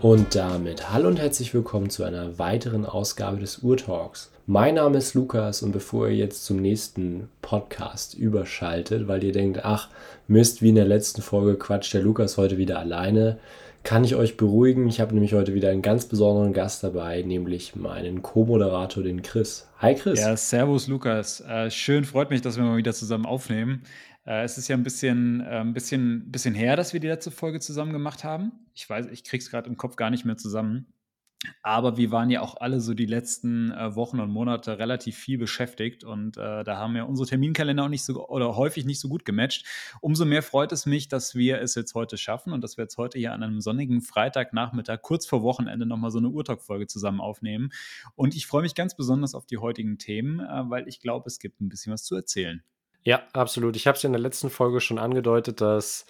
[0.00, 4.30] Und damit hallo und herzlich willkommen zu einer weiteren Ausgabe des Urtalks.
[4.46, 9.64] Mein Name ist Lukas und bevor ihr jetzt zum nächsten Podcast überschaltet, weil ihr denkt,
[9.64, 9.88] ach
[10.28, 13.38] Mist, wie in der letzten Folge quatscht der Lukas heute wieder alleine,
[13.82, 14.86] kann ich euch beruhigen.
[14.86, 19.66] Ich habe nämlich heute wieder einen ganz besonderen Gast dabei, nämlich meinen Co-Moderator, den Chris.
[19.78, 20.20] Hi Chris.
[20.20, 21.40] Ja, servus Lukas.
[21.40, 23.82] Äh, schön, freut mich, dass wir mal wieder zusammen aufnehmen.
[24.28, 27.30] Äh, es ist ja ein bisschen, äh, ein bisschen, bisschen her, dass wir die letzte
[27.30, 28.52] Folge zusammen gemacht haben.
[28.74, 30.92] Ich weiß, ich krieg's gerade im Kopf gar nicht mehr zusammen.
[31.62, 35.38] Aber wir waren ja auch alle so die letzten äh, Wochen und Monate relativ viel
[35.38, 39.08] beschäftigt und äh, da haben ja unsere Terminkalender auch nicht so oder häufig nicht so
[39.08, 39.64] gut gematcht.
[40.00, 42.98] Umso mehr freut es mich, dass wir es jetzt heute schaffen und dass wir jetzt
[42.98, 47.70] heute hier an einem sonnigen Freitagnachmittag kurz vor Wochenende nochmal so eine Urtalk-Folge zusammen aufnehmen.
[48.16, 51.38] Und ich freue mich ganz besonders auf die heutigen Themen, äh, weil ich glaube, es
[51.38, 52.64] gibt ein bisschen was zu erzählen.
[53.04, 53.76] Ja, absolut.
[53.76, 56.06] Ich habe es ja in der letzten Folge schon angedeutet, dass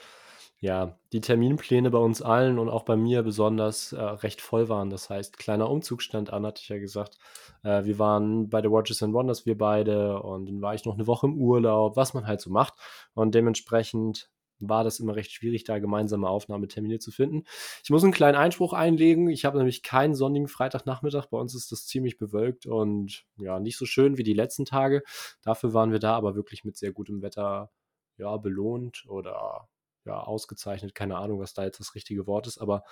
[0.61, 4.91] ja, die Terminpläne bei uns allen und auch bei mir besonders äh, recht voll waren.
[4.91, 7.17] Das heißt, kleiner Umzug stand an, hatte ich ja gesagt.
[7.63, 10.95] Äh, wir waren bei The Watches and Wonders, wir beide, und dann war ich noch
[10.95, 12.75] eine Woche im Urlaub, was man halt so macht.
[13.15, 17.45] Und dementsprechend war das immer recht schwierig, da gemeinsame Aufnahmetermine zu finden.
[17.83, 19.29] Ich muss einen kleinen Einspruch einlegen.
[19.29, 21.27] Ich habe nämlich keinen sonnigen Freitagnachmittag.
[21.27, 25.03] Bei uns ist das ziemlich bewölkt und ja, nicht so schön wie die letzten Tage.
[25.43, 27.71] Dafür waren wir da aber wirklich mit sehr gutem Wetter
[28.17, 29.69] ja, belohnt oder
[30.05, 30.95] ja, ausgezeichnet.
[30.95, 32.83] Keine Ahnung, was da jetzt das richtige Wort ist, aber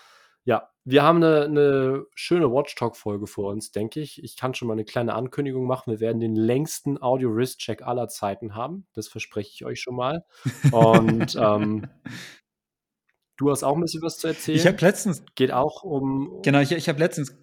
[0.46, 4.22] ja, wir haben eine, eine schöne Watch Talk-Folge vor uns, denke ich.
[4.22, 5.90] Ich kann schon mal eine kleine Ankündigung machen.
[5.90, 8.86] Wir werden den längsten Audio-Wrist-Check aller Zeiten haben.
[8.94, 10.24] Das verspreche ich euch schon mal.
[10.70, 11.88] Und ähm,
[13.36, 14.56] du hast auch ein bisschen was zu erzählen.
[14.56, 15.24] Ich habe letztens.
[15.34, 16.40] Geht auch um.
[16.42, 17.34] Genau, ich, ich habe letztens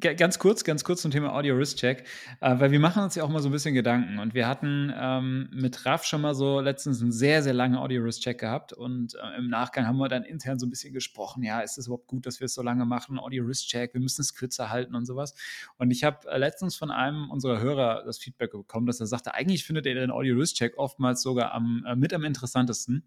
[0.00, 2.04] ganz kurz, ganz kurz zum Thema Audio Risk Check,
[2.40, 4.18] äh, weil wir machen uns ja auch mal so ein bisschen Gedanken.
[4.18, 8.02] Und wir hatten ähm, mit Raff schon mal so letztens einen sehr, sehr langen Audio
[8.02, 8.72] Risk Check gehabt.
[8.72, 11.86] Und äh, im Nachgang haben wir dann intern so ein bisschen gesprochen, ja, ist es
[11.86, 14.70] überhaupt gut, dass wir es so lange machen, Audio Risk Check, wir müssen es kürzer
[14.70, 15.34] halten und sowas.
[15.76, 19.34] Und ich habe äh, letztens von einem unserer Hörer das Feedback bekommen, dass er sagte,
[19.34, 23.04] eigentlich findet er den Audio Risk Check oftmals sogar am, äh, mit am interessantesten.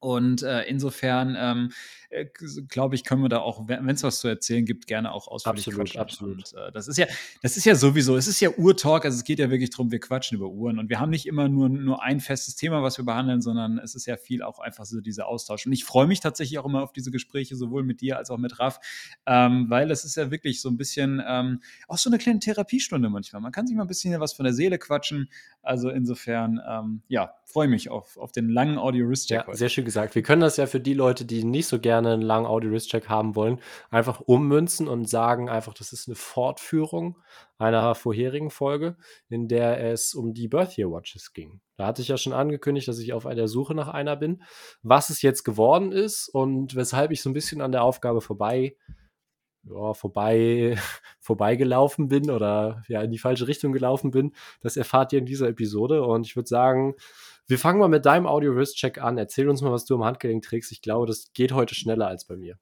[0.00, 1.70] Und äh, insofern ähm,
[2.10, 2.26] äh,
[2.68, 5.66] glaube ich, können wir da auch, wenn es was zu erzählen gibt, gerne auch ausführlich
[5.66, 6.00] absolut, quatschen.
[6.00, 6.52] Absolut.
[6.52, 7.06] Und, äh, das ist ja,
[7.42, 9.98] das ist ja sowieso, es ist ja Urtalk, also es geht ja wirklich darum, wir
[9.98, 13.04] quatschen über Uhren und wir haben nicht immer nur, nur ein festes Thema, was wir
[13.04, 15.66] behandeln, sondern es ist ja viel auch einfach so dieser Austausch.
[15.66, 18.38] Und ich freue mich tatsächlich auch immer auf diese Gespräche, sowohl mit dir als auch
[18.38, 18.80] mit Raff,
[19.26, 23.08] ähm, weil es ist ja wirklich so ein bisschen ähm, auch so eine kleine Therapiestunde
[23.08, 23.42] manchmal.
[23.42, 25.30] Man kann sich mal ein bisschen was von der Seele quatschen.
[25.62, 29.44] Also insofern, ähm, ja, freue mich auf, auf den langen Audio-Wrist-Check.
[29.48, 30.14] Ja, sehr schön gesagt.
[30.14, 33.34] Wir können das ja für die Leute, die nicht so gerne einen langen Audio-Wrist-Check haben
[33.34, 37.18] wollen, einfach ummünzen und sagen einfach, das ist eine Fortführung
[37.58, 38.96] einer vorherigen Folge,
[39.28, 41.60] in der es um die Birth Year Watches ging.
[41.76, 44.42] Da hatte ich ja schon angekündigt, dass ich auf der Suche nach einer bin.
[44.82, 48.76] Was es jetzt geworden ist und weshalb ich so ein bisschen an der Aufgabe vorbei
[49.66, 50.76] ja, vorbei,
[51.20, 55.48] vorbeigelaufen bin oder ja, in die falsche Richtung gelaufen bin, das erfahrt ihr in dieser
[55.48, 56.02] Episode.
[56.04, 56.94] Und ich würde sagen,
[57.46, 59.18] wir fangen mal mit deinem Audio-Wrist-Check an.
[59.18, 60.72] Erzähl uns mal, was du am Handgelenk trägst.
[60.72, 62.58] Ich glaube, das geht heute schneller als bei mir.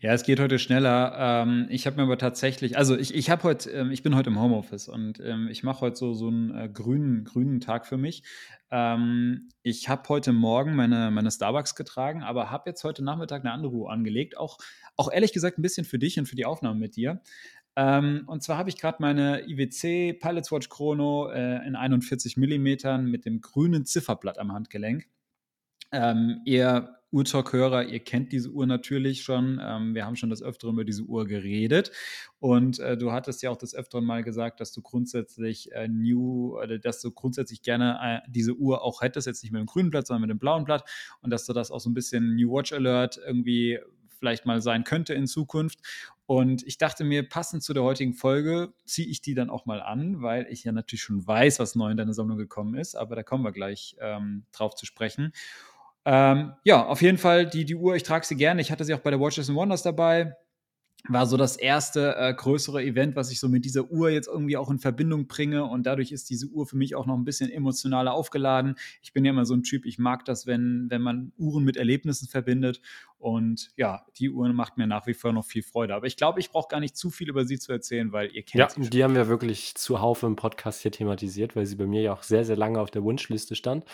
[0.00, 1.14] Ja, es geht heute schneller.
[1.18, 4.28] Ähm, ich habe mir aber tatsächlich, also ich, ich habe heute, ähm, ich bin heute
[4.28, 7.96] im Homeoffice und ähm, ich mache heute so, so einen äh, grünen, grünen Tag für
[7.96, 8.22] mich.
[9.62, 13.72] Ich habe heute Morgen meine, meine Starbucks getragen, aber habe jetzt heute Nachmittag eine andere
[13.72, 14.36] Uhr angelegt.
[14.36, 14.58] Auch,
[14.96, 17.22] auch ehrlich gesagt ein bisschen für dich und für die Aufnahme mit dir.
[17.76, 23.02] Ähm, und zwar habe ich gerade meine IWC Pilots Watch Chrono äh, in 41 mm
[23.02, 25.06] mit dem grünen Zifferblatt am Handgelenk.
[25.92, 29.60] Ähm, ihr Uhrtalk-Hörer, ihr kennt diese Uhr natürlich schon.
[29.62, 31.92] Ähm, wir haben schon das Öfteren über diese Uhr geredet.
[32.40, 36.58] Und äh, du hattest ja auch das Öfteren mal gesagt, dass du grundsätzlich äh, New,
[36.58, 39.90] oder dass du grundsätzlich gerne äh, diese Uhr auch hättest, jetzt nicht mit dem grünen
[39.90, 40.84] Blatt, sondern mit dem blauen Blatt.
[41.20, 43.78] Und dass du das auch so ein bisschen New Watch Alert irgendwie
[44.18, 45.80] vielleicht mal sein könnte in Zukunft.
[46.26, 49.80] Und ich dachte mir, passend zu der heutigen Folge ziehe ich die dann auch mal
[49.80, 53.14] an, weil ich ja natürlich schon weiß, was neu in deine Sammlung gekommen ist, aber
[53.14, 55.32] da kommen wir gleich ähm, drauf zu sprechen.
[56.04, 58.60] Ähm, ja, auf jeden Fall die, die Uhr, ich trage sie gerne.
[58.60, 60.36] Ich hatte sie auch bei der Watches and Wonders dabei.
[61.08, 64.56] War so das erste äh, größere Event, was ich so mit dieser Uhr jetzt irgendwie
[64.56, 65.64] auch in Verbindung bringe.
[65.64, 68.76] Und dadurch ist diese Uhr für mich auch noch ein bisschen emotionaler aufgeladen.
[69.02, 71.76] Ich bin ja immer so ein Typ, ich mag das, wenn, wenn man Uhren mit
[71.76, 72.80] Erlebnissen verbindet.
[73.18, 75.94] Und ja, die Uhr macht mir nach wie vor noch viel Freude.
[75.94, 78.42] Aber ich glaube, ich brauche gar nicht zu viel über sie zu erzählen, weil ihr
[78.42, 78.82] kennt ja, sie.
[78.82, 82.12] Ja, die haben wir wirklich zuhauf im Podcast hier thematisiert, weil sie bei mir ja
[82.12, 83.84] auch sehr, sehr lange auf der Wunschliste stand.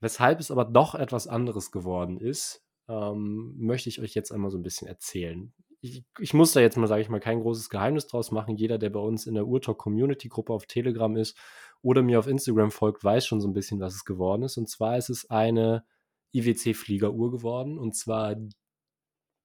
[0.00, 4.58] Weshalb es aber doch etwas anderes geworden ist, ähm, möchte ich euch jetzt einmal so
[4.58, 5.52] ein bisschen erzählen.
[5.80, 8.56] Ich, ich muss da jetzt mal, sage ich mal, kein großes Geheimnis draus machen.
[8.56, 11.36] Jeder, der bei uns in der Urtalk Community Gruppe auf Telegram ist
[11.82, 14.56] oder mir auf Instagram folgt, weiß schon so ein bisschen, was es geworden ist.
[14.56, 15.84] Und zwar ist es eine
[16.34, 18.36] IWC Fliegeruhr geworden und zwar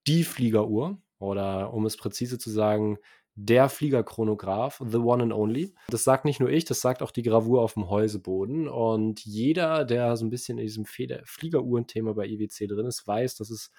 [0.08, 2.98] die Fliegeruhr oder um es präzise zu sagen,
[3.36, 5.74] der Fliegerchronograph, the one and only.
[5.88, 8.68] Das sagt nicht nur ich, das sagt auch die Gravur auf dem Häuseboden.
[8.68, 13.50] Und jeder, der so ein bisschen in diesem Fliegeruhren-Thema bei IWC drin ist, weiß, dass
[13.50, 13.72] es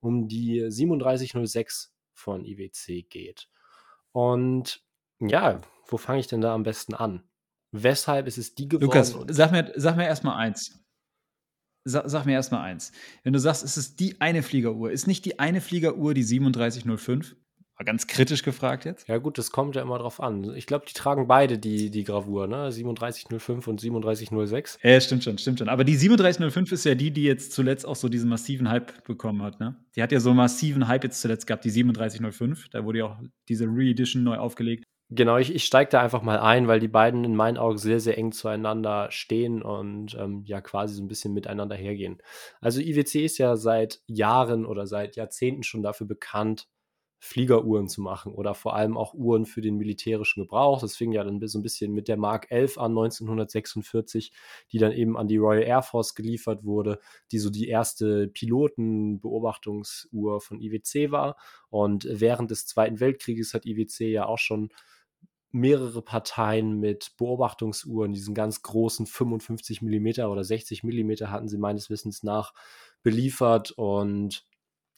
[0.00, 3.48] um die 3706 von IWC geht.
[4.12, 4.82] Und
[5.20, 7.22] ja, wo fange ich denn da am besten an?
[7.72, 8.84] Weshalb ist es die geworden?
[8.84, 10.78] Lukas, sag mir, sag mir erstmal eins.
[11.84, 12.92] Sag, sag mir erstmal eins.
[13.22, 17.36] Wenn du sagst, es ist die eine Fliegeruhr, ist nicht die eine Fliegeruhr die 3705?
[17.82, 19.08] Mal ganz kritisch gefragt jetzt.
[19.08, 20.54] Ja, gut, das kommt ja immer drauf an.
[20.54, 22.70] Ich glaube, die tragen beide die, die Gravur, ne?
[22.70, 24.78] 3705 und 3706.
[24.84, 25.68] Ja, stimmt schon, stimmt schon.
[25.68, 29.42] Aber die 3705 ist ja die, die jetzt zuletzt auch so diesen massiven Hype bekommen
[29.42, 29.74] hat, ne?
[29.96, 32.68] Die hat ja so einen massiven Hype jetzt zuletzt gehabt, die 3705.
[32.68, 33.16] Da wurde ja auch
[33.48, 34.84] diese Re-Edition neu aufgelegt.
[35.10, 38.00] Genau, ich, ich steige da einfach mal ein, weil die beiden in meinen Augen sehr,
[38.00, 42.18] sehr eng zueinander stehen und ähm, ja quasi so ein bisschen miteinander hergehen.
[42.60, 46.68] Also IWC ist ja seit Jahren oder seit Jahrzehnten schon dafür bekannt,
[47.24, 50.80] Fliegeruhren zu machen oder vor allem auch Uhren für den militärischen Gebrauch.
[50.80, 54.32] Das fing ja dann so ein bisschen mit der Mark 11 an 1946,
[54.72, 56.98] die dann eben an die Royal Air Force geliefert wurde,
[57.30, 61.36] die so die erste Pilotenbeobachtungsuhr von IWC war.
[61.70, 64.70] Und während des Zweiten Weltkrieges hat IWC ja auch schon
[65.52, 71.88] mehrere Parteien mit Beobachtungsuhren, diesen ganz großen 55 mm oder 60 mm hatten sie meines
[71.88, 72.52] Wissens nach
[73.04, 74.44] beliefert und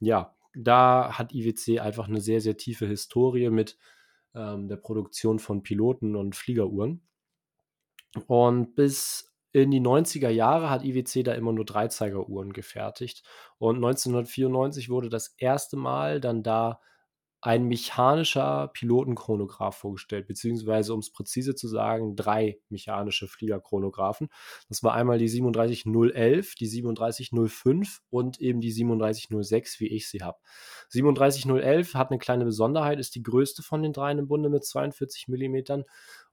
[0.01, 3.77] ja, da hat IWC einfach eine sehr, sehr tiefe Historie mit
[4.35, 7.03] ähm, der Produktion von Piloten und Fliegeruhren.
[8.27, 13.23] Und bis in die 90er Jahre hat IWC da immer nur Dreizeigeruhren gefertigt.
[13.59, 16.81] Und 1994 wurde das erste Mal dann da
[17.45, 24.31] ein mechanischer Pilotenchronograph vorgestellt, beziehungsweise um es präzise zu sagen, drei mechanische Fliegerchronographen.
[24.71, 30.39] Das war einmal die 37011, die 37005 und eben die 3706, wie ich sie habe.
[30.89, 35.29] 37011 hat eine kleine Besonderheit, ist die größte von den dreien im Bunde mit 42
[35.29, 35.83] mm.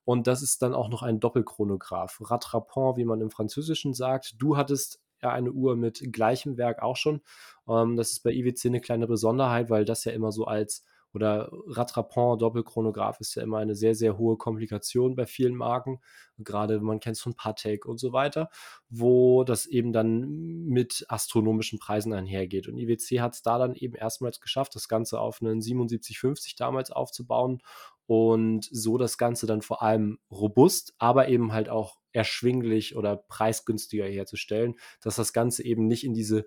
[0.05, 2.21] Und das ist dann auch noch ein Doppelchronograph.
[2.21, 4.35] Rattrapant, wie man im Französischen sagt.
[4.41, 7.19] Du hattest ja eine Uhr mit gleichem Werk auch schon.
[7.67, 11.49] Ähm, das ist bei IWC eine kleine Besonderheit, weil das ja immer so als oder
[11.67, 15.99] Rattrapant, Doppelchronograph ist ja immer eine sehr, sehr hohe Komplikation bei vielen Marken.
[16.37, 18.49] Gerade man kennt es von Patek und so weiter,
[18.89, 22.67] wo das eben dann mit astronomischen Preisen einhergeht.
[22.67, 26.91] Und IWC hat es da dann eben erstmals geschafft, das Ganze auf einen 7750 damals
[26.91, 27.61] aufzubauen
[28.07, 34.05] und so das Ganze dann vor allem robust, aber eben halt auch erschwinglich oder preisgünstiger
[34.05, 36.45] herzustellen, dass das Ganze eben nicht in diese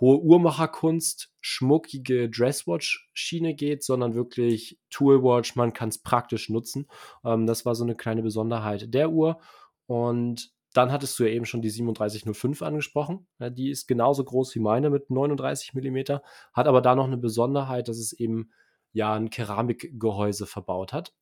[0.00, 6.88] hohe Uhrmacherkunst, schmuckige Dresswatch-Schiene geht, sondern wirklich Toolwatch, man kann es praktisch nutzen.
[7.24, 9.40] Ähm, das war so eine kleine Besonderheit der Uhr.
[9.86, 13.26] Und dann hattest du ja eben schon die 3705 angesprochen.
[13.38, 16.18] Ja, die ist genauso groß wie meine mit 39 mm,
[16.52, 18.50] hat aber da noch eine Besonderheit, dass es eben
[18.92, 21.14] ja ein Keramikgehäuse verbaut hat.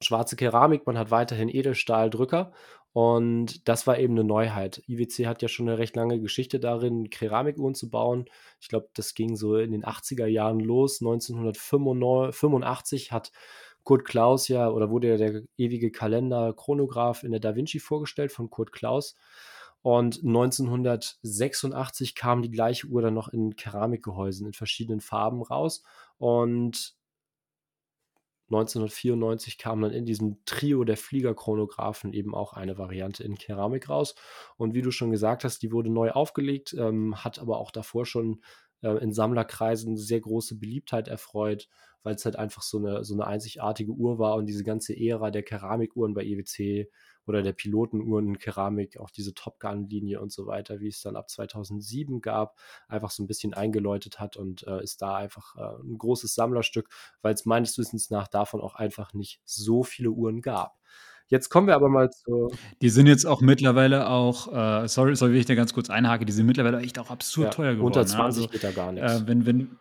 [0.00, 2.52] Schwarze Keramik, man hat weiterhin Edelstahldrücker
[2.92, 4.82] und das war eben eine Neuheit.
[4.88, 8.24] IWC hat ja schon eine recht lange Geschichte darin, Keramikuhren zu bauen.
[8.60, 11.00] Ich glaube, das ging so in den 80er Jahren los.
[11.00, 13.30] 1985 hat
[13.84, 18.32] Kurt Klaus ja, oder wurde ja der ewige Kalender Chronograph in der Da Vinci vorgestellt
[18.32, 19.16] von Kurt Klaus.
[19.82, 25.82] Und 1986 kam die gleiche Uhr dann noch in Keramikgehäusen in verschiedenen Farben raus.
[26.18, 26.97] Und
[28.48, 34.14] 1994 kam dann in diesem Trio der Fliegerchronographen eben auch eine Variante in Keramik raus.
[34.56, 38.06] Und wie du schon gesagt hast, die wurde neu aufgelegt, ähm, hat aber auch davor
[38.06, 38.40] schon
[38.82, 41.68] äh, in Sammlerkreisen sehr große Beliebtheit erfreut,
[42.02, 45.30] weil es halt einfach so eine, so eine einzigartige Uhr war und diese ganze Ära
[45.30, 46.88] der Keramikuhren bei EWC
[47.28, 51.16] oder der Pilotenuhren in Keramik, auch diese Top Gun-Linie und so weiter, wie es dann
[51.16, 52.56] ab 2007 gab,
[52.88, 56.88] einfach so ein bisschen eingeläutet hat und äh, ist da einfach äh, ein großes Sammlerstück,
[57.22, 60.78] weil es meines Wissens nach davon auch einfach nicht so viele Uhren gab.
[61.30, 62.50] Jetzt kommen wir aber mal zu.
[62.80, 66.24] Die sind jetzt auch mittlerweile auch, äh, sorry, sorry, wenn ich da ganz kurz einhake,
[66.24, 67.86] die sind mittlerweile echt auch absurd ja, teuer geworden.
[67.88, 68.24] Unter 20 ne?
[68.24, 69.12] also, geht da gar nichts.
[69.12, 69.78] Äh, wenn, wenn,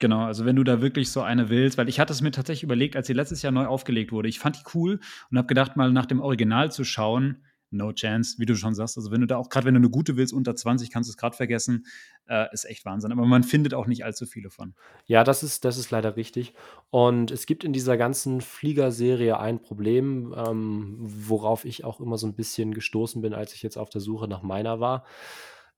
[0.00, 2.62] Genau, also wenn du da wirklich so eine willst, weil ich hatte es mir tatsächlich
[2.62, 4.30] überlegt, als sie letztes Jahr neu aufgelegt wurde.
[4.30, 4.98] Ich fand die cool
[5.30, 7.44] und habe gedacht, mal nach dem Original zu schauen.
[7.72, 8.96] No chance, wie du schon sagst.
[8.96, 11.12] Also wenn du da auch, gerade wenn du eine gute willst, unter 20, kannst du
[11.12, 11.86] es gerade vergessen.
[12.26, 13.12] Äh, ist echt Wahnsinn.
[13.12, 14.74] Aber man findet auch nicht allzu viele von.
[15.04, 16.54] Ja, das ist, das ist leider richtig.
[16.88, 22.26] Und es gibt in dieser ganzen Fliegerserie ein Problem, ähm, worauf ich auch immer so
[22.26, 25.04] ein bisschen gestoßen bin, als ich jetzt auf der Suche nach meiner war.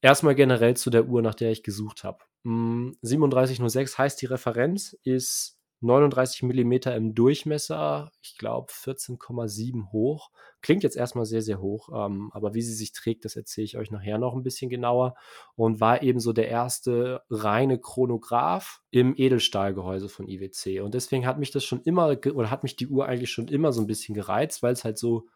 [0.03, 2.19] Erstmal generell zu der Uhr, nach der ich gesucht habe.
[2.45, 10.31] 3706 hm, heißt die Referenz, ist 39 Millimeter im Durchmesser, ich glaube 14,7 hoch.
[10.61, 13.77] Klingt jetzt erstmal sehr, sehr hoch, ähm, aber wie sie sich trägt, das erzähle ich
[13.77, 15.15] euch nachher noch ein bisschen genauer.
[15.55, 20.81] Und war eben so der erste reine Chronograph im Edelstahlgehäuse von IWC.
[20.81, 23.73] Und deswegen hat mich das schon immer, oder hat mich die Uhr eigentlich schon immer
[23.73, 25.27] so ein bisschen gereizt, weil es halt so,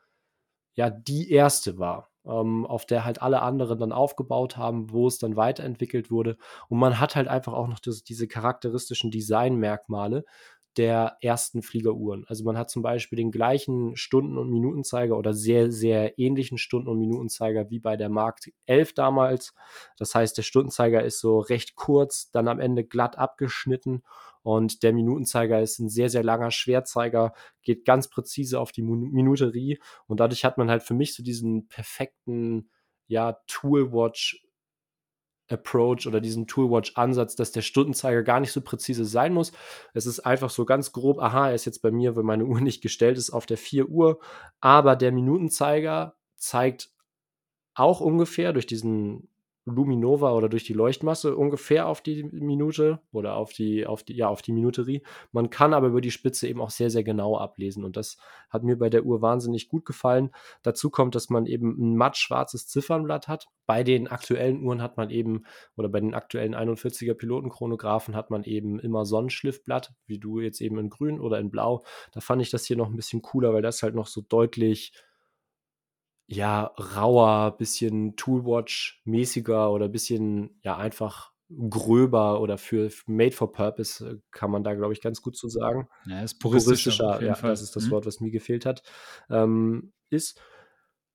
[0.76, 5.18] ja, die erste war ähm, auf der halt alle anderen dann aufgebaut haben, wo es
[5.18, 6.36] dann weiterentwickelt wurde.
[6.68, 10.24] Und man hat halt einfach auch noch das, diese charakteristischen Designmerkmale
[10.76, 12.24] der ersten Fliegeruhren.
[12.28, 16.88] Also man hat zum Beispiel den gleichen Stunden- und Minutenzeiger oder sehr, sehr ähnlichen Stunden-
[16.88, 19.54] und Minutenzeiger wie bei der Mark 11 damals.
[19.98, 24.02] Das heißt, der Stundenzeiger ist so recht kurz, dann am Ende glatt abgeschnitten
[24.46, 29.80] und der Minutenzeiger ist ein sehr, sehr langer Schwerzeiger, geht ganz präzise auf die Minuterie.
[30.06, 32.70] Und dadurch hat man halt für mich so diesen perfekten,
[33.08, 34.45] ja, Toolwatch
[35.48, 39.52] Approach oder diesen Toolwatch-Ansatz, dass der Stundenzeiger gar nicht so präzise sein muss.
[39.94, 42.60] Es ist einfach so ganz grob, aha, er ist jetzt bei mir, wenn meine Uhr
[42.62, 44.20] nicht gestellt ist, auf der 4 Uhr.
[44.60, 46.90] Aber der Minutenzeiger zeigt
[47.74, 49.28] auch ungefähr durch diesen
[49.66, 54.28] Luminova oder durch die Leuchtmasse ungefähr auf die Minute oder auf die, auf die, ja,
[54.28, 55.02] auf die Minuterie.
[55.32, 57.84] Man kann aber über die Spitze eben auch sehr, sehr genau ablesen.
[57.84, 58.16] Und das
[58.48, 60.30] hat mir bei der Uhr wahnsinnig gut gefallen.
[60.62, 63.48] Dazu kommt, dass man eben ein matt schwarzes Ziffernblatt hat.
[63.66, 65.44] Bei den aktuellen Uhren hat man eben,
[65.76, 70.78] oder bei den aktuellen 41er Pilotenchronographen hat man eben immer Sonnenschliffblatt, wie du jetzt eben
[70.78, 71.82] in grün oder in blau.
[72.12, 74.92] Da fand ich das hier noch ein bisschen cooler, weil das halt noch so deutlich
[76.26, 81.32] ja, rauer, bisschen Toolwatch-mäßiger oder bisschen, ja, einfach
[81.70, 85.48] gröber oder für made for purpose, äh, kann man da, glaube ich, ganz gut so
[85.48, 85.88] sagen.
[86.06, 87.50] Ja, ist puristischer, Puristischer, ja, Fall.
[87.50, 87.90] das ist das Mhm.
[87.92, 88.82] Wort, was mir gefehlt hat,
[89.30, 90.40] ähm, ist.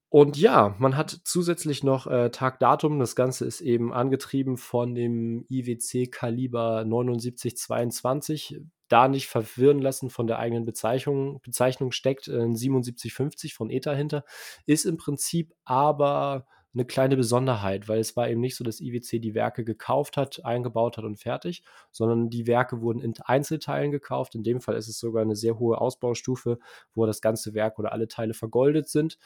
[0.07, 2.99] Und ja, man hat zusätzlich noch äh, Tag-Datum.
[2.99, 10.27] Das Ganze ist eben angetrieben von dem IWC Kaliber 7922 da nicht verwirren lassen von
[10.27, 11.41] der eigenen Bezeichnung.
[11.41, 14.23] Bezeichnung steckt äh, ein 7750 von ETA hinter,
[14.65, 19.19] ist im Prinzip aber eine kleine Besonderheit, weil es war eben nicht so, dass IWC
[19.19, 24.35] die Werke gekauft hat, eingebaut hat und fertig, sondern die Werke wurden in Einzelteilen gekauft.
[24.35, 26.59] In dem Fall ist es sogar eine sehr hohe Ausbaustufe,
[26.93, 29.17] wo das ganze Werk oder alle Teile vergoldet sind.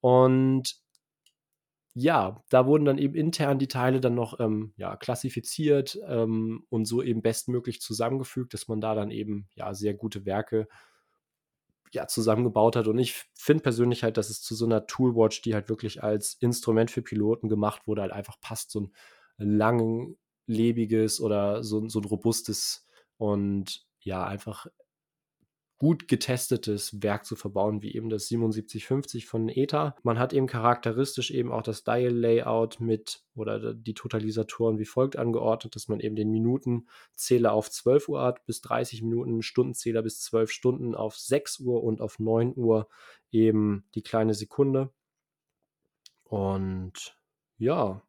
[0.00, 0.80] Und
[1.98, 6.84] ja, da wurden dann eben intern die Teile dann noch ähm, ja, klassifiziert ähm, und
[6.84, 10.68] so eben bestmöglich zusammengefügt, dass man da dann eben ja sehr gute Werke
[11.92, 12.86] ja, zusammengebaut hat.
[12.86, 16.34] Und ich finde persönlich halt, dass es zu so einer Toolwatch, die halt wirklich als
[16.34, 18.90] Instrument für Piloten gemacht wurde, halt einfach passt, so
[19.38, 22.86] ein langlebiges oder so, so ein robustes
[23.16, 24.66] und ja, einfach
[25.78, 29.94] gut getestetes Werk zu verbauen, wie eben das 7750 von ETA.
[30.02, 35.76] Man hat eben charakteristisch eben auch das Dial-Layout mit oder die Totalisatoren wie folgt angeordnet,
[35.76, 40.50] dass man eben den Minutenzähler auf 12 Uhr hat bis 30 Minuten, Stundenzähler bis 12
[40.50, 42.88] Stunden auf 6 Uhr und auf 9 Uhr
[43.30, 44.90] eben die kleine Sekunde.
[46.24, 47.16] Und
[47.58, 48.02] ja,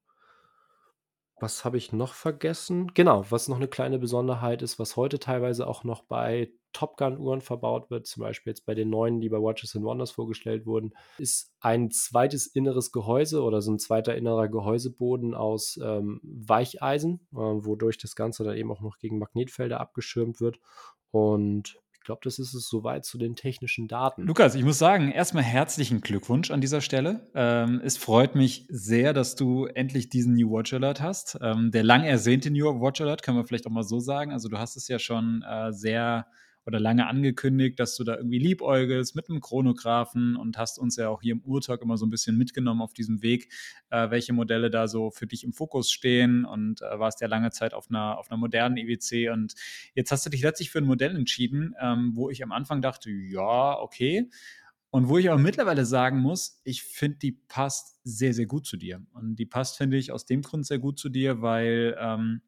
[1.40, 2.92] was habe ich noch vergessen?
[2.94, 7.42] Genau, was noch eine kleine Besonderheit ist, was heute teilweise auch noch bei Top Gun-Uhren
[7.42, 10.94] verbaut wird, zum Beispiel jetzt bei den neuen, die bei Watches and Wonders vorgestellt wurden,
[11.18, 17.38] ist ein zweites inneres Gehäuse oder so ein zweiter innerer Gehäuseboden aus ähm, Weicheisen, äh,
[17.38, 20.60] wodurch das Ganze dann eben auch noch gegen Magnetfelder abgeschirmt wird.
[21.12, 24.24] Und glaube, das ist es soweit zu den technischen Daten.
[24.24, 27.30] Lukas, ich muss sagen, erstmal herzlichen Glückwunsch an dieser Stelle.
[27.36, 31.38] Ähm, es freut mich sehr, dass du endlich diesen New Watch Alert hast.
[31.42, 34.32] Ähm, der lang ersehnte New Watch Alert, können wir vielleicht auch mal so sagen.
[34.32, 36.28] Also du hast es ja schon äh, sehr
[36.68, 41.08] oder lange angekündigt, dass du da irgendwie liebäugelst mit einem Chronographen und hast uns ja
[41.08, 43.54] auch hier im Urtalk immer so ein bisschen mitgenommen auf diesem Weg,
[43.90, 47.52] äh, welche Modelle da so für dich im Fokus stehen und äh, warst ja lange
[47.52, 49.56] Zeit auf einer, auf einer modernen IWC und
[49.96, 53.10] jetzt hast du dich letztlich für ein Modell entschieden, ähm, wo ich am Anfang dachte,
[53.10, 54.30] ja, okay.
[54.90, 58.78] Und wo ich aber mittlerweile sagen muss, ich finde, die passt sehr, sehr gut zu
[58.78, 59.06] dir.
[59.14, 62.42] Und die passt, finde ich, aus dem Grund sehr gut zu dir, weil ähm,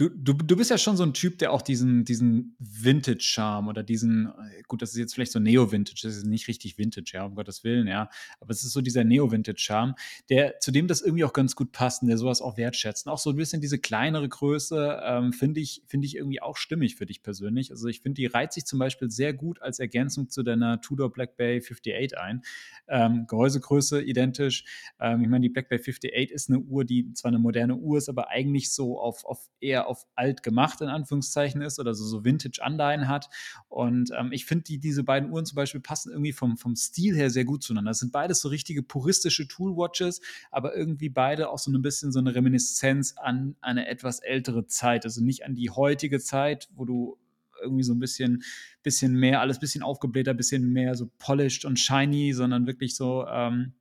[0.00, 3.82] Du, du, du bist ja schon so ein Typ, der auch diesen, diesen Vintage-Charme oder
[3.82, 7.26] diesen, äh, gut, das ist jetzt vielleicht so Neo-Vintage, das ist nicht richtig Vintage, ja,
[7.26, 8.08] um Gottes Willen, ja,
[8.40, 9.94] aber es ist so dieser Neo-Vintage-Charme,
[10.30, 13.06] der, zu dem das irgendwie auch ganz gut passt und der sowas auch wertschätzt.
[13.06, 16.56] Und auch so ein bisschen diese kleinere Größe ähm, finde ich, find ich irgendwie auch
[16.56, 17.70] stimmig für dich persönlich.
[17.70, 21.12] Also ich finde, die reiht sich zum Beispiel sehr gut als Ergänzung zu deiner Tudor
[21.12, 22.40] Black Bay 58 ein.
[22.88, 24.64] Ähm, Gehäusegröße identisch.
[24.98, 27.98] Ähm, ich meine, die Black Bay 58 ist eine Uhr, die zwar eine moderne Uhr
[27.98, 32.04] ist, aber eigentlich so auf, auf eher auf alt gemacht in Anführungszeichen ist oder so,
[32.04, 33.28] so Vintage-Anleihen hat.
[33.68, 37.14] Und ähm, ich finde, die, diese beiden Uhren zum Beispiel passen irgendwie vom, vom Stil
[37.16, 37.90] her sehr gut zueinander.
[37.90, 40.20] Das sind beides so richtige puristische Toolwatches,
[40.50, 45.04] aber irgendwie beide auch so ein bisschen so eine Reminiszenz an eine etwas ältere Zeit.
[45.04, 47.18] Also nicht an die heutige Zeit, wo du
[47.62, 48.42] irgendwie so ein bisschen,
[48.82, 53.74] bisschen mehr, alles bisschen aufgeblähter, bisschen mehr so polished und shiny, sondern wirklich so ähm,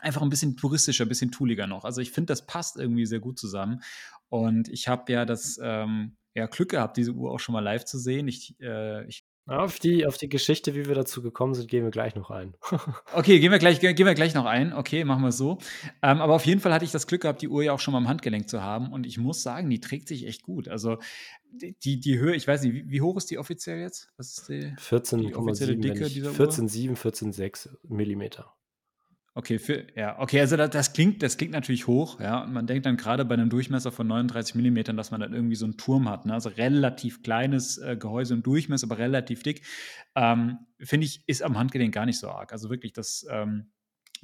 [0.00, 1.84] einfach ein bisschen touristischer, ein bisschen tooliger noch.
[1.84, 3.82] Also ich finde, das passt irgendwie sehr gut zusammen.
[4.28, 7.84] Und ich habe ja das ähm, ja, Glück gehabt, diese Uhr auch schon mal live
[7.84, 8.26] zu sehen.
[8.26, 11.90] Ich, äh, ich Auf die auf die Geschichte, wie wir dazu gekommen sind, gehen wir
[11.90, 12.56] gleich noch ein.
[13.12, 14.72] Okay, gehen wir gleich, gehen wir gleich noch ein.
[14.72, 15.58] Okay, machen wir es so.
[16.02, 17.92] Ähm, aber auf jeden Fall hatte ich das Glück gehabt, die Uhr ja auch schon
[17.92, 18.92] mal am Handgelenk zu haben.
[18.92, 20.66] Und ich muss sagen, die trägt sich echt gut.
[20.66, 20.98] Also
[21.52, 24.08] die, die Höhe, ich weiß nicht, wie, wie hoch ist die offiziell jetzt?
[24.16, 24.74] Was ist die,
[25.20, 26.36] die offizielle 14,7, wenn Dicke ich dieser Uhr?
[26.36, 28.52] 14,7, 14,6 Millimeter.
[29.36, 32.44] Okay, für, ja, okay, also da, das klingt, das klingt natürlich hoch, ja.
[32.44, 35.56] Und man denkt dann gerade bei einem Durchmesser von 39 Millimetern, dass man dann irgendwie
[35.56, 36.34] so einen Turm hat, ne?
[36.34, 39.62] Also relativ kleines äh, Gehäuse und Durchmesser, aber relativ dick.
[40.14, 42.52] Ähm, Finde ich, ist am Handgelenk gar nicht so arg.
[42.52, 43.72] Also wirklich, das, ähm,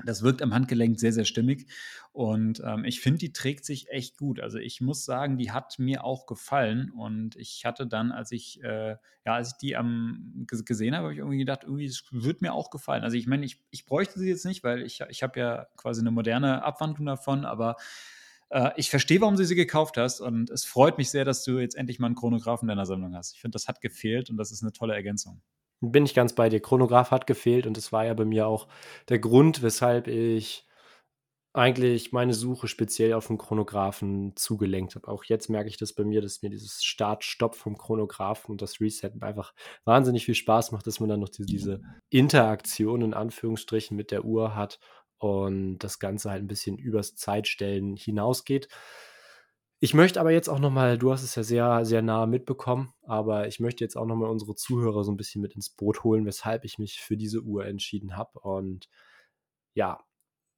[0.06, 1.66] das wirkt am Handgelenk sehr, sehr stimmig.
[2.12, 4.40] Und ähm, ich finde, die trägt sich echt gut.
[4.40, 6.90] Also ich muss sagen, die hat mir auch gefallen.
[6.90, 8.90] Und ich hatte dann, als ich, äh,
[9.24, 12.52] ja, als ich die ges- gesehen habe, habe ich irgendwie gedacht, irgendwie, es wird mir
[12.52, 13.04] auch gefallen.
[13.04, 16.00] Also ich meine, ich, ich bräuchte sie jetzt nicht, weil ich, ich habe ja quasi
[16.00, 17.76] eine moderne Abwandlung davon, aber
[18.50, 20.20] äh, ich verstehe, warum du sie gekauft hast.
[20.20, 23.14] Und es freut mich sehr, dass du jetzt endlich mal einen Chronographen in deiner Sammlung
[23.14, 23.34] hast.
[23.34, 25.40] Ich finde, das hat gefehlt und das ist eine tolle Ergänzung.
[25.82, 26.60] Bin ich ganz bei dir.
[26.60, 28.68] Chronograph hat gefehlt und das war ja bei mir auch
[29.08, 30.66] der Grund, weshalb ich
[31.54, 35.08] eigentlich meine Suche speziell auf 'n Chronographen zugelenkt habe.
[35.08, 38.80] Auch jetzt merke ich das bei mir, dass mir dieses Start-Stopp vom Chronographen und das
[38.80, 44.10] Resetten einfach wahnsinnig viel Spaß macht, dass man dann noch diese Interaktion in Anführungsstrichen mit
[44.12, 44.80] der Uhr hat
[45.18, 48.68] und das Ganze halt 'n bisschen übers Zeitstellen hinausgeht.
[49.82, 52.92] Ich möchte aber jetzt auch noch mal du hast es ja sehr, sehr nah mitbekommen,
[53.02, 56.04] aber ich möchte jetzt auch noch mal unsere Zuhörer so 'n bisschen mit ins Boot
[56.04, 58.38] holen, weshalb ich mich für diese Uhr entschieden habe.
[58.40, 58.90] Und
[59.74, 60.00] ja,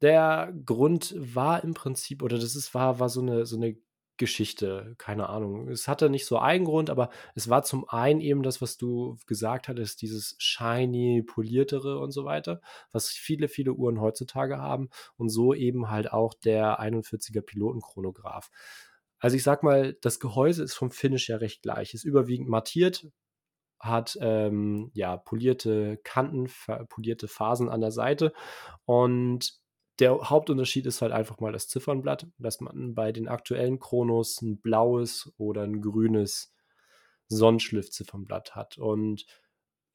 [0.03, 3.79] der Grund war im Prinzip oder das ist war war so 'ne so 'ne
[4.19, 5.69] Geschichte, keine Ahnung.
[5.69, 9.17] Es hatte nicht so einen Grund, aber es war zum einen eben das, was du
[9.27, 12.61] gesagt hattest, dieses shiny, poliertere und so weiter,
[12.93, 18.51] was viele, viele Uhren heutzutage haben und so eben halt auch der 41er Pilotenchronograph.
[19.23, 21.95] Also, ich sage mal, das Gehäuse ist vom Finish her recht gleich.
[21.95, 23.07] Ist überwiegend mattiert,
[23.81, 26.49] hat, ähm, ja, polierte Kanten,
[26.89, 28.33] polierte Phasen an der Seite
[28.87, 29.55] und
[30.01, 34.61] der Hauptunterschied ist halt einfach mal das Ziffernblatt, dass man bei den aktuellen Chronos 'n
[34.61, 36.53] blaues oder 'n grünes
[37.29, 38.79] Sonnenschliff-Ziffernblatt hat.
[38.79, 39.27] Und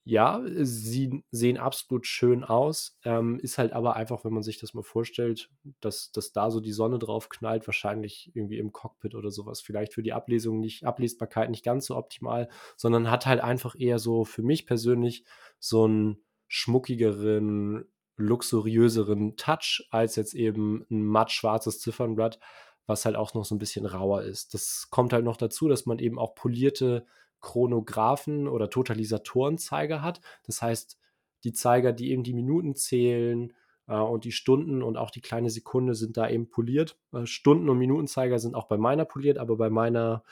[0.07, 4.73] ja, sie sehen absolut schön aus, ähm, ist halt aber einfach, wenn man sich das
[4.73, 5.49] mal vorstellt,
[5.81, 9.61] dass dass da so die Sonne drauf knallt, wahrscheinlich irgendwie im Cockpit oder so was,
[9.61, 13.99] vielleicht für die Ablesung nicht Ablesbarkeit nicht ganz so optimal, sondern hat halt einfach eher
[13.99, 15.25] so für mich persönlich
[15.59, 16.17] so 'n
[16.47, 17.85] schmuckigeren,
[18.17, 22.39] luxuriöseren Touch als jetzt eben 'n mattschwarzes Ziffernblatt,
[22.87, 24.53] was halt auch noch so 'n bisschen rauer ist.
[24.53, 27.05] Das kommt halt noch dazu, dass man eben auch polierte
[27.41, 30.21] Chronographen oder Totalisatorenzeiger hat.
[30.45, 30.97] Das heißt,
[31.43, 33.53] die Zeiger, die eben die Minuten zählen,
[33.87, 36.97] äh, und die Stunden und auch die kleine Sekunde sind da eben poliert.
[37.13, 40.23] Äh, Stunden und Minutenzeiger sind auch bei meiner poliert, aber bei meiner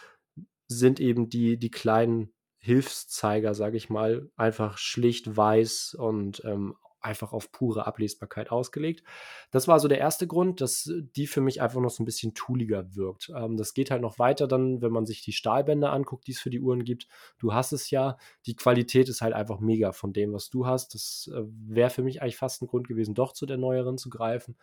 [0.68, 7.34] sind eben die die kleinen Hilfszeiger, sage ich mal, einfach schlicht weiß und, ähm, einfach
[7.34, 9.04] auf pure Ablesbarkeit ausgelegt.
[9.52, 12.34] Das war so der erste Grund, dass die für mich einfach noch so 'n bisschen
[12.34, 13.32] tooliger wirkt.
[13.36, 16.40] Ähm, das geht halt noch weiter dann, wenn man sich die Stahlbänder anguckt, die es
[16.42, 17.08] für die Uhren gibt.
[17.40, 18.18] Du hast es ja.
[18.48, 20.94] Die Qualität ist halt einfach mega von dem, was du hast.
[20.96, 24.10] Das, äh, wäre für mich eigentlich fast 'n Grund gewesen, doch zu der neueren zu
[24.10, 24.56] greifen.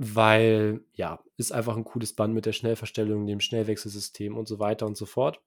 [0.00, 4.86] Weil, ja, ist einfach 'n cooles Band mit der Schnellverstellung, dem Schnellwechselsystem und so weiter
[4.86, 5.42] und so fort.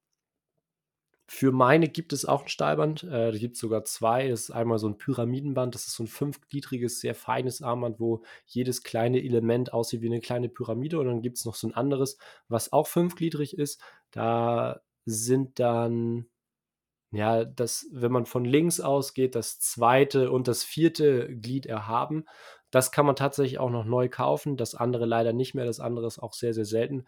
[1.29, 3.03] Für meine gibt es auch 'n Stahlband.
[3.03, 4.27] Äh, da gibt's sogar 2.
[4.27, 5.73] Das ist einmal so 'n Pyramidenband.
[5.73, 10.21] Das ist so 'n fünfgliedriges, sehr feines Armband, wo jedes kleine Element aussieht wie 'ne
[10.21, 10.99] kleine Pyramide.
[10.99, 13.81] Und dann gibt's noch so 'n anderes, was auch fünfgliedrig ist.
[14.11, 16.27] Da sind dann
[17.11, 20.31] ja, das wenn man von links ausgeht, das 2.
[20.31, 21.27] und das 4.
[21.35, 22.25] Glied erhaben.
[22.71, 25.65] Das kann man tatsächlich auch noch neu kaufen, das andere leider nicht mehr.
[25.65, 27.05] Das andere ist auch sehr, sehr selten.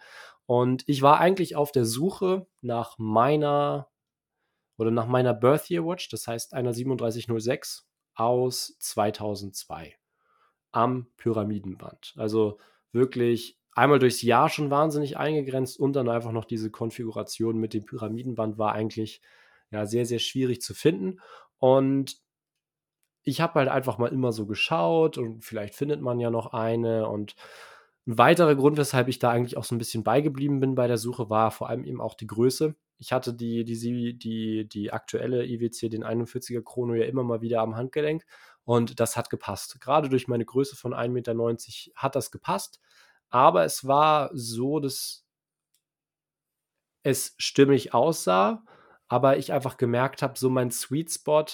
[0.48, 3.90] Und ich war eigentlich auf der Suche nach meiner
[4.78, 9.96] oder nach meiner Birth Year Watch, das heißt einer 3706 aus 2002
[10.72, 12.14] am Pyramidenband.
[12.18, 12.60] Also
[12.92, 17.86] wirklich einmal durchs Jahr schon wahnsinnig eingegrenzt und dann einfach noch diese Konfiguration mit dem
[17.86, 19.22] Pyramidenband war eigentlich,
[19.72, 21.20] ja, sehr, sehr schwierig zu finden.
[21.60, 22.18] Und
[23.24, 27.08] ich habe halt einfach mal immer so geschaut und vielleicht findet man ja noch eine.
[27.10, 27.36] Und
[28.08, 30.88] 'n weiterer Grund, weshalb ich da eigentlich auch so 'n bisschen bei geblieben bin bei
[30.88, 32.76] der Suche, war vor allem eben auch die Größe.
[32.98, 37.62] Ich hatte die die die die aktuelle IWC, den 41er Chrono ja immer mal wieder
[37.62, 38.26] am Handgelenk
[38.66, 39.80] und das hat gepasst.
[39.82, 42.80] Grade durch meine Größe von 1,90 m hat das gepasst,
[43.30, 45.24] aber es war so, dass
[47.04, 48.64] es stimmig aussah,
[49.08, 51.46] aber ich einfach gemerkt habe, so mein Sweet Spot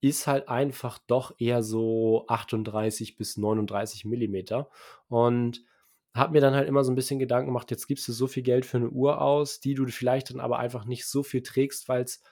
[0.00, 4.70] ist halt einfach doch eher so 38 bis 39 Millimeter
[5.08, 5.64] und
[6.16, 8.42] habe mir dann halt immer so ein bisschen Gedanken gemacht, jetzt gibst du so viel
[8.42, 11.88] Geld für eine Uhr aus, die du vielleicht dann aber einfach nicht so viel trägst,
[11.88, 12.22] weil es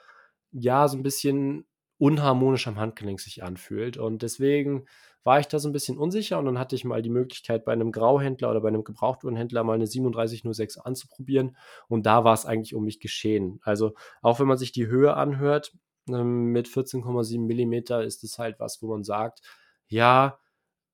[0.52, 1.66] ja so ein bisschen
[1.98, 3.96] unharmonisch am Handgelenk sich anfühlt.
[3.96, 4.86] Und deswegen
[5.22, 7.72] war ich da so ein bisschen unsicher und dann hatte ich mal die Möglichkeit, bei
[7.72, 11.56] einem Grauhändler oder bei einem Gebrauchtuhrenhändler mal eine 3706 anzuprobieren
[11.88, 13.58] und da war es eigentlich um mich geschehen.
[13.62, 15.72] Also, auch wenn man sich die Höhe anhört,
[16.08, 19.40] ähm, mit 14,7 Millimeter ist es halt was, wo man sagt:
[19.88, 20.38] „Ja,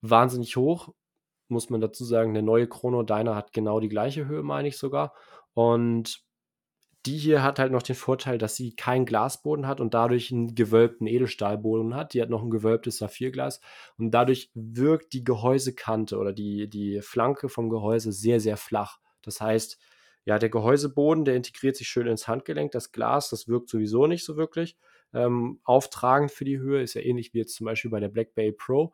[0.02, 0.94] wahnsinnig hoch.“
[1.50, 4.78] Muss man dazu sagen, der neue Chrono Dyna hat genau die gleiche Höhe, meine ich
[4.78, 5.14] sogar.
[5.52, 6.24] Und
[7.06, 10.54] die hier hat halt noch den Vorteil, dass sie keinen Glasboden hat und dadurch einen
[10.54, 12.12] gewölbten Edelstahlboden hat.
[12.12, 13.60] Die hat noch ein gewölbtes Saphirglas
[13.96, 18.98] und dadurch wirkt die Gehäusekante oder die, die Flanke vom Gehäuse sehr, sehr flach.
[19.22, 19.78] Das heißt,
[20.26, 22.72] ja, der Gehäuseboden, der integriert sich schön ins Handgelenk.
[22.72, 24.76] Das Glas, das wirkt sowieso nicht so wirklich.
[25.14, 28.34] Ähm, auftragend für die Höhe ist ja ähnlich wie jetzt zum Beispiel bei der Black
[28.34, 28.92] Bay Pro.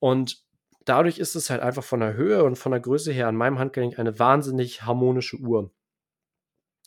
[0.00, 0.42] Und
[0.84, 3.58] dadurch ist es halt einfach von der Höhe und von der Größe her an meinem
[3.58, 5.70] Handgelenk eine wahnsinnig harmonische Uhr.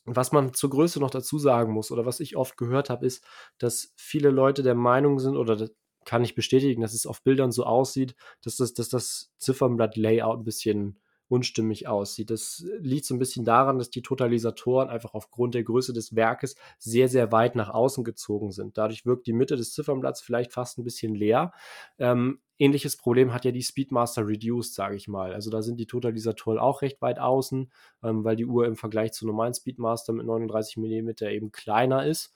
[0.05, 3.25] Was man zur Größe noch dazu sagen muss oder was ich oft gehört habe, ist,
[3.57, 5.71] dass viele Leute der Meinung sind oder das
[6.05, 10.43] kann ich bestätigen, dass es auf Bildern so aussieht, dass das, dass das Ziffernblatt-Layout ein
[10.43, 12.29] bisschen unstimmig aussieht.
[12.29, 16.55] Das liegt so ein bisschen daran, dass die Totalisatoren einfach aufgrund der Größe des Werkes
[16.77, 18.77] sehr, sehr weit nach außen gezogen sind.
[18.77, 21.51] Dadurch wirkt die Mitte des Ziffernblatts vielleicht fast ein bisschen leer.
[21.97, 25.33] Ähm, ähnliches Problem hat ja die Speedmaster Reduced, sage ich mal.
[25.33, 27.71] Also da sind die Totalisatoren auch recht weit außen,
[28.03, 32.33] ähm, weil die Uhr im Vergleich zu normalen Speedmaster mit 39 mm eben kleiner ist.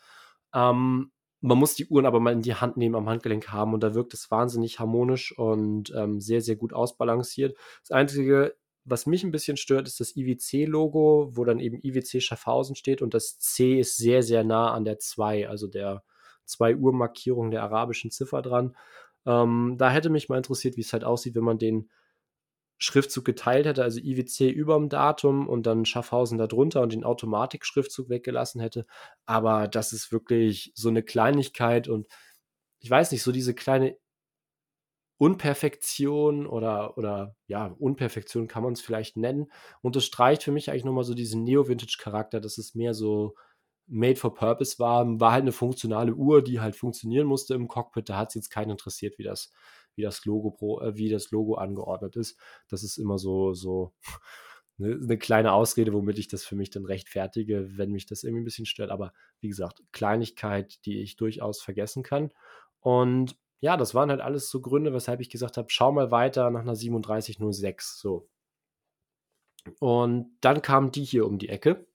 [0.53, 3.81] Ähm, man muss die Uhren aber mal in die Hand nehmen, am Handgelenk haben und
[3.81, 7.57] da wirkt es wahnsinnig harmonisch und ähm, sehr, sehr gut ausbalanciert.
[7.81, 12.75] Das Einzige, was mich ein bisschen stört, ist das IWC-Logo, wo dann eben IWC Schaffhausen
[12.75, 16.03] steht und das C ist sehr, sehr nah an der 2, also der
[16.45, 18.75] 2 Uhr Markierung der arabischen Ziffer dran.
[19.29, 21.89] Ähm, da hätte mich mal interessiert, wie es halt aussieht, wenn man den
[22.79, 28.09] Schriftzug geteilt hätte, also IWC über dem Datum und dann Schaffhausen darunter und den Automatik-Schriftzug
[28.09, 28.85] weggelassen hätte.
[29.25, 32.07] Aber das ist wirklich so eine Kleinigkeit und
[32.79, 33.97] ich weiß nicht, so diese kleine
[35.17, 41.03] Unperfektion oder, oder ja, Unperfektion kann man es vielleicht nennen, unterstreicht für mich eigentlich nochmal
[41.03, 43.35] so diesen Neo-Vintage-Charakter, dass es mehr so
[43.89, 45.19] made for purpose war.
[45.19, 48.09] War halt eine funktionale Uhr, die halt funktionieren musste im Cockpit.
[48.09, 49.51] Da hat es jetzt keinen interessiert, wie das,
[49.95, 52.39] wie das Logo pro, äh, wie das Logo angeordnet ist.
[52.67, 53.93] Das ist immer so, so
[54.77, 58.41] eine, eine, kleine Ausrede, womit ich das für mich dann rechtfertige, wenn mich das irgendwie
[58.41, 58.91] ein bisschen stört.
[58.91, 62.31] Aber wie gesagt, Kleinigkeit, die ich durchaus vergessen kann.
[62.79, 66.49] Und ja, das waren halt alles so Gründe, weshalb ich gesagt habe, schau mal weiter
[66.49, 67.99] nach einer 3706.
[67.99, 68.29] So.
[69.79, 71.85] Und dann kam die hier um die Ecke,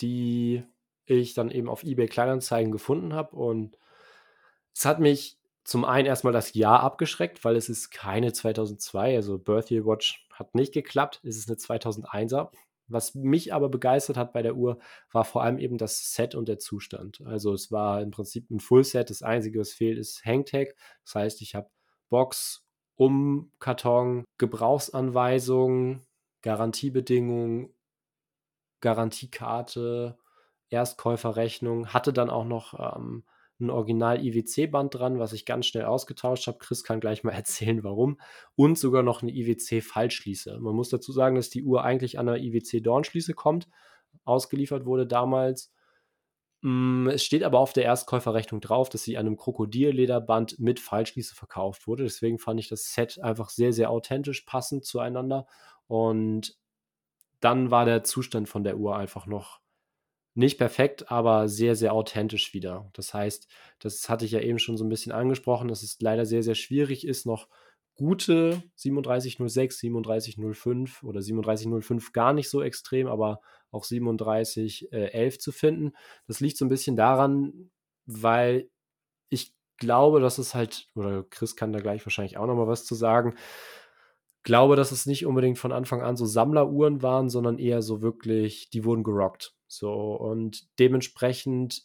[0.00, 0.64] die
[1.08, 3.36] ich dann eben auf eBay Kleinanzeigen gefunden habe.
[3.36, 3.78] Und
[4.74, 9.38] es hat mich zum einen erstmal das Jahr abgeschreckt, weil es ist keine 2002, also
[9.38, 12.50] Birthday Watch hat nicht geklappt, es ist eine 2001er.
[12.86, 14.78] Was mich aber begeistert hat bei der Uhr,
[15.12, 17.20] war vor allem eben das Set und der Zustand.
[17.26, 19.10] Also es war im Prinzip ein Full-Set.
[19.10, 20.74] Das Einzige, was fehlt, ist Hangtag.
[21.04, 21.68] Das heißt, ich habe
[22.08, 22.66] Box,
[22.96, 26.06] Umkarton, Gebrauchsanweisungen,
[26.40, 27.74] Garantiebedingungen,
[28.80, 30.18] Garantiekarte,
[30.70, 33.24] Erstkäuferrechnung, hatte dann auch noch ähm,
[33.60, 36.58] ein Original-IWC-Band dran, was ich ganz schnell ausgetauscht habe.
[36.58, 38.20] Chris kann gleich mal erzählen, warum.
[38.54, 40.58] Und sogar noch eine IWC-Fallschließe.
[40.60, 43.68] Man muss dazu sagen, dass die Uhr eigentlich an einer IWC-Dornschließe kommt.
[44.24, 45.72] Ausgeliefert wurde damals.
[46.62, 51.34] Mm, es steht aber auf der Erstkäuferrechnung drauf, dass sie an einem Krokodillederband mit Fallschließe
[51.34, 52.04] verkauft wurde.
[52.04, 55.46] Deswegen fand ich das Set einfach sehr, sehr authentisch passend zueinander.
[55.86, 56.56] Und
[57.40, 59.60] dann war der Zustand von der Uhr einfach noch
[60.34, 62.90] nicht perfekt, aber sehr, sehr authentisch wieder.
[62.92, 63.48] Das heißt,
[63.80, 66.54] das hatte ich ja eben schon so ein bisschen angesprochen, dass es leider sehr, sehr
[66.54, 67.48] schwierig ist, noch
[67.94, 75.92] gute 3706, 3705 oder 3705 gar nicht so extrem, aber auch 3711 äh, zu finden.
[76.26, 77.70] Das liegt so ein bisschen daran,
[78.06, 78.70] weil
[79.28, 82.84] ich glaube, dass es halt, oder Chris kann da gleich wahrscheinlich auch noch mal was
[82.84, 83.34] zu sagen,
[84.44, 88.70] glaube, dass es nicht unbedingt von Anfang an so Sammleruhren waren, sondern eher so wirklich,
[88.70, 89.54] die wurden gerockt.
[89.68, 91.84] So, und dementsprechend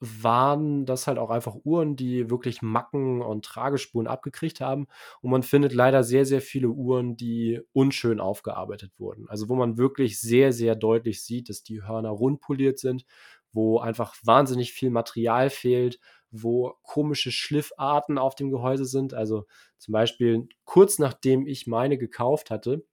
[0.00, 4.86] waren das halt auch einfach Uhren, die wirklich Macken und Tragespuren abgekriegt haben.
[5.22, 9.26] Und man findet leider sehr, sehr viele Uhren, die unschön aufgearbeitet wurden.
[9.28, 13.06] Also wo man wirklich sehr, sehr deutlich sieht, dass die Hörner rundpoliert sind,
[13.52, 15.98] wo einfach wahnsinnig viel Material fehlt,
[16.30, 19.14] wo komische Schliffarten auf dem Gehäuse sind.
[19.14, 19.46] Also
[19.78, 22.84] zum Beispiel kurz nachdem ich meine gekauft hatte,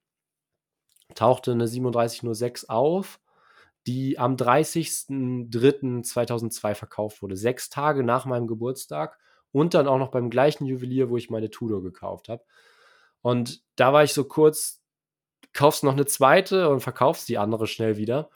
[1.14, 3.20] tauchte eine 3706 auf
[3.86, 7.36] die am 30.03.2002 verkauft wurde.
[7.36, 9.18] Sechs Tage nach meinem Geburtstag
[9.52, 12.42] und dann auch noch beim gleichen Juwelier, wo ich meine Tudor gekauft habe.
[13.22, 14.82] Und da war ich so kurz,
[15.52, 18.30] kaufst noch eine zweite und verkaufst die andere schnell wieder.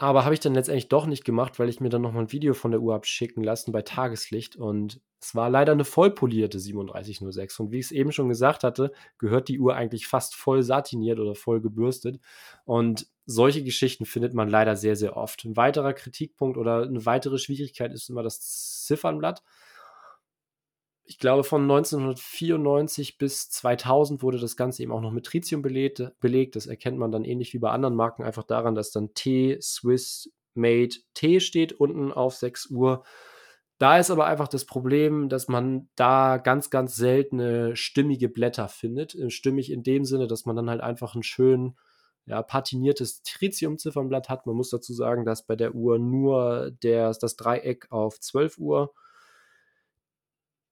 [0.00, 2.32] Aber habe ich dann letztendlich doch nicht gemacht, weil ich mir dann noch mal ein
[2.32, 4.54] Video von der Uhr abschicken lassen bei Tageslicht.
[4.54, 8.92] Und es war leider eine vollpolierte 3706 und wie ich es eben schon gesagt hatte,
[9.18, 12.20] gehört die Uhr eigentlich fast voll satiniert oder voll gebürstet.
[12.64, 15.44] Und solche Geschichten findet man leider sehr, sehr oft.
[15.44, 19.42] Ein weiterer Kritikpunkt oder eine weitere Schwierigkeit ist immer das Ziffernblatt
[21.08, 26.02] ich glaube, von 1994 bis 2000 wurde das Ganze eben auch noch mit Tritium belegt.
[26.20, 26.54] belegt.
[26.54, 30.30] Das erkennt man dann ähnlich wie bei anderen Marken einfach daran, dass dann T, Swiss,
[30.52, 33.04] Made, T steht unten auf 6 Uhr.
[33.78, 39.14] Da ist aber einfach das Problem, dass man da ganz, ganz seltene stimmige Blätter findet.
[39.14, 41.74] Äh, stimmig in dem Sinne, dass man dann halt einfach ein schön
[42.26, 44.44] ja, patiniertes Tritium-Ziffernblatt hat.
[44.44, 48.92] Man muss dazu sagen, dass bei der Uhr nur der, das Dreieck auf 12 Uhr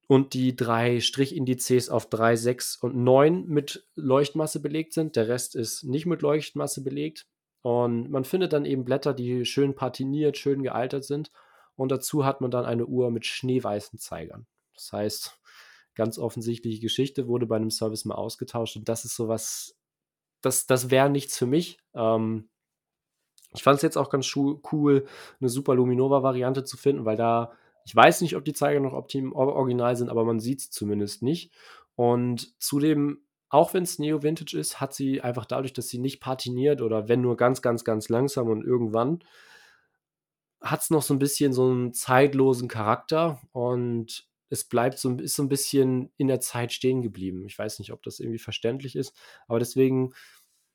[0.06, 5.16] und die drei Strichindizes auf 3, 6 und 9 mit Leuchtmasse belegt sind.
[5.16, 7.26] Der Rest ist nicht mit Leuchtmasse belegt.
[7.62, 11.32] Und man findet dann eben Blätter, die schön patiniert, schön gealtert sind.
[11.74, 14.46] Und dazu hat man dann eine Uhr mit schneeweißen Zeigern.
[14.74, 15.40] Das heißt,
[15.96, 18.76] ganz offensichtliche Geschichte, wurde bei einem Service mal ausgetauscht.
[18.76, 19.76] Und das ist sowas,
[20.40, 21.78] das, das wäre nichts für mich.
[21.94, 22.48] Ähm,
[23.52, 25.06] ich fand es jetzt auch ganz cool,
[25.40, 27.52] eine Super Luminova-Variante zu finden, weil da
[27.86, 31.52] ich weiß nicht, ob die Zeiger noch original sind, aber man sieht es zumindest nicht.
[31.94, 36.20] Und zudem, auch wenn es Neo Vintage ist, hat sie einfach dadurch, dass sie nicht
[36.20, 39.20] patiniert oder wenn nur ganz, ganz, ganz langsam und irgendwann,
[40.60, 45.36] hat es noch so ein bisschen so einen zeitlosen Charakter und es bleibt so, ist
[45.36, 47.46] so ein bisschen in der Zeit stehen geblieben.
[47.46, 50.12] Ich weiß nicht, ob das irgendwie verständlich ist, aber deswegen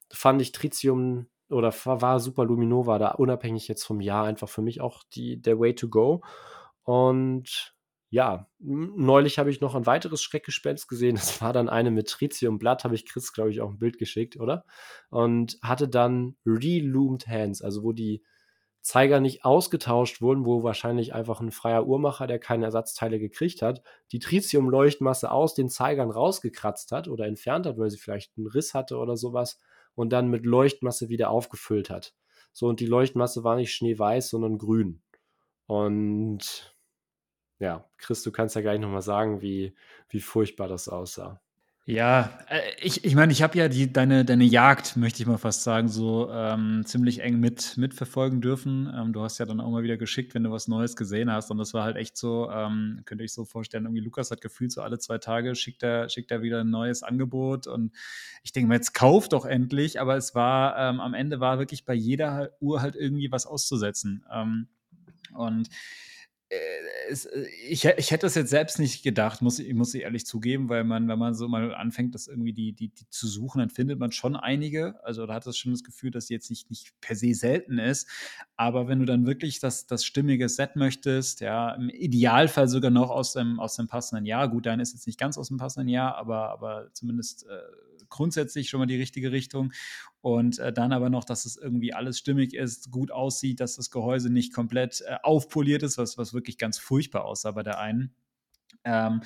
[0.09, 4.79] fand ich Tritium oder war Super Luminova da unabhängig jetzt vom Jahr einfach für mich
[4.79, 6.21] auch die, der Way to go.
[6.83, 7.73] Und
[8.09, 11.15] ja, neulich habe ich noch ein weiteres Schreckgespenst gesehen.
[11.21, 14.37] Das war dann eine mit Tritiumblatt, habe ich Chris, glaube ich, auch ein Bild geschickt,
[14.37, 14.65] oder?
[15.09, 18.23] Und hatte dann Reloomed Hands, also wo die
[18.81, 23.83] Zeiger nicht ausgetauscht wurden, wo wahrscheinlich einfach ein freier Uhrmacher, der keine Ersatzteile gekriegt hat,
[24.11, 28.73] die Tritium-Leuchtmasse aus den Zeigern rausgekratzt hat oder entfernt hat, weil sie vielleicht einen Riss
[28.73, 29.59] hatte oder sowas
[29.93, 32.13] und dann mit Leuchtmasse wieder aufgefüllt hat.
[32.53, 35.01] So, und die Leuchtmasse war nicht schneeweiß, sondern grün.
[35.71, 36.75] Und
[37.59, 39.73] ja, Chris, du kannst ja gleich nochmal sagen, wie,
[40.09, 41.39] wie furchtbar das aussah.
[41.85, 45.37] Ja, äh, ich, ich meine, ich habe ja die, deine, deine Jagd, möchte ich mal
[45.37, 48.91] fast sagen, so ähm, ziemlich eng mit, mitverfolgen dürfen.
[48.93, 51.49] Ähm, du hast ja dann auch mal wieder geschickt, wenn du was Neues gesehen hast.
[51.51, 54.41] Und das war halt echt so, ähm, könnt ihr euch so vorstellen, irgendwie Lukas hat
[54.41, 57.67] gefühlt so alle zwei Tage schickt er, schickt er wieder ein neues Angebot.
[57.67, 57.93] Und
[58.43, 60.01] ich denke mal, jetzt kauft doch endlich.
[60.01, 64.25] Aber es war, ähm, am Ende war wirklich bei jeder Uhr halt irgendwie was auszusetzen.
[65.33, 65.69] Und
[66.51, 66.57] äh,
[67.09, 70.25] es, äh, ich, ich hätte das jetzt selbst nicht gedacht, muss, ich muss ich ehrlich
[70.25, 73.59] zugeben, weil man, wenn man so mal anfängt, das irgendwie die, die, die zu suchen,
[73.59, 75.03] dann findet man schon einige.
[75.05, 78.07] Also da hat es schon das Gefühl, dass jetzt nicht, nicht per se selten ist.
[78.57, 83.11] Aber wenn du dann wirklich das, das stimmige Set möchtest, ja, im Idealfall sogar noch
[83.11, 85.87] aus dem, aus dem passenden Jahr, gut, dann ist jetzt nicht ganz aus dem passenden
[85.87, 87.59] Jahr, aber, aber zumindest äh,
[88.11, 89.73] grundsätzlich schon mal die richtige Richtung.
[90.21, 93.89] Und äh, dann aber noch, dass es irgendwie alles stimmig ist, gut aussieht, dass das
[93.89, 98.13] Gehäuse nicht komplett äh, aufpoliert ist, was, was wirklich ganz furchtbar aussah bei der einen.
[98.83, 99.21] Ähm,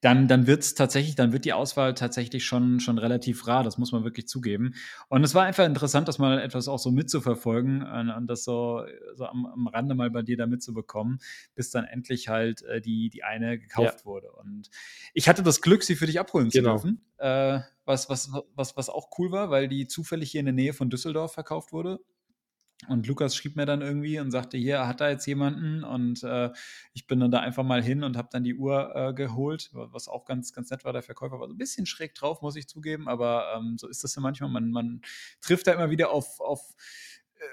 [0.00, 3.76] dann, dann wird es tatsächlich, dann wird die Auswahl tatsächlich schon, schon relativ rar, das
[3.76, 4.74] muss man wirklich zugeben.
[5.08, 8.82] Und es war einfach interessant, das mal etwas auch so mitzuverfolgen und, und das so,
[9.14, 11.18] so am, am, Rande mal bei dir da mitzubekommen,
[11.54, 14.04] bis dann endlich halt äh, die, die eine gekauft ja.
[14.06, 14.32] wurde.
[14.32, 14.70] Und
[15.12, 16.78] ich hatte das Glück, sie für dich abholen genau.
[16.78, 17.04] zu dürfen.
[17.18, 20.72] Äh, was, was, was, was auch cool war, weil die zufällig hier in der Nähe
[20.72, 22.00] von Düsseldorf verkauft wurde.
[22.88, 26.50] Und Lukas schrieb mir dann irgendwie und sagte, hier hat da jetzt jemanden und äh,
[26.94, 30.08] ich bin dann da einfach mal hin und habe dann die Uhr äh, geholt, was
[30.08, 30.94] auch ganz, ganz nett war.
[30.94, 34.02] Der Verkäufer war so ein bisschen schräg drauf, muss ich zugeben, aber ähm, so ist
[34.02, 34.48] das ja manchmal.
[34.48, 35.02] Man, man
[35.42, 36.74] trifft da immer wieder auf, auf
[37.34, 37.44] äh,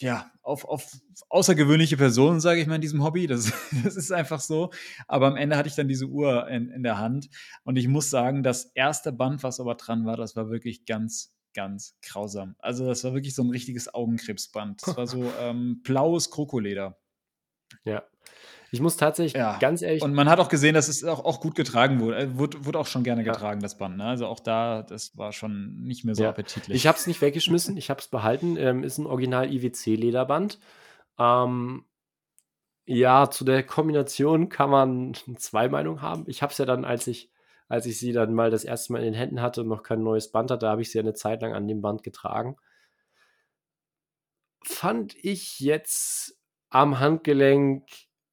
[0.00, 0.92] ja, auf, auf
[1.28, 3.26] außergewöhnliche Personen, sage ich mal, in diesem Hobby.
[3.26, 3.52] Das,
[3.84, 4.70] das ist einfach so.
[5.06, 7.28] Aber am Ende hatte ich dann diese Uhr in, in der Hand
[7.64, 11.34] und ich muss sagen, das erste Band, was aber dran war, das war wirklich ganz
[11.54, 12.56] ganz grausam.
[12.58, 14.82] Also das war wirklich so ein richtiges Augenkrebsband.
[14.86, 16.98] Das war so ähm, blaues Krokoleder.
[17.84, 18.02] Ja.
[18.70, 19.56] Ich muss tatsächlich ja.
[19.58, 20.02] ganz ehrlich.
[20.02, 22.18] Und man hat auch gesehen, dass es auch, auch gut getragen wurde.
[22.18, 22.64] Äh, wurde.
[22.64, 23.62] Wurde auch schon gerne getragen, ja.
[23.62, 23.98] das Band.
[23.98, 24.04] Ne?
[24.04, 26.30] Also auch da, das war schon nicht mehr so ja.
[26.30, 26.76] appetitlich.
[26.76, 28.56] Ich habe es nicht weggeschmissen, ich habe es behalten.
[28.56, 30.58] Ähm, ist ein Original IWC-Lederband.
[31.20, 31.84] Ähm,
[32.86, 36.24] ja, zu der Kombination kann man zwei Meinungen haben.
[36.26, 37.30] Ich habe es ja dann, als ich
[37.68, 40.02] als ich sie dann mal das erste Mal in den Händen hatte und noch kein
[40.02, 42.56] neues Band hatte, habe ich sie eine Zeit lang an dem Band getragen.
[44.66, 46.38] fand ich jetzt
[46.70, 47.86] am Handgelenk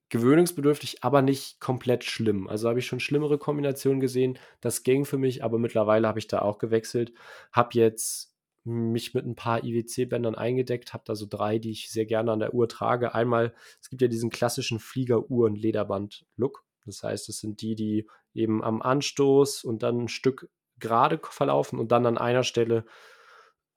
[0.09, 2.47] gewöhnungsbedürftig, aber nicht komplett schlimm.
[2.47, 4.37] Also habe ich schon schlimmere Kombinationen gesehen.
[4.59, 7.13] Das ging für mich, aber mittlerweile habe ich da auch gewechselt.
[7.51, 12.05] Habe jetzt mich mit ein paar IWC-Bändern eingedeckt, habe da so drei, die ich sehr
[12.05, 13.15] gerne an der Uhr trage.
[13.15, 16.63] Einmal, es gibt ja diesen klassischen Fliegeruhren-Lederband-Look.
[16.85, 21.79] Das heißt, es sind die, die eben am Anstoß und dann ein Stück gerade verlaufen
[21.79, 22.85] und dann an einer Stelle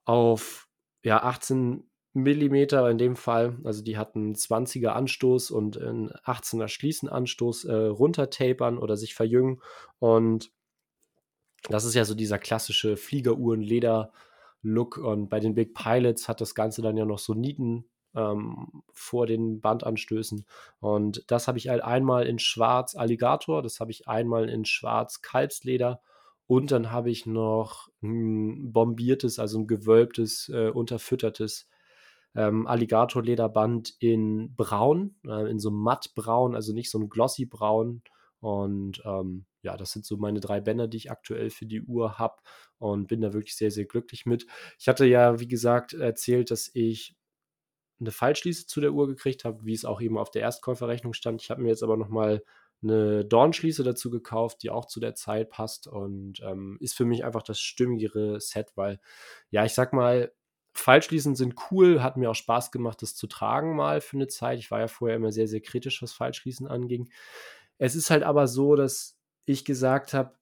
[0.05, 0.67] auf
[1.03, 3.57] ja, 18 Millimeter in dem Fall.
[3.63, 9.61] Also die hatten 20er Anstoß und ein 18er Schließenanstoß äh, runtertapern oder sich verjüngen.
[9.99, 10.51] Und
[11.69, 14.97] das ist ja so dieser klassische Fliegeruhren-Leder-Look.
[14.97, 19.27] Und bei den Big Pilots hat das Ganze dann ja noch so Nieten ähm, vor
[19.27, 20.45] den Bandanstößen.
[20.79, 25.21] Und das habe ich halt einmal in schwarz Alligator, das habe ich einmal in schwarz
[25.21, 26.01] Kalbsleder
[26.47, 31.67] und dann habe ich noch ein bombiertes, also ein gewölbtes, äh, unterfüttertes
[32.35, 38.03] ähm, Alligator-Lederband in braun, äh, in so mattbraun, also nicht so ein glossy braun.
[38.41, 42.19] Und ähm, ja, das sind so meine drei Bänder, die ich aktuell für die Uhr
[42.19, 42.35] habe
[42.77, 44.45] und bin da wirklich sehr, sehr glücklich mit.
[44.77, 47.15] Ich hatte ja, wie gesagt, erzählt, dass ich
[47.99, 51.41] eine Fallschließe zu der Uhr gekriegt habe, wie es auch eben auf der Erstkäuferrechnung stand.
[51.41, 52.43] Ich habe mir jetzt aber nochmal
[52.83, 57.23] eine Dornschließe dazu gekauft, die auch zu der Zeit passt und ähm, ist für mich
[57.23, 58.99] einfach das stimmigere Set, weil,
[59.49, 60.31] ja, ich sag mal,
[60.73, 64.59] Fallschließen sind cool, hat mir auch Spaß gemacht, das zu tragen mal für eine Zeit.
[64.59, 67.09] Ich war ja vorher immer sehr, sehr kritisch, was Fallschließen anging.
[67.77, 70.33] Es ist halt aber so, dass ich gesagt habe,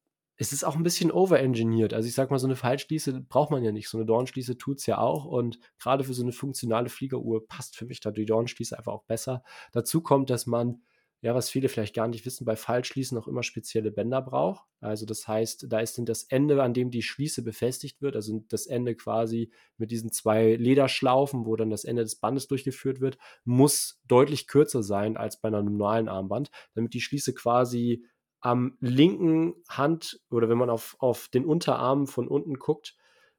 [0.43, 1.93] es ist auch ein bisschen overengineert.
[1.93, 3.87] Also ich sag mal, so eine Fallschließe braucht man ja nicht.
[3.87, 5.23] So eine Dornschließe tut es ja auch.
[5.23, 9.05] Und gerade für so eine funktionale Fliegeruhr passt für mich da die Dornschließe einfach auch
[9.05, 9.43] besser.
[9.71, 10.81] Dazu kommt, dass man
[11.23, 14.65] ja, was viele vielleicht gar nicht wissen, bei Fallschließen auch immer spezielle Bänder braucht.
[14.81, 18.43] Also das heißt, da ist dann das Ende, an dem die Schließe befestigt wird, also
[18.49, 23.17] das Ende quasi mit diesen zwei Lederschlaufen, wo dann das Ende des Bandes durchgeführt wird,
[23.45, 28.03] muss deutlich kürzer sein als bei einem normalen Armband, damit die Schließe quasi
[28.43, 32.95] am linken Hand oder wenn man auf, auf den Unterarm von unten guckt,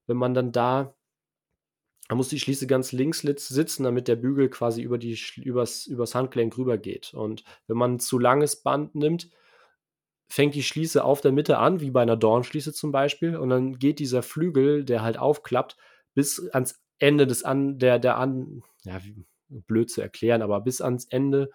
[0.07, 0.95] wenn man dann da
[2.09, 6.15] da muss die Schließe ganz links sitzen, damit der Bügel quasi über die, übers, übers
[6.15, 7.15] Handgelenk rüber geht.
[7.15, 9.31] Und wenn man ein zu langes Band nimmt,
[10.29, 13.37] fängt die Schließe auf der Mitte an, wie bei einer Dornschließe zum Beispiel.
[13.37, 15.79] Und dann geht dieser Flügel, der halt aufklappt,
[16.13, 19.01] bis ans Ende des an, der, der an, ja,
[19.49, 21.51] blöd zu erklären, aber bis ans Ende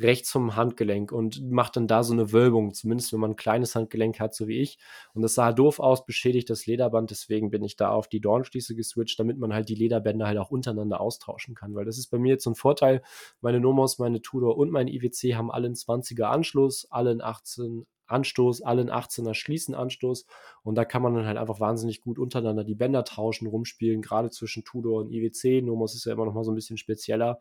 [0.00, 3.74] rechts vom Handgelenk und macht dann da so eine Wölbung, zumindest wenn man ein kleines
[3.74, 4.78] Handgelenk hat, so wie ich.
[5.14, 8.74] Und das sah doof aus, beschädigt das Lederband, deswegen bin ich da auf die Dornschließe
[8.74, 12.18] geswitcht, damit man halt die Lederbänder halt auch untereinander austauschen kann, weil das ist bei
[12.18, 13.02] mir jetzt so ein Vorteil.
[13.40, 17.86] Meine Nomos, meine Tudor und mein IWC haben alle einen 20er Anschluss, alle einen 18
[18.06, 20.26] Anstoß, alle einen 18er Schließenanstoß
[20.62, 24.30] und da kann man dann halt einfach wahnsinnig gut untereinander die Bänder tauschen, rumspielen, gerade
[24.30, 25.62] zwischen Tudor und IWC.
[25.62, 27.38] Nomos ist ja immer noch mal so ein bisschen spezieller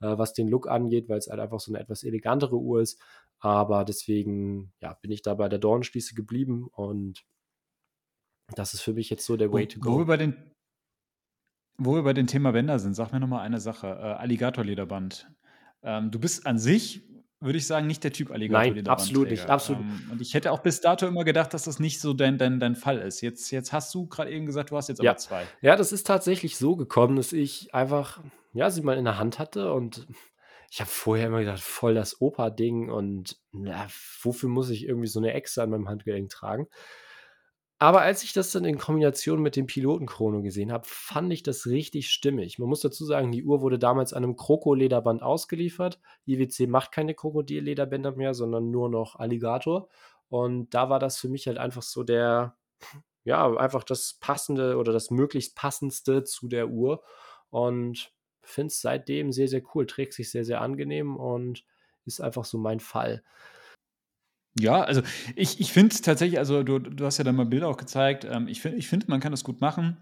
[0.00, 3.00] äh, was den Look angeht, weil es halt einfach so eine etwas elegantere Uhr ist.
[3.38, 7.24] Aber deswegen ja, bin ich da bei der Dornschließe geblieben und
[8.54, 9.92] das ist für mich jetzt so der Way wo, to go.
[9.92, 10.52] Wo wir bei den,
[11.78, 13.86] wo wir bei dem Thema Bänder sind, sag mir nochmal eine Sache.
[13.86, 15.30] Äh, Alligatorlederband.
[15.82, 17.08] Ähm, du bist an sich,
[17.40, 18.86] würde ich sagen, nicht der Typ Alligatorlederband.
[18.86, 19.82] Nein, absolut nicht, absolut.
[19.82, 22.60] Ähm, und ich hätte auch bis dato immer gedacht, dass das nicht so dein, dein,
[22.60, 23.20] dein Fall ist.
[23.20, 25.12] Jetzt, jetzt hast du gerade eben gesagt, du hast jetzt ja.
[25.12, 25.46] aber zwei.
[25.62, 28.20] Ja, das ist tatsächlich so gekommen, dass ich einfach
[28.52, 30.06] ja, sie mal in der Hand hatte und
[30.70, 33.88] ich habe vorher immer gedacht, voll das Opa-Ding und na,
[34.22, 36.68] wofür muss ich irgendwie so eine Echse an meinem Handgelenk tragen?
[37.82, 41.66] Aber als ich das dann in Kombination mit dem Pilotenchrono gesehen habe, fand ich das
[41.66, 42.58] richtig stimmig.
[42.58, 45.98] Man muss dazu sagen, die Uhr wurde damals an einem Kroko-Lederband ausgeliefert.
[46.26, 49.88] IWC macht keine Krokodil-Lederbänder mehr, sondern nur noch Alligator.
[50.28, 52.54] Und da war das für mich halt einfach so der,
[53.24, 57.02] ja, einfach das passende oder das möglichst passendste zu der Uhr.
[57.48, 58.12] Und
[58.42, 61.64] finde es seitdem sehr, sehr cool, trägt sich sehr, sehr angenehm und
[62.04, 63.22] ist einfach so mein Fall.
[64.58, 65.02] Ja, also
[65.36, 68.48] ich, ich finde tatsächlich, also du, du hast ja da mal Bilder auch gezeigt, ähm,
[68.48, 69.96] ich finde, ich find, man kann das gut machen.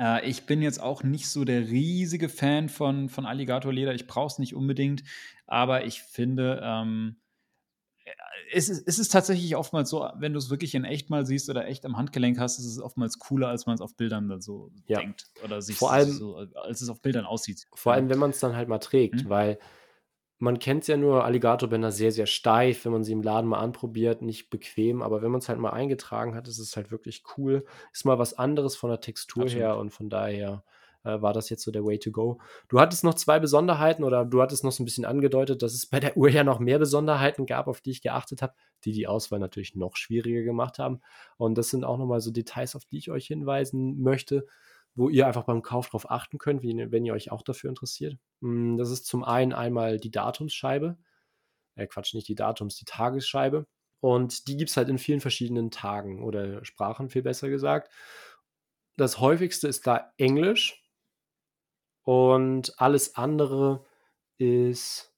[0.00, 4.28] Äh, ich bin jetzt auch nicht so der riesige Fan von, von Alligatorleder, ich brauche
[4.28, 5.04] es nicht unbedingt,
[5.46, 7.16] aber ich finde, ähm,
[8.52, 11.50] es ist, es ist tatsächlich oftmals so, wenn du es wirklich in echt mal siehst
[11.50, 14.40] oder echt am Handgelenk hast, ist es oftmals cooler, als man es auf Bildern dann
[14.40, 15.00] so ja.
[15.00, 17.66] denkt oder sich vor allem, so, als es auf Bildern aussieht.
[17.74, 19.28] Vor allem, wenn man es dann halt mal trägt, mhm.
[19.28, 19.58] weil
[20.38, 23.58] man kennt es ja nur, Alligatorbänder sehr, sehr steif, wenn man sie im Laden mal
[23.58, 27.24] anprobiert, nicht bequem, aber wenn man es halt mal eingetragen hat, ist es halt wirklich
[27.36, 27.64] cool.
[27.92, 29.62] Ist mal was anderes von der Textur Absolut.
[29.62, 30.62] her und von daher
[31.04, 32.38] äh, war das jetzt so der Way to go.
[32.68, 35.86] Du hattest noch zwei Besonderheiten oder du hattest noch so ein bisschen angedeutet, dass es
[35.86, 39.06] bei der Uhr ja noch mehr Besonderheiten gab, auf die ich geachtet habe, die die
[39.06, 41.00] Auswahl natürlich noch schwieriger gemacht haben.
[41.38, 44.46] Und das sind auch nochmal so Details, auf die ich euch hinweisen möchte,
[44.96, 48.18] wo ihr einfach beim Kauf drauf achten könnt, wie, wenn ihr euch auch dafür interessiert.
[48.40, 50.98] Hm, das ist zum einen einmal die Datumsscheibe.
[51.76, 53.66] Äh, Quatsch, nicht die Datums, die Tagesscheibe.
[54.00, 57.92] Und die gibt es halt in vielen verschiedenen Tagen oder Sprachen, viel besser gesagt.
[58.96, 60.82] Das häufigste ist da Englisch.
[62.02, 63.84] Und alles andere
[64.38, 65.12] ist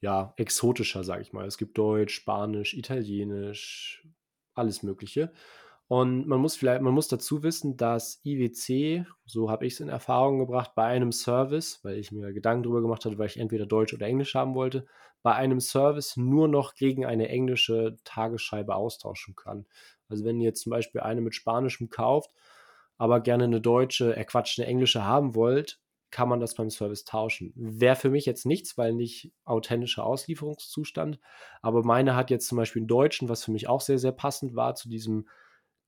[0.00, 1.46] ja exotischer, sage ich mal.
[1.46, 4.06] Es gibt Deutsch, Spanisch, Italienisch,
[4.54, 5.32] alles Mögliche.
[5.88, 9.88] Und man muss vielleicht, man muss dazu wissen, dass IWC, so habe ich es in
[9.88, 13.64] Erfahrung gebracht, bei einem Service, weil ich mir Gedanken darüber gemacht hatte, weil ich entweder
[13.64, 14.84] Deutsch oder Englisch haben wollte,
[15.22, 19.66] bei einem Service nur noch gegen eine englische Tagesscheibe austauschen kann.
[20.08, 22.32] Also wenn ihr jetzt zum Beispiel eine mit Spanischem kauft,
[22.98, 24.26] aber gerne eine deutsche, äh
[24.58, 25.80] eine englische haben wollt,
[26.10, 27.52] kann man das beim Service tauschen.
[27.54, 31.18] Wäre für mich jetzt nichts, weil nicht authentischer Auslieferungszustand.
[31.62, 34.54] Aber meine hat jetzt zum Beispiel einen deutschen, was für mich auch sehr, sehr passend
[34.54, 35.28] war zu diesem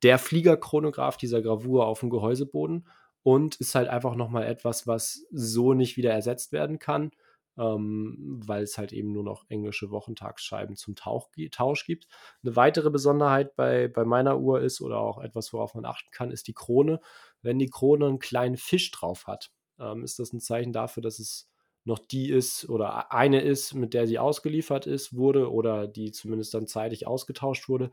[0.02, 2.88] der Fliegerchronograph dieser Gravur auf dem Gehäuseboden
[3.22, 7.10] und ist halt einfach nochmal etwas, was so nicht wieder ersetzt werden kann,
[7.58, 12.06] ähm, weil es halt eben nur noch englische Wochentagsscheiben zum Tauch, Tausch gibt.
[12.42, 16.30] Eine weitere Besonderheit bei, bei meiner Uhr ist oder auch etwas, worauf man achten kann,
[16.30, 17.00] ist die Krone.
[17.42, 21.18] Wenn die Krone einen kleinen Fisch drauf hat, ähm, ist das ein Zeichen dafür, dass
[21.18, 21.50] es
[21.84, 26.52] noch die ist oder eine ist, mit der sie ausgeliefert ist, wurde oder die zumindest
[26.54, 27.90] dann zeitig ausgetauscht wurde.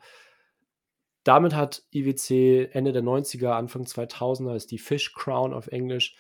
[1.28, 6.16] Damit hat IWC Ende der 90er, Anfang 2000er, ist die Fish Crown auf Englisch,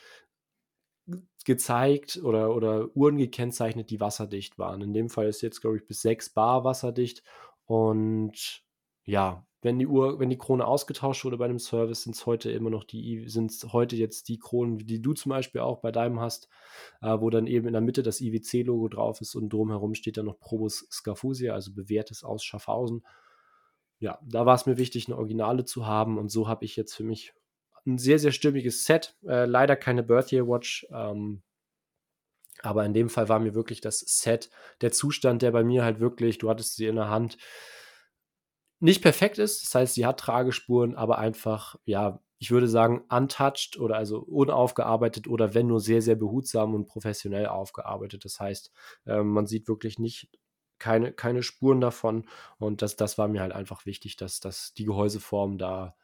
[1.46, 4.82] gezeigt oder, oder Uhren gekennzeichnet, die wasserdicht waren.
[4.82, 7.24] In dem Fall ist jetzt, glaube ich, bis 6 Bar wasserdicht.
[7.64, 8.66] Und
[9.06, 12.52] ja, wenn die Uhr, wenn die Krone ausgetauscht wurde bei einem Service, sind es heute
[12.52, 16.20] immer noch die, sind heute jetzt die Kronen, die du zum Beispiel auch bei deinem
[16.20, 16.50] hast,
[17.02, 20.26] äh, wo dann eben in der Mitte das IWC-Logo drauf ist und drumherum steht dann
[20.26, 23.04] noch Probus Scafusia, also bewährtes aus Schaffhausen
[24.00, 26.94] ja, da war es mir wichtig, eine Originale zu haben und so habe ich jetzt
[26.94, 27.34] für mich
[27.86, 29.16] ein sehr, sehr stimmiges Set.
[29.26, 31.42] Äh, leider keine Birth Year Watch, ähm,
[32.62, 34.50] aber in dem Fall war mir wirklich das Set,
[34.82, 37.38] der Zustand, der bei mir halt wirklich, du hattest sie in der Hand,
[38.80, 39.64] nicht perfekt ist.
[39.66, 45.28] Das heißt, sie hat Tragespuren, aber einfach, ja, ich würde sagen, untouched oder also unaufgearbeitet
[45.28, 48.26] oder wenn nur sehr, sehr behutsam und professionell aufgearbeitet.
[48.26, 48.72] Das heißt,
[49.06, 50.30] äh, man sieht wirklich nicht
[50.80, 52.28] keine, keine Spuren davon.
[52.58, 55.96] Und das, das war mir halt einfach wichtig, dass, dass die Gehäuseform da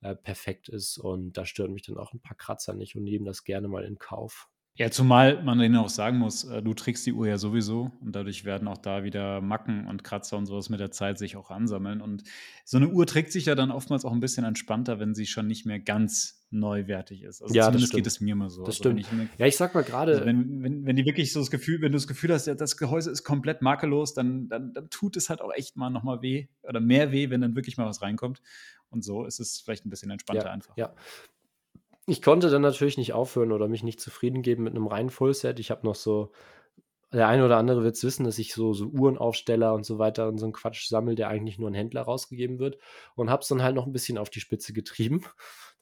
[0.00, 0.98] äh, perfekt ist.
[0.98, 3.84] Und da stören mich dann auch ein paar Kratzer nicht und nehmen das gerne mal
[3.84, 4.48] in Kauf.
[4.78, 8.14] Ja, zumal man denen auch sagen muss, äh, du trägst die Uhr ja sowieso und
[8.14, 11.50] dadurch werden auch da wieder Macken und Kratzer und sowas mit der Zeit sich auch
[11.50, 12.00] ansammeln.
[12.00, 12.22] Und
[12.64, 15.48] so eine Uhr trägt sich ja dann oftmals auch ein bisschen entspannter, wenn sie schon
[15.48, 17.42] nicht mehr ganz neuwertig ist.
[17.42, 18.62] Also Ja, zumindest geht es mir mal so.
[18.62, 19.00] Das Also stimmt.
[19.00, 21.50] ich mir, Ja, ich sag mal also gerade, wenn, wenn, wenn die wirklich so das
[21.50, 24.90] Gefühl, wenn du das Gefühl hast, ja, das Gehäuse ist komplett makellos, dann, dann, dann
[24.90, 27.86] tut es halt auch echt mal nochmal weh oder mehr weh, wenn dann wirklich mal
[27.86, 28.42] was reinkommt.
[28.90, 30.76] Und so ist es vielleicht ein bisschen entspannter ja, einfach.
[30.76, 30.94] ja.
[32.08, 35.60] Ich konnte dann natürlich nicht aufhören oder mich nicht zufrieden geben mit einem reinen Fullset.
[35.60, 36.32] Ich habe noch so,
[37.12, 40.26] der eine oder andere wird es wissen, dass ich so, so Uhrenaufsteller und so weiter
[40.26, 42.78] und so einen Quatsch sammle, der eigentlich nur ein Händler rausgegeben wird.
[43.14, 45.26] Und habe es dann halt noch ein bisschen auf die Spitze getrieben.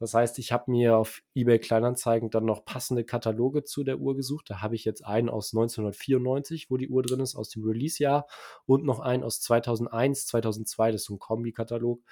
[0.00, 4.16] Das heißt, ich habe mir auf eBay Kleinanzeigen dann noch passende Kataloge zu der Uhr
[4.16, 4.50] gesucht.
[4.50, 8.26] Da habe ich jetzt einen aus 1994, wo die Uhr drin ist, aus dem Release-Jahr
[8.66, 12.02] und noch einen aus 2001, 2002, das ist so ein Kombi-Katalog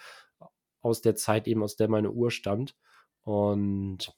[0.83, 2.77] aus der Zeit eben, aus der meine Uhr stammt.
[3.25, 4.15] Und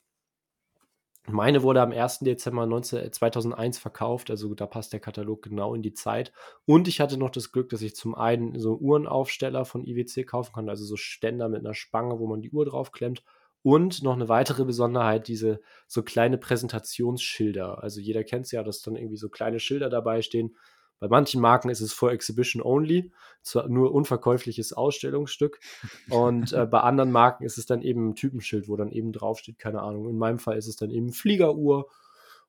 [1.28, 2.20] meine wurde am 1.
[2.20, 6.32] Dezember 19, 2001 verkauft, also da passt der Katalog genau in die Zeit.
[6.66, 10.52] Und ich hatte noch das Glück, dass ich zum einen so Uhrenaufsteller von IWC kaufen
[10.52, 13.24] konnte, also so Ständer mit einer Spange, wo man die Uhr draufklemmt.
[13.62, 17.82] Und noch eine weitere Besonderheit, diese so kleine Präsentationsschilder.
[17.82, 20.56] Also jeder kennt es ja, dass dann irgendwie so kleine Schilder dabei stehen.
[20.98, 25.60] Bei manchen Marken ist es for Exhibition only, zwar nur unverkäufliches Ausstellungsstück.
[26.08, 29.58] Und äh, bei anderen Marken ist es dann eben ein Typenschild, wo dann eben draufsteht,
[29.58, 30.08] keine Ahnung.
[30.08, 31.88] In meinem Fall ist es dann eben Fliegeruhr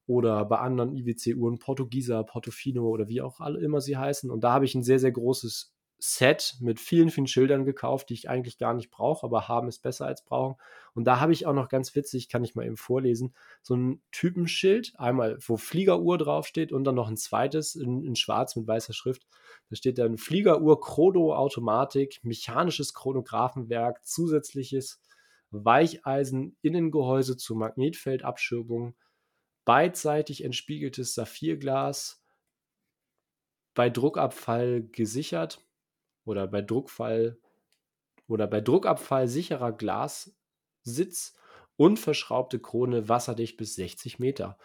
[0.07, 4.31] oder bei anderen IWC-Uhren Portugieser, Portofino oder wie auch alle immer sie heißen.
[4.31, 8.13] Und da habe ich ein sehr, sehr großes Set mit vielen, vielen Schildern gekauft, die
[8.13, 10.55] ich eigentlich gar nicht brauche, aber haben ist besser als brauchen.
[10.93, 13.33] Und da habe ich auch noch ganz witzig, kann ich mal eben vorlesen,
[13.63, 18.55] so ein Typenschild, einmal, wo Fliegeruhr draufsteht und dann noch ein zweites in, in schwarz
[18.55, 19.25] mit weißer Schrift.
[19.69, 25.01] Da steht dann Fliegeruhr Chrono Automatik, mechanisches Chronographenwerk, zusätzliches
[25.49, 28.95] Weicheisen Innengehäuse zur Magnetfeldabschirmung,
[29.65, 32.21] beidseitig entspiegeltes Saphirglas,
[33.73, 35.66] bei Druckabfall gesichert
[36.27, 37.37] oder bei Druckfall
[38.27, 41.33] oder bei Druckabfall sicherer Glassitz
[41.77, 44.57] und verschraubte Krone wasserdicht bis 60 Meter.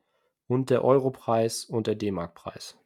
[0.47, 2.79] und der Europreis und der D-Mark-Preis.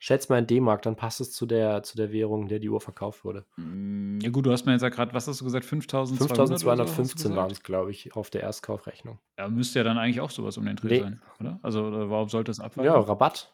[0.00, 2.68] Schätz mal in D-Mark, dann passt es zu der, zu der Währung, in der die
[2.68, 3.44] Uhr verkauft wurde.
[3.56, 5.66] Hm, ja gut, du hast mir jetzt ja grad was hast du gesagt?
[5.66, 9.18] 5.200 oder so, hast du 5215 waren es, glaube ich, auf der Erstkaufrechnung.
[9.36, 11.02] Ja, müsste ja dann eigentlich auch so was um den Dreh Ne.
[11.02, 11.58] sein, oder?
[11.62, 12.92] Also, oder warum sollte es Ja, abweichen?
[12.94, 13.52] Rabatt.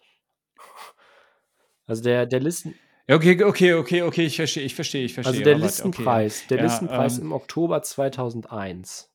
[1.86, 2.74] Also der der Listen Ja,
[3.10, 5.42] okay, okay, okay, okay, ich verstehe, ich verstehe, ich also verstehe.
[5.42, 6.02] der Rabatt, okay.
[6.02, 9.10] Listenpreis der Ja, Listenpreis ähm im Oktober 2001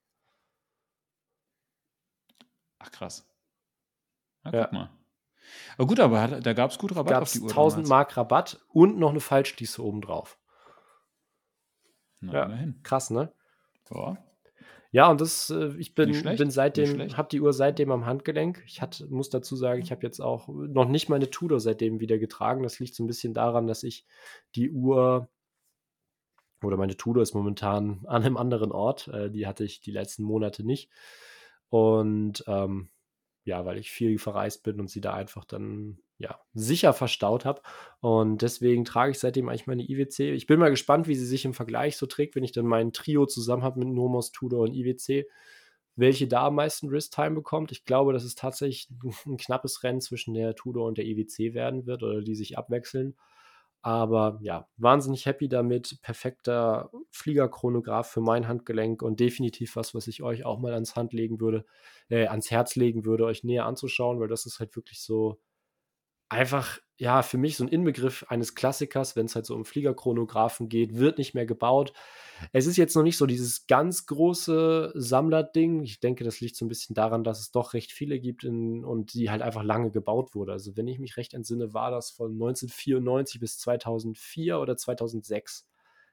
[2.78, 3.26] Ach krass.
[4.44, 4.54] Na, Ja.
[4.64, 4.90] guck mal.
[5.78, 7.86] Aber gut, aber hat da gab's gut Rabatt auf Gab's die Uhr 1.000 damals.
[7.86, 10.38] Mark Rabatt und noch 'ne Fallschließe obendrauf.
[12.22, 12.74] Na, Ja, immerhin.
[12.82, 13.34] krass, ne?
[13.90, 14.24] Ja.
[14.92, 18.62] Ja, und das, äh ich bin schlecht, bin seitdem habe die Uhr seitdem am Handgelenk.
[18.66, 22.18] Ich hatte muss dazu sagen, ich habe jetzt auch noch nicht meine Tudor seitdem wieder
[22.18, 22.62] getragen.
[22.62, 24.06] Das liegt so 'n bisschen daran, dass ich
[24.54, 25.28] die Uhr
[26.62, 29.08] oder meine Tudor ist momentan an 'nem anderen Ort.
[29.08, 30.90] Äh, die hatte ich die letzten Monate nicht.
[31.68, 32.90] Und, ähm,
[33.44, 37.62] ja, weil ich viel verreist bin und sie da einfach dann, ja, sicher verstaut habe.
[38.00, 40.32] Und deswegen trage ich seitdem eigentlich meine IWC.
[40.32, 42.92] Ich bin mal gespannt, wie sie sich im Vergleich so trägt, wenn ich dann mein
[42.92, 45.26] Trio zusammen habe mit Nomos, Tudor und IWC,
[45.96, 47.70] welche da am meisten Wrist-Time bekommt.
[47.72, 48.88] Ich glaube, dass es tatsächlich
[49.26, 53.14] 'n knappes Rennen zwischen der Tudor und der IWC werden wird oder die sich abwechseln.
[53.84, 55.98] Aber ja, wahnsinnig happy damit.
[56.00, 61.12] Perfekter Fliegerchronograph für mein Handgelenk und definitiv was, was ich euch auch mal ans Hand
[61.12, 61.66] legen würde
[62.08, 65.38] äh, ans Herz legen würde, euch näher anzuschauen, weil das ist halt wirklich so
[66.34, 70.96] einfach, ja, für mich so 'n Inbegriff eines Klassikers, wenn's halt so um Fliegerchronographen geht,
[70.98, 71.92] wird nicht mehr gebaut.
[72.52, 75.82] Es ist jetzt noch nicht so dieses ganz große Sammlerding.
[75.82, 78.84] Ich denke, das liegt so 'n bisschen daran, dass es doch recht viele gibt in
[78.84, 80.52] und die halt einfach lange gebaut wurde.
[80.52, 85.66] Also, wenn ich mich recht entsinne, war das von 1994 bis 2004 oder 2006.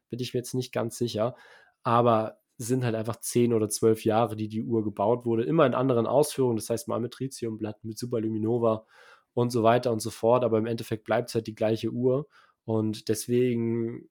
[0.09, 1.35] Bin ich mir jetzt nicht ganz sicher,
[1.83, 5.73] aber sind halt einfach 10 oder 12 Jahre, die die Uhr gebaut wurde, immer in
[5.73, 6.57] anderen Ausführungen.
[6.57, 8.85] Das heißt, mal mit Tritiumblatt, mit Superluminova
[9.33, 12.27] und so weiter und so fort, aber im Endeffekt bleibt's halt die gleiche Uhr.
[12.65, 14.09] Und deswegen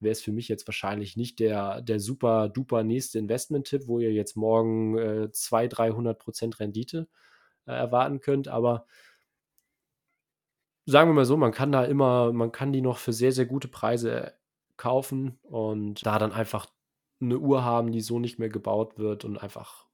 [0.00, 4.12] wäre es für mich jetzt wahrscheinlich nicht der der super duper nächste Investment-Tipp, wo ihr
[4.12, 7.08] jetzt morgen, äh, 200, 300% Rendite,
[7.66, 8.86] äh, erwarten könnt, aber
[10.86, 13.46] sagen wir mal so, man kann da immer man kann die noch für sehr, sehr
[13.46, 14.34] gute Preise
[14.76, 16.66] kaufen und da dann einfach
[17.20, 19.86] 'ne Uhr haben, die so nicht mehr gebaut wird und einfach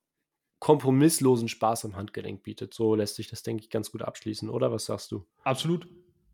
[0.59, 2.75] kompromisslosen Spaß am Handgelenk bietet.
[2.75, 5.25] So lässt sich das, denke ich, ganz gut abschließen, oder was sagst du?
[5.45, 5.87] Absolut.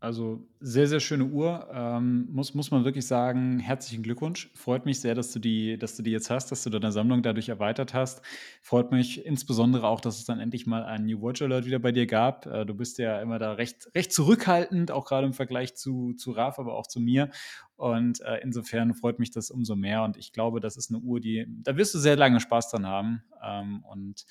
[0.05, 1.67] Also, sehr, sehr schöne Uhr.
[1.73, 4.51] Ähm, muss muss man wirklich sagen, herzlichen Glückwunsch.
[4.53, 7.23] Freut mich sehr, dass du die dass du die jetzt hast, dass du deine Sammlung
[7.23, 8.21] dadurch erweitert hast.
[8.61, 11.91] Freut mich insbesondere auch, dass es dann endlich mal einen New Watch Alert wieder bei
[11.91, 12.45] dir gab.
[12.45, 16.29] Äh, du bist ja immer da recht recht zurückhaltend, auch grade im Vergleich zu zu
[16.33, 17.31] Raf, aber auch zu mir.
[17.75, 21.19] Und, äh, insofern freut mich das umso mehr und ich glaube, das ist 'ne Uhr,
[21.19, 23.23] die da wirst du sehr lange Spaß dran haben.
[23.43, 24.23] Ähm, und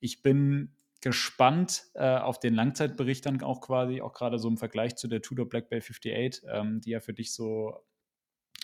[0.00, 4.96] ich bin gespannt, äh, auf den Langzeitbericht dann auch quasi, auch grade so im Vergleich
[4.96, 7.74] zu der Tudor Black Bay 58, ähm, die ja für dich so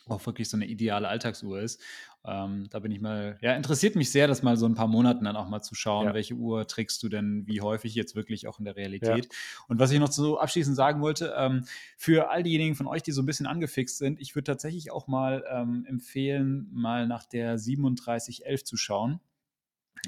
[0.09, 1.83] auch wirklich so 'ne ideale Alltagsuhr ist.
[2.27, 5.25] Ähm, da bin ich mal ja, interessiert mich sehr, das mal so 'n paar Monaten
[5.27, 6.15] dann auch mal zu schauen, Ja.
[6.15, 9.19] welche Uhr trägst du denn wie häufig jetzt wirklich auch in der Ja.
[9.19, 9.29] Realität.
[9.69, 11.67] Und was ich noch so abschließend sagen wollte, ähm,
[11.99, 15.09] für all diejenigen von euch, die so 'n bisschen angefixt sind, ich würde tatsächlich auch
[15.09, 19.21] mal, ähm, empfehlen, mal nach der 3711 zu schauen,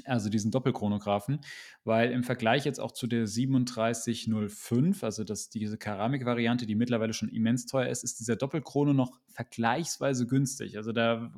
[0.05, 1.39] also diesen Doppelchronographen,
[1.83, 7.29] weil im Vergleich jetzt auch zu der 3705, also das diese Keramikvariante, die mittlerweile schon
[7.29, 10.77] immens teuer ist, ist dieser Doppelchrono noch vergleichsweise günstig.
[10.77, 11.31] Also, da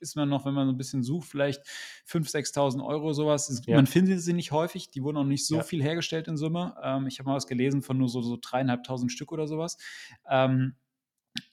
[0.00, 1.62] ist man noch, wenn man so 'n bisschen sucht, vielleicht
[2.06, 3.50] 5.000, 6.000 € so was.
[3.50, 3.80] S Ja.
[3.80, 5.64] man findet sie nicht häufig, die wurden auch nicht so Ja.
[5.64, 6.74] viel hergestellt in Summe.
[6.82, 9.76] Ähm, ich habe mal was gelesen von nur so so 3.500 Stück oder so was.
[10.30, 10.74] Ähm,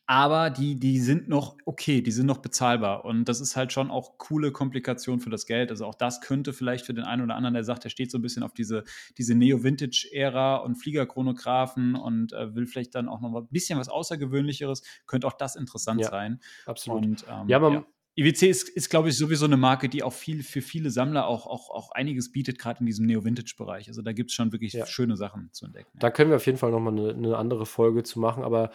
[0.08, 3.06] aber die, die sind noch okay, die sind noch bezahlbar.
[3.06, 5.72] Und das ist halt schon auch coole Komplikation für das Geld.
[5.72, 8.18] Also auch das könnte vielleicht für den einen oder anderen, der sagt, der steht so
[8.20, 8.84] ein bisschen auf diese,
[9.18, 14.84] diese Neo-Vintage-Ära und Fliegerchronographen und äh, will vielleicht dann auch noch ein bisschen was Außergewöhnlicheres,
[15.08, 16.40] könnte auch das interessant Ja, sein.
[16.66, 17.08] absolut.
[17.08, 17.86] Und ähm, Ja, man ja.
[18.18, 21.48] IWC ist, ist glaube ich, sowieso eine Marke, die auch viel für viele Sammler auch,
[21.48, 23.88] auch, auch einiges bietet, gerade in diesem Neo-Vintage-Bereich.
[23.90, 24.88] Also da gibt es schon wirklich Ja.
[24.88, 26.00] schöne Sachen zu entdecken.
[26.00, 28.72] Da können wir auf jeden Fall noch mal 'ne 'ne andere Folge zu machen, aber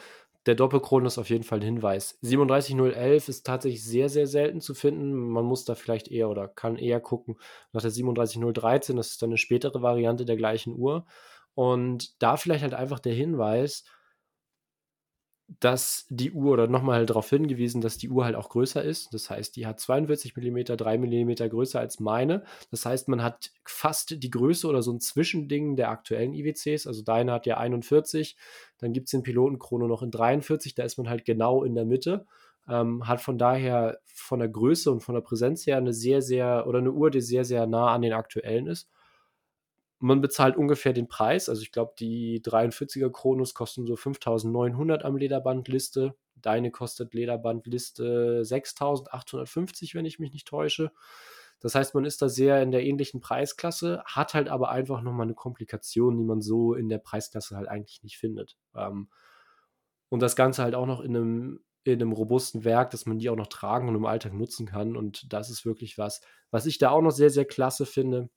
[0.47, 2.19] der Doppelkron ist auf jeden Fall 'n Hinweis.
[2.23, 5.13] 37011 ist tatsächlich sehr, sehr selten zu finden.
[5.15, 7.37] Man muss da vielleicht eher oder kann eher gucken
[7.73, 8.97] nach der 37013.
[8.97, 11.07] Das ist dann 'ne spätere Variante der gleichen Uhr.
[11.55, 13.85] Und da vielleicht halt einfach der Hinweis
[15.61, 18.83] dass die Uhr oder noch mal halt darauf hingewiesen, dass die Uhr halt auch größer
[18.85, 19.13] ist.
[19.13, 22.45] Das heißt, die hat 42 Millimeter, 3 Millimeter größer als meine.
[22.71, 26.87] Das heißt, man hat fast die Größe oder so 'n Zwischending der aktuellen IWCs.
[26.87, 28.37] Also, deine hat ja 41,
[28.79, 32.27] dann gibt's den Pilotenchrono noch in 43, da ist man halt genau in der Mitte.
[32.69, 36.67] Ähm, hat von daher von der Größe und von der Präsenz her 'ne sehr, sehr
[36.69, 38.89] oder 'ne Uhr, die sehr, sehr nah an den aktuellen ist.
[40.03, 41.51] Man bezahlt ungefähr den Preis.
[41.51, 46.15] Also, ich glaube, die 43er Chronos kosten so 5.900 am Lederband-Liste.
[46.37, 50.91] Deine kostet Lederband-Liste 6.850, wenn ich mich nicht täusche.
[51.61, 55.13] Das heißt, man ist da sehr in der ähnlichen Preisklasse, hat halt aber einfach noch
[55.13, 58.57] mal 'ne Komplikation, die man so in der Preisklasse halt eigentlich nicht findet.
[58.75, 59.09] Ähm,
[60.09, 63.31] und das Ganze halt auch noch in 'nem in 'nem robusten Werk, dass man die
[63.31, 64.97] auch noch tragen und im Alltag nutzen kann.
[64.97, 66.21] Und das ist wirklich was,
[66.51, 68.29] was ich da auch noch sehr, sehr klasse finde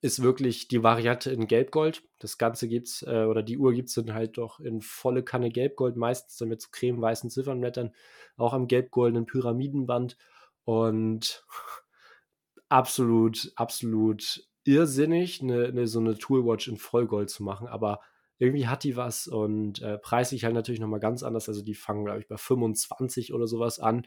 [0.00, 2.02] ist wirklich die Variante in Gelbgold.
[2.18, 5.96] Das Ganze gibt's äh, oder die Uhr gibt's dann halt doch in volle Kanne Gelbgold,
[5.96, 7.92] meistens dann mit so cremeweißen Ziffernblättern,
[8.36, 10.16] auch am gelb-goldenen Pyramidenband
[10.64, 11.44] und
[12.68, 18.00] absolut, absolut irrsinnig, 'ne 'ne so 'ne Toolwatch in Vollgold zu machen, aber
[18.38, 21.48] irgendwie hat die was und, äh, preislich halt natürlich noch mal ganz anders.
[21.48, 24.06] Also, die fangen, glaube ich, bei 25 oder so was an,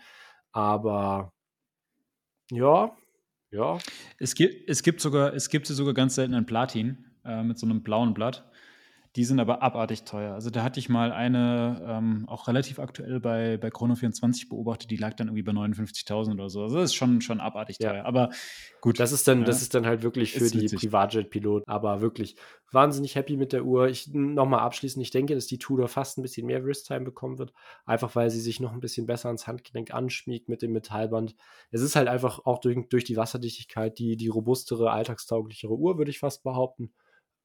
[0.51, 1.33] aber
[2.51, 2.95] ja,
[3.55, 3.77] ja.
[4.19, 7.65] Es gibt es gibt sogar es gibt sogar ganz selten in Platin, äh, mit so
[7.65, 8.43] 'nem blauen Blatt.
[9.15, 10.33] Die sind aber abartig teuer.
[10.33, 14.97] Also, da hatte ich mal eine, ähm, auch relativ aktuell bei bei Chrono24 beobachtet, die
[14.97, 16.63] lag dann irgendwie bei 59.000 oder so.
[16.63, 17.93] Also, das ist schon schon abartig Ja.
[17.93, 18.03] teuer.
[18.05, 18.29] Aber
[18.81, 19.61] gut, Das ist dann das ne?
[19.61, 20.69] ist dann halt wirklich für die.
[20.69, 21.69] Privatjet-Piloten.
[21.69, 22.37] Aber wirklich
[22.71, 23.87] wahnsinnig happy mit der Uhr.
[23.89, 27.37] Ich noch mal abschließend, ich denke, dass die Tudor fast 'n bisschen mehr Wrist-Time bekommen
[27.37, 27.53] wird,
[27.85, 31.35] einfach weil sie sich noch 'n bisschen besser ans Handgelenk anschmiegt mit dem Metallband.
[31.71, 36.11] Es ist halt einfach auch durch durch die Wasserdichtigkeit die die robustere, alltagstauglichere Uhr, würde
[36.11, 36.93] ich fast behaupten.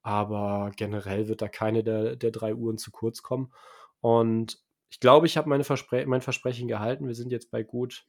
[0.03, 3.53] Aber generell wird da keine der der 3 Uhren zu kurz kommen.
[4.01, 7.07] Und ich glaube, ich habe meine Verspre mein Versprechen gehalten.
[7.07, 8.05] Wir sind jetzt bei gut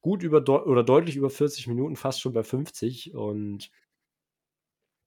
[0.00, 3.70] gut über oder deutlich über 40 Minuten, fast schon bei 50 und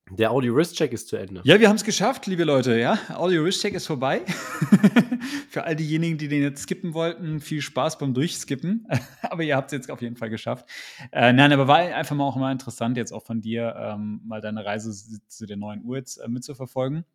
[0.10, 1.42] der Audio-Wrist-Check ist zu Ende.
[1.46, 2.98] Ja, wir haben's geschafft, liebe Leute, ja.
[3.10, 4.22] Audio-Wrist-Check ist vorbei.
[5.50, 8.88] Für all diejenigen, die den jetzt skippen wollten, viel Spaß beim Durchskippen.
[9.22, 10.68] Aber ihr habt's jetzt auf jeden Fall geschafft.
[11.12, 14.42] Äh, nein, aber war einfach mal auch mal interessant, jetzt auch von dir, ähm, mal
[14.42, 14.92] deine Reise
[15.28, 17.06] zu der neuen Uhr jetzt, äh, mitzuverfolgen.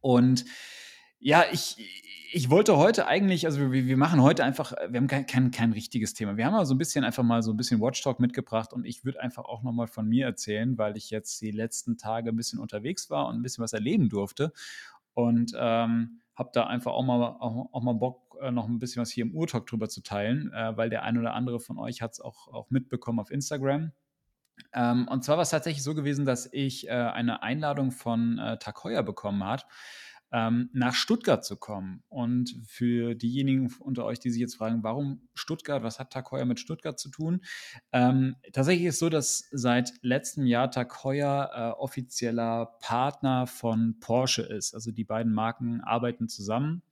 [0.00, 0.44] Und
[1.22, 1.76] ja, ich
[2.34, 5.72] ich wollte heute eigentlich also, wir wir machen heute einfach wir haben kein kein kein
[5.72, 6.36] richtiges Thema.
[6.38, 8.84] Wir haben aber so 'n bisschen einfach mal so 'n bisschen Watch Talk mitgebracht und
[8.86, 12.30] ich würde einfach auch noch mal von mir erzählen, weil ich jetzt die letzten Tage
[12.30, 14.52] 'n bisschen unterwegs war und 'n bisschen was erleben durfte.
[15.14, 19.02] Und, ähm, habe da einfach auch mal auch auch mal Bock, äh, noch 'n bisschen
[19.02, 22.02] was hier im Uhr-Talk drüber zu teilen, äh, weil der ein oder andere von euch
[22.02, 23.92] hat's auch auch mitbekommen auf Instagram.
[24.74, 29.02] Ähm, und zwar war's tatsächlich so gewesen, dass ich, äh, eine Einladung von, äh, Heuer
[29.04, 29.66] bekommen hat,
[30.32, 32.02] ähm, nach Stuttgart zu kommen.
[32.08, 35.82] Und für diejenigen unter euch, die sich jetzt fragen: „Warum Stuttgart?
[35.82, 37.42] Was hat TAG mit Stuttgart zu tun?“
[37.92, 40.90] Ähm, tatsächlich ist es so, dass seit letztem Jahr TAG
[41.54, 44.74] äh, offizieller Partner von Porsche ist.
[44.74, 46.82] Also, die beiden Marken arbeiten zusammen.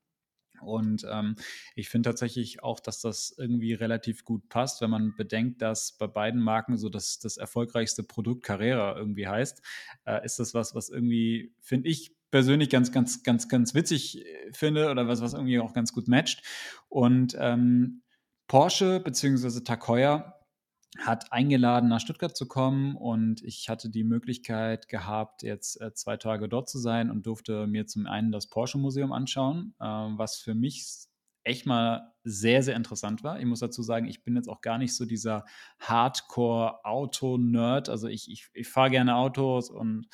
[0.61, 1.37] Und, ähm,
[1.75, 6.07] ich finde tatsächlich auch, dass das irgendwie relativ gut passt, wenn man bedenkt, dass bei
[6.07, 9.63] beiden Marken so das das erfolgreichste Produkt Carrera irgendwie heißt,
[10.05, 14.53] äh, ist das was, was irgendwie, finde ich persönlich ganz, ganz, ganz, ganz witzig, äh,
[14.53, 16.43] finde oder was was irgendwie auch ganz gut matcht.
[16.89, 18.03] Und, ähm,
[18.49, 20.35] Porsche TAG Heuer
[20.99, 26.17] hat eingeladen, nach Stuttgart zu kommen und ich hatte die Möglichkeit gehabt, jetzt, äh, 2
[26.17, 30.55] Tage dort zu sein und durfte mir zum einen das Porsche-Museum anschauen, äh, was für
[30.55, 30.85] mich
[31.45, 33.39] echt mal sehr, sehr interessant war.
[33.41, 35.45] Ich muss dazu sagen, ich bin jetzt auch gar nicht so dieser
[35.79, 37.89] Hardcore-Auto-Nerd.
[37.89, 40.07] Also, ich ich ich fahre gerne Autos und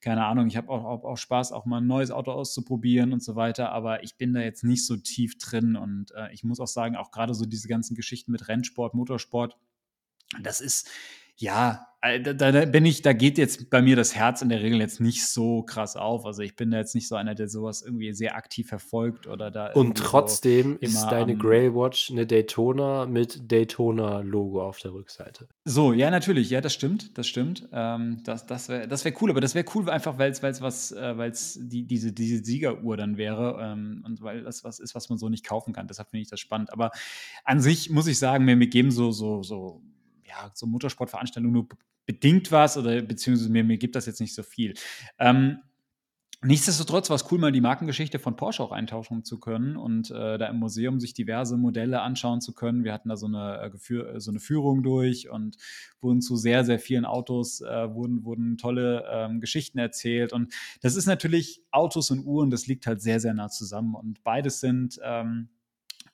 [0.00, 3.22] keine Ahnung, ich habe auch auch auch Spaß, auch mal 'n neues Auto auszuprobieren und
[3.22, 5.76] so weiter, aber ich bin da jetzt nicht so tief drin.
[5.76, 9.58] Und, äh, ich muss auch sagen, auch grade so diese ganzen Geschichten mit Rennsport, Motorsport,
[10.42, 10.88] das ist
[11.40, 14.62] Ja, äh, da, da, bin ich, da geht jetzt bei mir das Herz in der
[14.62, 16.24] Regel jetzt nicht so krass auf.
[16.26, 19.50] Also ich bin da jetzt nicht so einer, der sowas irgendwie sehr aktiv verfolgt oder
[19.50, 19.72] da.
[19.72, 25.48] Und trotzdem so ist deine Grey Watch eine Daytona mit Daytona-Logo auf der Rückseite.
[25.64, 27.68] So, ja, natürlich, ja, das stimmt, das stimmt.
[27.72, 30.92] Ähm, das das wäre das wär cool, aber das wäre cool einfach, weil es was,
[30.92, 34.94] äh, weil es die, diese, diese Siegeruhr dann wäre ähm, und weil das was ist,
[34.94, 35.86] was man so nicht kaufen kann.
[35.86, 36.72] Deshalb finde ich das spannend.
[36.72, 36.90] Aber
[37.44, 39.82] an sich muss ich sagen, mir, mir geben so, so, so
[40.30, 41.68] ja, so Motorsportveranstaltungen nur
[42.06, 44.74] bedingt was oder beziehungsweise mir, mir gibt das jetzt nicht so viel.
[45.18, 45.58] Ähm,
[46.42, 50.38] Nichtsdestotrotz war es cool, mal die Markengeschichte von Porsche auch eintauschen zu können und äh,
[50.38, 52.82] da im Museum sich diverse Modelle anschauen zu können.
[52.82, 55.58] Wir hatten da so eine, äh, so eine Führung durch und
[56.00, 60.32] wurden zu sehr, sehr vielen Autos, äh, wurden, wurden tolle ähm, Geschichten erzählt.
[60.32, 63.94] Und das ist natürlich Autos und Uhren, das liegt halt sehr, sehr nah zusammen.
[63.94, 65.50] Und beides sind ähm,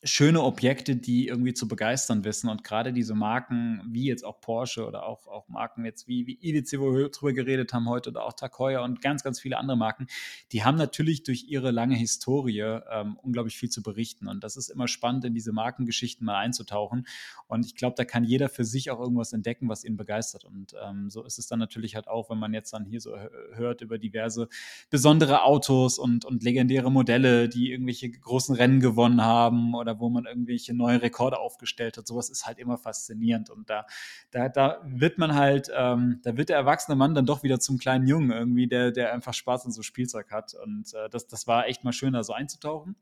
[0.06, 2.48] schöne Objekte, die irgendwie zu begeistern wissen.
[2.48, 6.38] Und gerade diese Marken, wie jetzt auch Porsche oder auch, auch Marken jetzt wie, wie
[6.40, 9.76] IWC, wo wir drüber geredet haben heute, oder auch Takoya und ganz, ganz viele andere
[9.76, 10.06] Marken,
[10.52, 14.28] die haben natürlich durch ihre lange Historie ähm, unglaublich viel zu berichten.
[14.28, 17.06] Und das ist immer spannend, in diese Markengeschichten mal einzutauchen.
[17.48, 20.44] Und ich glaube, da kann jeder für sich auch irgendwas entdecken, was ihn begeistert.
[20.44, 23.16] Und ähm, so ist es dann natürlich halt auch, wenn man jetzt dann hier so
[23.54, 24.48] hört über diverse
[24.88, 30.26] besondere Autos und, und legendäre Modelle, die irgendwelche großen Rennen gewonnen haben oder wo man
[30.26, 32.06] irgendwelche neue Rekorde aufgestellt hat.
[32.06, 33.50] Sowas ist halt immer faszinierend.
[33.50, 33.86] Und da,
[34.30, 37.78] da, da wird man halt, ähm, da wird der erwachsene Mann dann doch wieder zum
[37.78, 40.54] kleinen Jungen irgendwie, der, der einfach Spaß an so Spielzeug hat.
[40.54, 42.96] Und äh, das, das war echt mal schön, da so einzutauchen.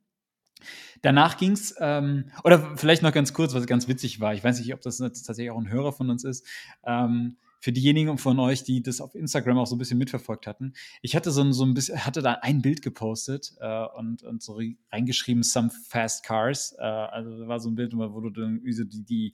[1.03, 4.35] Danach ging es, ähm, oder vielleicht noch ganz kurz, was ganz witzig war.
[4.35, 6.47] Ich weiß nicht, ob das tatsächlich auch ein Hörer von uns ist.
[6.85, 10.75] Ähm, für diejenigen von euch, die das auf Instagram auch so ein bisschen mitverfolgt hatten,
[11.01, 14.43] ich hatte so ein, so ein bisschen, hatte da ein Bild gepostet äh, und, und
[14.43, 14.61] so
[14.93, 16.77] reingeschrieben, some fast cars.
[16.79, 19.33] Äh, also war so ein Bild, wo du dann die, die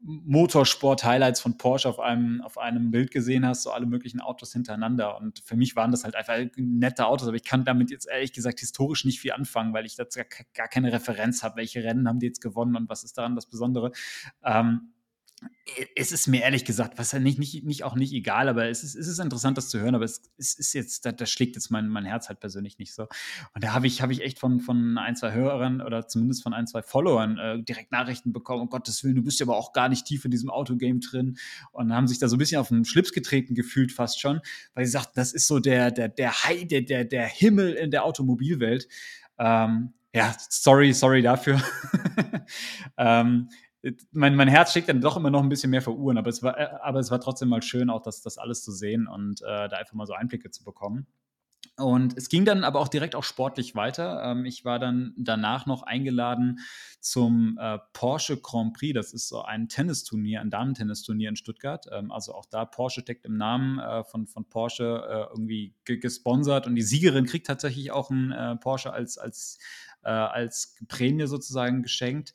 [0.00, 5.18] Motorsport-Highlights von Porsche auf einem, auf einem Bild gesehen hast, so alle möglichen Autos hintereinander.
[5.18, 8.32] Und für mich waren das halt einfach nette Autos, aber ich kann damit jetzt ehrlich
[8.32, 10.20] gesagt historisch nicht viel anfangen, weil ich dazu
[10.54, 13.44] gar keine Referenz habe, welche Rennen haben die jetzt gewonnen und was ist daran das
[13.44, 13.92] Besondere.
[14.42, 14.92] Ähm,
[15.94, 18.94] es ist mir ehrlich gesagt, was nicht, nicht, nicht auch nicht egal, aber es ist,
[18.94, 21.70] es ist interessant, das zu hören, aber es, es ist jetzt, da, da, schlägt jetzt
[21.70, 23.02] mein, mein Herz halt persönlich nicht so.
[23.54, 26.54] Und da habe ich, hab ich echt von, von ein, zwei Hörern oder zumindest von
[26.54, 29.72] ein, zwei Followern äh, direkt Nachrichten bekommen, um Gottes Willen, du bist ja aber auch
[29.72, 31.36] gar nicht tief in diesem Autogame drin
[31.72, 34.40] und haben sich da so ein bisschen auf den Schlips getreten gefühlt fast schon,
[34.74, 37.90] weil sie sagten, das ist so der, der, der High, der, der, der Himmel in
[37.90, 38.88] der Automobilwelt.
[39.38, 41.60] Ähm, ja, sorry, sorry dafür.
[42.96, 43.50] ähm,
[44.12, 46.42] mein, mein Herz schickt dann doch immer noch ein bisschen mehr für Uhren, aber es
[46.42, 49.42] war, äh, aber es war trotzdem mal schön, auch das, das alles zu sehen und
[49.42, 51.06] äh, da einfach mal so Einblicke zu bekommen.
[51.78, 54.22] Und es ging dann aber auch direkt auch sportlich weiter.
[54.24, 56.60] Ähm, ich war dann danach noch eingeladen
[57.00, 58.94] zum äh, Porsche Grand Prix.
[58.94, 61.86] Das ist so ein Tennisturnier, ein Damentennisturnier in Stuttgart.
[61.92, 66.66] Ähm, also auch da Porsche steckt im Namen äh, von, von Porsche äh, irgendwie gesponsert.
[66.66, 69.58] Und die Siegerin kriegt tatsächlich auch einen äh, Porsche als, als,
[70.02, 72.32] äh, als Prämie sozusagen geschenkt.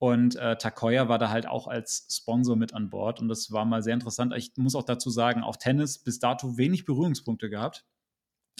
[0.00, 3.20] Und äh, Takoya war da halt auch als Sponsor mit an Bord.
[3.20, 4.32] Und das war mal sehr interessant.
[4.34, 7.84] Ich muss auch dazu sagen, auch Tennis bis dato wenig Berührungspunkte gehabt.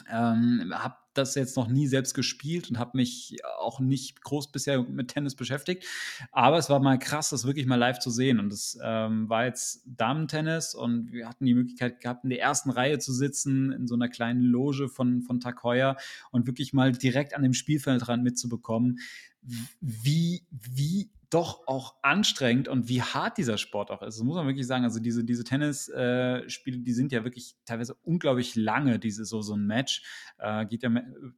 [0.07, 4.83] Ähm, habe das jetzt noch nie selbst gespielt und habe mich auch nicht groß bisher
[4.83, 5.83] mit Tennis beschäftigt.
[6.31, 8.39] Aber es war mal krass, das wirklich mal live zu sehen.
[8.39, 12.69] Und es ähm, war jetzt Damen-Tennis und wir hatten die Möglichkeit gehabt, in der ersten
[12.69, 15.97] Reihe zu sitzen, in so einer kleinen Loge von, von Takoya
[16.29, 18.99] und wirklich mal direkt an dem Spielfeldrand mitzubekommen,
[19.41, 24.17] wie, wie doch auch anstrengend und wie hart dieser Sport auch ist.
[24.17, 24.83] Das muss man wirklich sagen.
[24.83, 29.55] Also diese, diese Tennisspiele, äh, die sind ja wirklich teilweise unglaublich lange, diese so, so
[29.55, 30.03] ein Match.
[30.37, 30.91] Äh, geht ja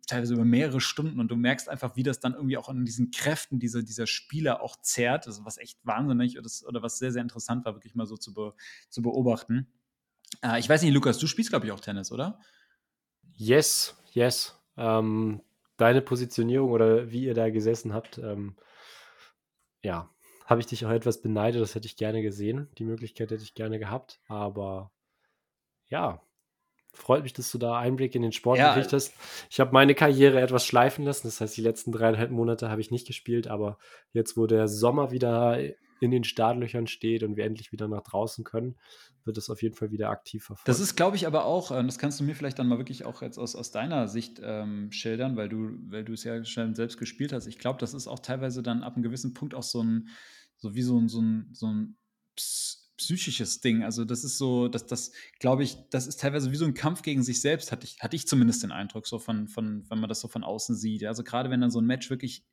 [0.08, 3.12] teilweise über mehrere Stunden und du merkst einfach, wie das dann irgendwie auch an diesen
[3.12, 5.28] Kräften dieser, dieser Spieler auch zehrt.
[5.28, 8.34] Also was echt wahnsinnig oder, oder was sehr, sehr interessant war, wirklich mal so zu,
[8.34, 8.56] be,
[8.89, 9.68] zu beobachten.
[10.41, 12.39] Äh, ich weiß nicht, Lukas, du spielst, glaube ich, auch Tennis, oder?
[13.36, 14.60] Yes, yes.
[14.76, 15.41] Ähm,
[15.78, 18.56] deine Positionierung oder wie ihr da gesessen habt, ähm,
[19.84, 20.09] ja,
[20.45, 21.61] habe ich dich auch etwas beneidet.
[21.61, 22.69] Das hätte ich gerne gesehen.
[22.77, 24.19] Die Möglichkeit hätte ich gerne gehabt.
[24.27, 24.91] Aber
[25.88, 26.21] ja,
[26.93, 28.73] freut mich, dass du da Einblick in den Sport ja.
[28.73, 29.13] gekriegt hast.
[29.49, 31.27] Ich habe meine Karriere etwas schleifen lassen.
[31.27, 33.47] Das heißt, die letzten dreieinhalb Monate habe ich nicht gespielt.
[33.47, 33.77] Aber
[34.11, 35.59] jetzt, wo der Sommer wieder
[36.04, 38.76] in den Startlöchern steht und wir endlich wieder nach draußen können,
[39.24, 40.68] wird es auf jeden Fall wieder aktiv verfolgt.
[40.68, 43.06] Das ist, glaube ich, aber auch, äh, das kannst du mir vielleicht dann mal wirklich
[43.06, 46.76] auch jetzt aus, aus deiner Sicht ähm, schildern, weil du, weil du es ja schon
[46.76, 47.47] selbst gespielt hast.
[47.47, 50.10] Ich glaube, das ist auch teilweise dann ab einem gewissen Punkt auch so ein,
[50.58, 51.97] so wie so ein, so ein, so ein
[52.97, 53.84] psychisches Ding.
[53.84, 57.01] Also das ist so, dass das, glaube ich, das ist teilweise wie so ein Kampf
[57.01, 60.10] gegen sich selbst, hatte ich, hatte ich zumindest den Eindruck, so von, von, wenn man
[60.10, 61.06] das so von außen sieht.
[61.06, 62.45] Also gerade wenn dann so ein Match wirklich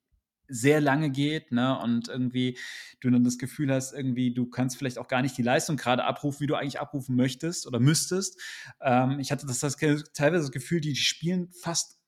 [0.50, 1.78] sehr lange geht, ne?
[1.78, 2.58] Und irgendwie
[3.00, 6.04] du dann das Gefühl hast, irgendwie, du kannst vielleicht auch gar nicht die Leistung gerade
[6.04, 8.40] abrufen, wie du eigentlich abrufen möchtest oder müsstest.
[8.80, 12.00] Ähm, ich hatte das, das teilweise das Gefühl, die, spielen fast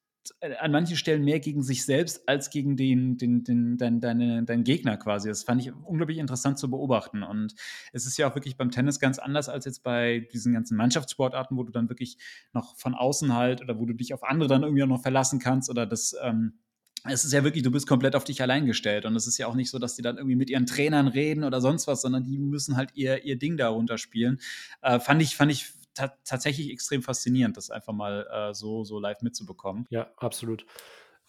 [0.61, 4.65] an manchen Stellen mehr gegen sich selbst als gegen den, den, den, dein, deine, deinen
[4.65, 5.29] Gegner quasi.
[5.29, 7.23] Das fand ich unglaublich interessant zu beobachten.
[7.23, 7.55] Und
[7.93, 11.57] es ist ja auch wirklich beim Tennis ganz anders als jetzt bei diesen ganzen Mannschaftssportarten,
[11.57, 12.19] wo du dann wirklich
[12.53, 15.39] noch von außen halt oder wo du dich auf andere dann irgendwie auch noch verlassen
[15.39, 16.15] kannst oder das.
[16.23, 16.59] Ähm,
[17.05, 19.05] es ist ja wirklich, du bist komplett auf dich allein gestellt.
[19.05, 21.45] Und es ist ja auch nicht so, dass die dann irgendwie mit ihren Trainern reden
[21.45, 24.41] oder sonst was, sondern die müssen halt ihr, ihr Ding da runterspielen.
[24.83, 28.99] Äh, fand ich, fand ich ta tatsächlich extrem faszinierend, das einfach mal äh, so, so
[28.99, 29.87] live mitzubekommen.
[29.91, 30.65] Ja, absolut.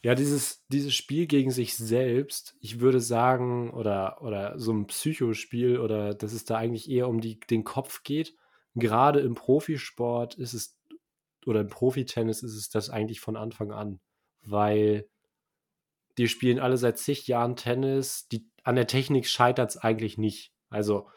[0.03, 5.79] Ja, dieses, dieses Spiel gegen sich selbst, ich würde sagen, oder, oder so ein Psychospiel,
[5.79, 8.35] oder dass es da eigentlich eher um die, den Kopf geht.
[8.75, 10.77] Gerade im Profisport ist es,
[11.45, 14.01] oder im Profitennis ist es das eigentlich von Anfang an.
[14.41, 15.07] Weil
[16.17, 18.27] die spielen alle seit zig Jahren Tennis.
[18.29, 20.53] Die, an der Technik scheitert es eigentlich nicht.
[20.69, 21.07] Also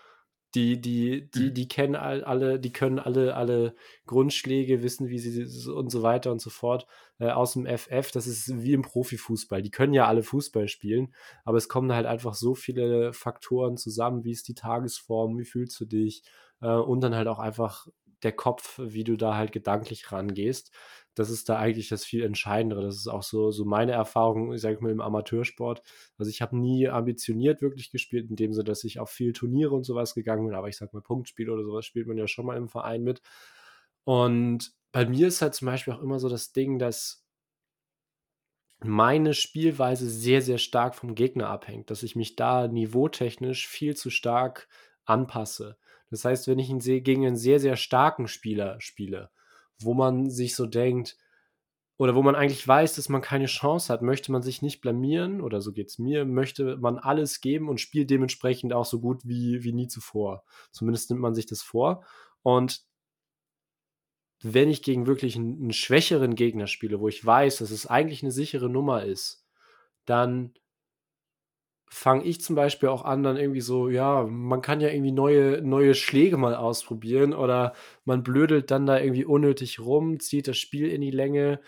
[0.54, 1.54] die, die, die, mhm.
[1.54, 3.74] die kennen alle, die können alle, alle
[4.06, 6.86] Grundschläge, wissen, wie sie und so weiter und so fort
[7.18, 8.10] äh, aus dem FF.
[8.10, 9.60] Das ist wie im Profifußball.
[9.60, 14.24] Die können ja alle Fußball spielen, aber es kommen halt einfach so viele Faktoren zusammen.
[14.24, 15.38] Wie ist die Tagesform?
[15.38, 16.22] Wie fühlst du dich?
[16.62, 17.86] Äh, und dann halt auch einfach
[18.22, 20.72] der Kopf, wie du da halt gedanklich rangehst
[21.16, 22.82] das ist da eigentlich das viel Entscheidendere.
[22.82, 25.82] Das ist auch so, so meine Erfahrung, ich sage mal, im Amateursport.
[26.18, 29.74] Also ich habe nie ambitioniert wirklich gespielt, in dem Sinne, dass ich auf viele Turniere
[29.74, 32.46] und sowas gegangen bin, aber ich sage mal, Punktspiel oder sowas spielt man ja schon
[32.46, 33.22] mal im Verein mit.
[34.04, 37.26] Und bei mir ist halt zum Beispiel auch immer so das Ding, dass
[38.84, 44.10] meine Spielweise sehr, sehr stark vom Gegner abhängt, dass ich mich da niveautechnisch viel zu
[44.10, 44.68] stark
[45.06, 45.78] anpasse.
[46.10, 46.68] Das heißt, wenn ich
[47.02, 49.30] gegen einen sehr, sehr starken Spieler spiele,
[49.78, 51.16] wo man sich so denkt,
[51.98, 55.40] oder wo man eigentlich weiß, dass man keine Chance hat, möchte man sich nicht blamieren,
[55.40, 59.22] oder so geht es mir, möchte man alles geben und spielt dementsprechend auch so gut
[59.24, 60.44] wie, wie nie zuvor.
[60.72, 62.04] Zumindest nimmt man sich das vor.
[62.42, 62.84] Und
[64.42, 68.22] wenn ich gegen wirklich einen, einen schwächeren Gegner spiele, wo ich weiß, dass es eigentlich
[68.22, 69.46] eine sichere Nummer ist,
[70.04, 70.52] dann
[71.88, 75.62] fange ich zum Beispiel auch an, dann irgendwie so, ja, man kann ja irgendwie neue,
[75.62, 77.74] neue Schläge mal ausprobieren oder
[78.04, 81.60] man blödelt dann da irgendwie unnötig rum, zieht das Spiel in die Länge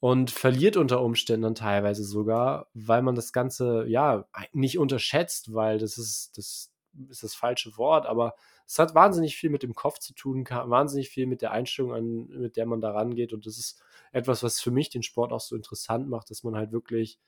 [0.00, 5.78] und verliert unter Umständen dann teilweise sogar, weil man das Ganze, ja, nicht unterschätzt, weil
[5.78, 6.72] das ist, das
[7.08, 8.34] ist das falsche Wort, aber
[8.66, 12.26] es hat wahnsinnig viel mit dem Kopf zu tun, wahnsinnig viel mit der Einstellung, an,
[12.28, 13.82] mit der man da rangeht und das ist
[14.12, 17.18] etwas, was für mich den Sport auch so interessant macht, dass man halt wirklich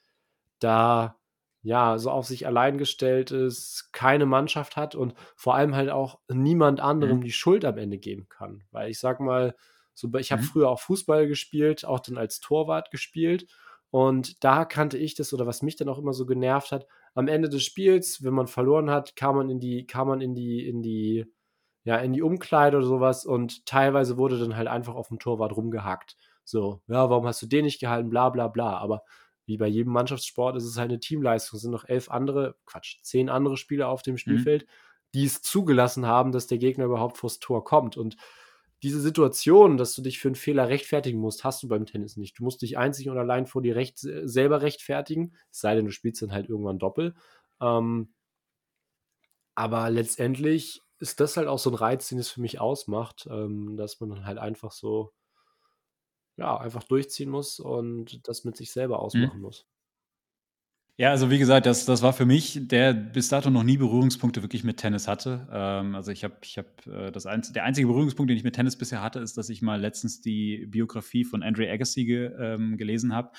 [0.59, 1.16] da
[1.62, 6.18] ja, so auf sich allein gestellt ist, keine Mannschaft hat und vor allem halt auch
[6.28, 7.22] niemand anderem mhm.
[7.22, 8.64] die Schuld am Ende geben kann.
[8.72, 9.54] Weil ich sag mal,
[9.94, 10.46] so, ich habe mhm.
[10.46, 13.46] früher auch Fußball gespielt, auch dann als Torwart gespielt.
[13.90, 17.28] Und da kannte ich das, oder was mich dann auch immer so genervt hat, am
[17.28, 20.66] Ende des Spiels, wenn man verloren hat, kam man in die, kam man in die,
[20.66, 21.26] in die,
[21.84, 25.54] ja, in die Umkleide oder sowas und teilweise wurde dann halt einfach auf dem Torwart
[25.54, 26.16] rumgehackt.
[26.44, 28.78] So, ja, warum hast du den nicht gehalten, bla bla bla.
[28.78, 29.02] Aber
[29.47, 31.57] wie bei jedem Mannschaftssport ist es halt eine Teamleistung.
[31.57, 34.18] Es sind noch elf andere, Quatsch, zehn andere Spieler auf dem mhm.
[34.18, 34.68] Spielfeld, mhm.
[35.14, 37.97] die es zugelassen haben, dass der Gegner überhaupt vors Tor kommt.
[37.97, 38.16] Und
[38.82, 42.38] diese Situation, dass du dich für einen Fehler rechtfertigen musst, hast du beim Tennis nicht.
[42.38, 45.93] Du musst dich einzig und allein vor dir recht, selber rechtfertigen, es sei denn, du
[45.93, 47.14] spielst dann halt irgendwann doppel.
[47.61, 48.12] Ähm,
[49.55, 53.76] aber letztendlich ist das halt auch so ein Reiz, den es für mich ausmacht, ähm,
[53.76, 55.12] dass man dann halt einfach so
[56.37, 59.03] ja, einfach durchziehen muss und das mit sich selber mhm.
[59.03, 59.43] ausmachen mhm.
[59.43, 59.66] muss.
[60.99, 64.43] Ja, also wie gesagt, das, das war für mich, der bis dato noch nie Berührungspunkte
[64.43, 65.49] wirklich mit Tennis hatte.
[65.51, 68.55] Ähm, also ich habe, ich hab, äh, das ein, der einzige Berührungspunkt, den ich mit
[68.55, 72.76] Tennis bisher hatte, ist, dass ich mal letztens die Biografie von Andre Agassi ge, ähm,
[72.76, 73.30] gelesen habe.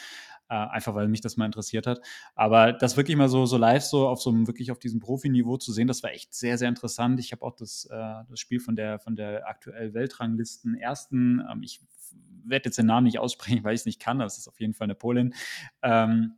[0.49, 2.01] Äh, einfach weil mich das mal interessiert hat.
[2.35, 5.57] Aber das wirklich mal so, so live, so auf so einem, wirklich auf diesem Profiniveau
[5.57, 7.19] zu sehen, das war echt sehr, sehr interessant.
[7.19, 11.63] Ich habe auch das, äh, das Spiel von der, von der aktuell Weltranglisten ersten, ähm,
[11.63, 11.81] ich
[12.45, 14.73] werde jetzt den Namen nicht aussprechen, weil ich es nicht kann, das ist auf jeden
[14.73, 15.33] Fall eine Polin.
[15.81, 16.35] Ähm,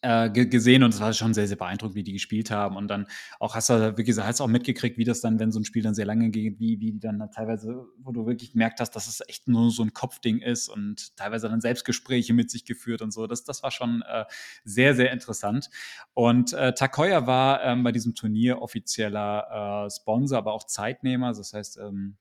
[0.00, 2.76] äh, gesehen und es war schon sehr, sehr beeindruckend, wie die gespielt haben.
[2.76, 3.06] Und dann
[3.40, 5.94] auch hast du, gesagt, hast auch mitgekriegt, wie das dann, wenn so ein Spiel dann
[5.94, 9.22] sehr lange geht, wie, wie die dann teilweise, wo du wirklich gemerkt hast, dass es
[9.26, 13.26] echt nur so ein Kopfding ist und teilweise dann Selbstgespräche mit sich geführt und so.
[13.26, 14.24] Das, das war schon äh,
[14.64, 15.68] sehr, sehr interessant.
[16.14, 21.32] Und äh, Takoya war ähm, bei diesem Turnier offizieller äh, Sponsor, aber auch Zeitnehmer.
[21.32, 22.16] Das heißt, ähm,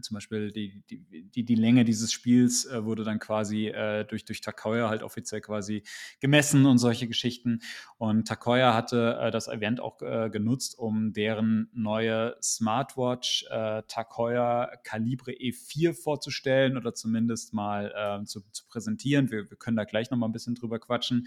[0.00, 4.40] zum Beispiel die, die, die, Länge dieses Spiels äh, wurde dann quasi äh, durch, durch
[4.40, 5.82] Takoya halt offiziell quasi
[6.20, 7.60] gemessen und solche Geschichten.
[7.98, 14.70] Und Takoya hatte äh, das Event auch äh, genutzt, um deren neue Smartwatch äh, Takoya
[14.84, 19.30] Calibre E4 vorzustellen oder zumindest mal äh, zu, zu, präsentieren.
[19.30, 21.26] Wir, wir, können da gleich noch mal ein bisschen drüber quatschen.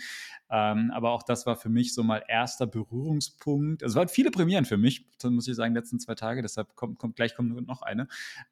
[0.50, 3.84] Ähm, aber auch das war für mich so mal erster Berührungspunkt.
[3.84, 6.42] Also, es waren viele Premieren für mich, muss ich sagen, letzten zwei Tage.
[6.42, 8.08] Deshalb kommt, kommt gleich kommt noch eine.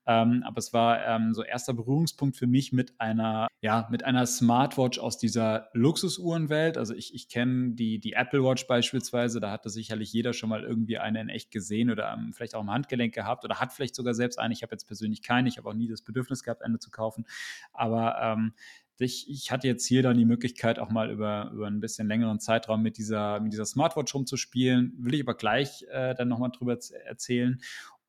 [0.06, 4.26] Ähm, aber es war ähm, so erster Berührungspunkt für mich mit einer, ja, mit einer
[4.26, 6.78] Smartwatch aus dieser Luxusuhrenwelt.
[6.78, 10.64] Also ich, ich kenne die, die Apple Watch beispielsweise, da hatte sicherlich jeder schon mal
[10.64, 13.96] irgendwie eine in echt gesehen oder um, vielleicht auch im Handgelenk gehabt oder hat vielleicht
[13.96, 14.54] sogar selbst eine.
[14.54, 17.26] Ich habe jetzt persönlich keine, ich habe auch nie das Bedürfnis gehabt, eine zu kaufen.
[17.72, 18.54] Aber ähm,
[19.00, 22.40] ich, ich, hatte jetzt hier dann die Möglichkeit, auch mal über, über ein bisschen längeren
[22.40, 24.94] Zeitraum mit dieser, mit dieser Smartwatch rumzuspielen.
[24.98, 27.60] Will ich aber gleich äh, dann nochmal drüber erzählen.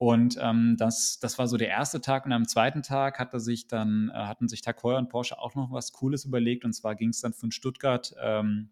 [0.04, 2.26] Und ähm, das, das war so der erste Tag.
[2.26, 5.72] Und am zweiten Tag hatte sich dann, äh, hatten sich Tag und Porsche auch noch
[5.72, 6.66] was Cooles überlegt.
[6.66, 8.68] Und zwar ging es dann von Stuttgart ähm,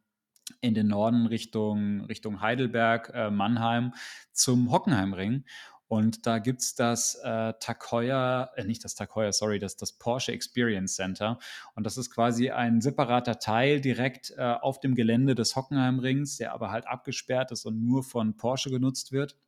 [0.60, 3.94] in den Norden Richtung, Richtung Heidelberg, äh, Mannheim
[4.32, 5.46] zum Hockenheimring.
[5.88, 10.32] Und da gibt es das äh, Takoya, äh, nicht das Takoya, sorry, das, das Porsche
[10.32, 11.38] Experience Center.
[11.74, 16.52] Und das ist quasi ein separater Teil direkt äh, auf dem Gelände des Hockenheimrings, der
[16.52, 19.38] aber halt abgesperrt ist und nur von Porsche genutzt wird.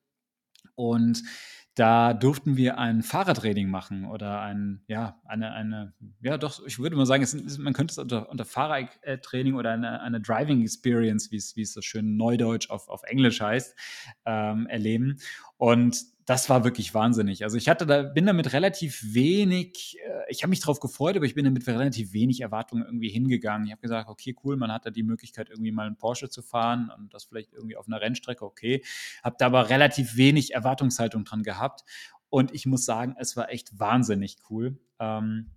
[0.76, 1.22] Und
[1.74, 6.94] da durften wir ein Fahrradtraining machen oder ein, ja, eine, eine, ja doch, ich würde
[6.94, 11.36] mal sagen, es, man könnte es unter, unter Fahrradtraining oder eine, eine Driving Experience, wie
[11.36, 13.76] es, wie es so schön neudeutsch auf, auf Englisch heißt,
[14.24, 15.18] ähm, erleben.
[15.56, 15.96] Und
[16.26, 17.44] das war wirklich wahnsinnig.
[17.44, 21.26] Also ich hatte da, bin damit relativ wenig, äh, ich habe mich darauf gefreut, aber
[21.26, 23.66] ich bin damit relativ wenig Erwartungen irgendwie hingegangen.
[23.66, 26.42] Ich habe gesagt, okay, cool, man hat da die Möglichkeit, irgendwie mal einen Porsche zu
[26.42, 28.82] fahren und das vielleicht irgendwie auf einer Rennstrecke, okay.
[29.22, 31.84] Habe da aber relativ wenig Erwartungshaltung dran gehabt.
[32.30, 34.78] Und ich muss sagen, es war echt wahnsinnig cool.
[34.98, 35.50] Ähm,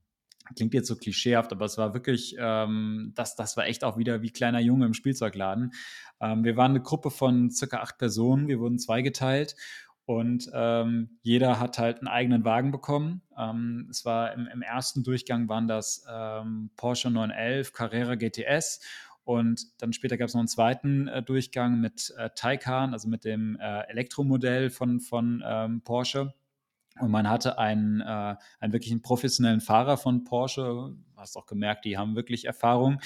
[0.55, 4.21] klingt jetzt so klischeehaft, aber es war wirklich, ähm, das, das war echt auch wieder
[4.21, 5.73] wie kleiner Junge im Spielzeugladen.
[6.19, 9.55] Ähm, wir waren eine Gruppe von circa acht Personen, wir wurden zweigeteilt
[10.07, 13.23] und ähm, jeder hat halt einen eigenen Wagen bekommen.
[13.37, 18.79] Ähm, es war im, im, ersten Durchgang waren das ähm, Porsche 911 Carrera GTS
[19.25, 23.25] und dann später gab es noch einen zweiten äh, Durchgang mit äh, Taycan, also mit
[23.25, 26.33] dem äh, Elektromodell von, von ähm, Porsche.
[27.01, 31.97] Und man hatte einen, äh, einen wirklichen professionellen Fahrer von Porsche, hast auch gemerkt, die
[31.97, 33.01] haben wirklich Erfahrung.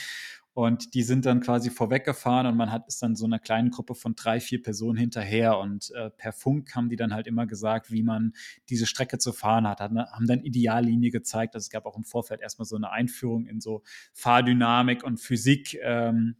[0.54, 3.96] Und die sind dann quasi vorweggefahren und man hat ist dann so einer kleinen Gruppe
[3.96, 5.58] von drei, vier Personen hinterher.
[5.60, 8.34] Und äh, per Funk haben die dann halt immer gesagt, wie man
[8.70, 9.80] diese Strecke zu fahren hat.
[9.80, 11.56] haben dann Ideallinie gezeigt.
[11.56, 13.84] Also es gab auch im Vorfeld erstmal so eine Einführung in so
[14.14, 15.78] Fahrdynamik und Physik.
[15.82, 16.36] Ähm,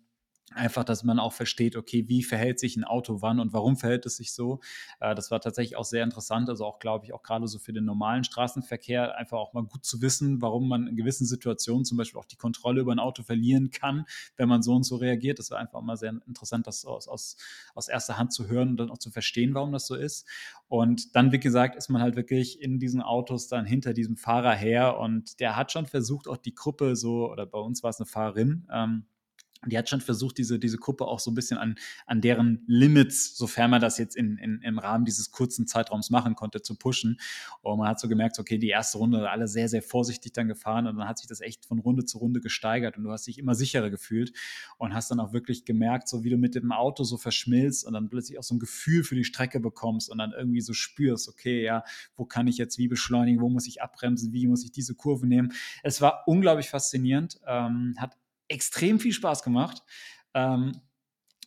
[0.54, 4.06] Einfach, dass man auch versteht, okay, wie verhält sich ein Auto wann und warum verhält
[4.06, 4.60] es sich so.
[5.00, 6.50] Äh, das war tatsächlich auch sehr interessant.
[6.50, 9.86] Also auch, glaube ich, auch gerade so für den normalen Straßenverkehr einfach auch mal gut
[9.86, 13.24] zu wissen, warum man in gewissen Situationen zum Beispiel auch die Kontrolle über ein Auto
[13.24, 15.40] verlieren kann, wenn man so und so reagiert.
[15.40, 17.38] Das war einfach mal sehr interessant, das aus, aus,
[17.74, 20.28] aus erster Hand zu hören und dann auch zu verstehen, warum das so ist.
[20.68, 24.54] Und dann, wie gesagt, ist man halt wirklich in diesen Autos dann hinter diesem Fahrer
[24.54, 28.00] her und der hat schon versucht, auch die Gruppe so, oder bei uns war es
[28.00, 29.06] eine Fahrerin, ähm,
[29.66, 31.76] die hat schon versucht, diese, diese Gruppe auch so ein bisschen an,
[32.08, 36.36] an deren Limits, sofern man das jetzt in, in, im Rahmen dieses kurzen Zeitraums machen
[36.36, 37.20] konnte, zu pushen.
[37.62, 40.88] Und man hat so gemerkt, okay, die erste Runde alle sehr, sehr vorsichtig dann gefahren
[40.88, 43.38] und dann hat sich das echt von Runde zu Runde gesteigert und du hast dich
[43.38, 44.34] immer sicherer gefühlt
[44.78, 47.94] und hast dann auch wirklich gemerkt, so wie du mit dem Auto so verschmilzt und
[47.94, 51.30] dann plötzlich auch so ein Gefühl für die Strecke bekommst und dann irgendwie so spürst,
[51.30, 51.84] okay, ja,
[52.16, 55.28] wo kann ich jetzt wie beschleunigen, wo muss ich abbremsen, wie muss ich diese Kurve
[55.28, 55.54] nehmen.
[55.84, 58.18] Es war unglaublich faszinierend, ähm, hat
[58.52, 59.82] extrem viel Spaß gemacht.
[60.34, 60.74] Ähm,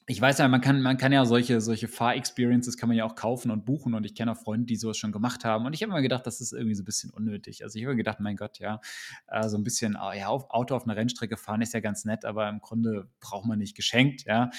[0.06, 3.14] ich weiß ja, man kann, man kann ja solche, solche Fahr-Experiences kann man ja auch
[3.14, 5.82] kaufen und buchen und ich kenne auch Freunde, die sowas schon gemacht haben und ich
[5.82, 7.62] habe immer gedacht, das ist irgendwie so ein bisschen unnötig.
[7.62, 8.80] Also ich habe gedacht, mein Gott, ja,
[9.28, 12.04] äh, so ein bisschen, ah, ja, auf, Auto auf einer Rennstrecke fahren ist ja ganz
[12.04, 14.50] nett, aber im Grunde braucht man nicht geschenkt, ja.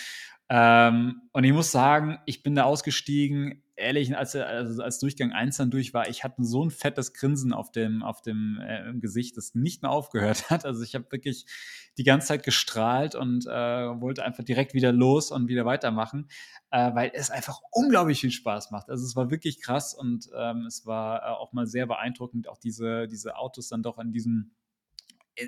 [0.49, 5.57] Ähm, und ich muss sagen, ich bin da ausgestiegen, ehrlich, als, also als Durchgang 1
[5.57, 9.37] dann durch war, ich hatte so ein fettes Grinsen auf dem, auf dem äh, Gesicht,
[9.37, 10.65] das nicht mehr aufgehört hat.
[10.65, 11.45] Also ich habe wirklich
[11.97, 16.27] die ganze Zeit gestrahlt und äh, wollte einfach direkt wieder los und wieder weitermachen,
[16.71, 18.89] äh, weil es einfach unglaublich viel Spaß macht.
[18.89, 22.57] Also es war wirklich krass und ähm, es war äh, auch mal sehr beeindruckend, auch
[22.57, 24.51] diese, diese Autos dann doch an diesem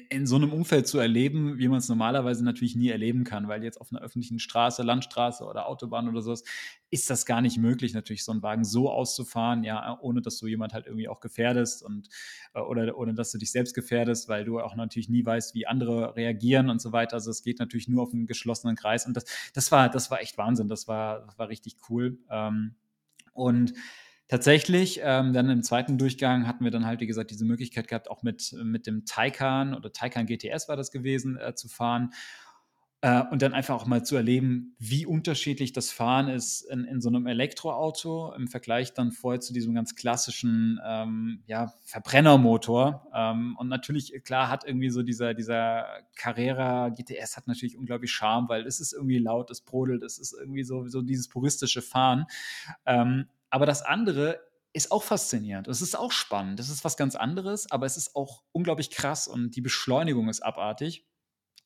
[0.09, 3.63] in, so einem Umfeld zu erleben, wie man es normalerweise natürlich nie erleben kann, weil
[3.63, 6.43] jetzt auf einer öffentlichen Straße, Landstraße oder Autobahn oder sowas,
[6.89, 10.47] ist das gar nicht möglich, natürlich so einen Wagen so auszufahren, ja, ohne dass du
[10.47, 12.09] jemand halt irgendwie auch gefährdest und
[12.53, 15.67] äh, oder ohne dass du dich selbst gefährdest, weil du auch natürlich nie weißt, wie
[15.67, 17.13] andere reagieren und so weiter.
[17.13, 19.23] Also es geht natürlich nur auf einen geschlossenen Kreis und das,
[19.53, 22.17] das war, das war echt Wahnsinn, das war, das war richtig cool.
[22.29, 22.75] Ähm,
[23.33, 23.73] und
[24.27, 28.09] tatsächlich, ähm, dann im zweiten Durchgang hatten wir dann halt, wie gesagt, diese Möglichkeit gehabt,
[28.09, 32.11] auch mit, mit dem Taycan oder Taycan GTS war das gewesen, äh, zu fahren.
[33.01, 36.99] Äh, und dann einfach auch mal zu erleben, wie unterschiedlich das Fahren ist in, in
[36.99, 43.07] so einem Elektroauto im Vergleich dann vorher zu diesem ganz klassischen ähm, ja, Verbrennermotor.
[43.13, 48.49] Ähm, und natürlich, klar, hat irgendwie so dieser, dieser Carrera GTS hat natürlich unglaublich Charme,
[48.49, 52.25] weil es ist irgendwie laut, es brodelt, es ist irgendwie so, so dieses puristische Fahren.
[53.49, 54.39] Aber das andere
[54.73, 55.67] ist auch faszinierend.
[55.67, 56.59] Es ist auch spannend.
[56.59, 60.41] Es ist was ganz anderes, aber es ist auch unglaublich krass und die Beschleunigung ist
[60.41, 61.07] abartig.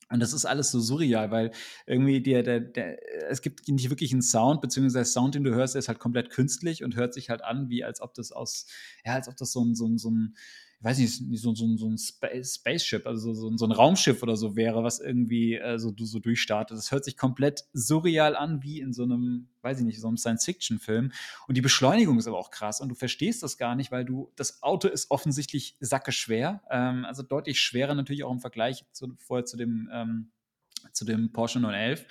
[0.09, 1.51] Und das ist alles so surreal, weil
[1.85, 5.53] irgendwie der, der, der, es gibt nicht wirklich einen Sound, beziehungsweise der Sound, den du
[5.53, 8.33] hörst, der ist halt komplett künstlich und hört sich halt an, wie als ob das
[8.33, 8.65] aus,
[9.05, 10.35] ja, als ob das so ein, so ein, so ein
[10.81, 14.55] ich weiß nicht, so, so, so ein Spaceship, also so, so, ein Raumschiff oder so
[14.55, 16.75] wäre, was irgendwie äh, so, so durchstartet.
[16.75, 20.17] Das hört sich komplett surreal an, wie in so einem, weiß ich nicht, so einem
[20.17, 21.11] Science-Fiction-Film.
[21.47, 24.31] Und die Beschleunigung ist aber auch krass und du verstehst das gar nicht, weil du,
[24.35, 29.45] das Auto ist offensichtlich sackeschwer, ähm, also deutlich schwerer natürlich auch im Vergleich zu, vorher
[29.45, 30.31] zu dem ähm,
[30.91, 32.05] zu dem Porsche 911.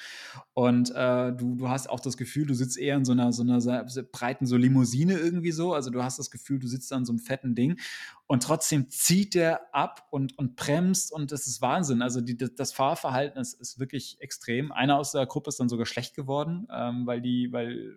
[0.55, 3.43] Und äh, du, du hast auch das Gefühl, du sitzt eher in so einer, so
[3.43, 5.75] einer breiten so Limousine irgendwie so.
[5.75, 7.79] Also du hast das Gefühl, du sitzt an so einem fetten Ding.
[8.27, 12.03] Und trotzdem zieht der ab und, und bremst und das ist Wahnsinn.
[12.03, 14.73] Also die, das Fahrverhalten ist, ist wirklich extrem.
[14.73, 17.97] Einer aus der Gruppe ist dann sogar schlecht geworden, ähm, weil die, weil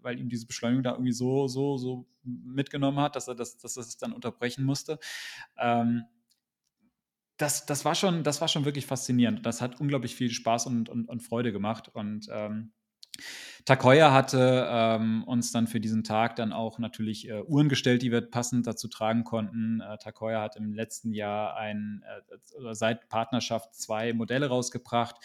[0.00, 3.76] weil ihm diese Beschleunigung da irgendwie so, so, so mitgenommen hat, dass er das, dass
[3.76, 4.98] er es dann unterbrechen musste.
[5.58, 6.04] Ähm,
[7.42, 9.44] das, das, war schon, das war schon wirklich faszinierend.
[9.44, 11.90] Das hat unglaublich viel Spaß und, und, und Freude gemacht.
[11.92, 12.72] Und ähm,
[13.64, 18.10] Takoya hatte ähm, uns dann für diesen Tag dann auch natürlich äh, Uhren gestellt, die
[18.10, 19.80] wir passend dazu tragen konnten.
[19.80, 25.16] Äh, Takoya hat im letzten Jahr ein, äh, seit Partnerschaft zwei Modelle rausgebracht.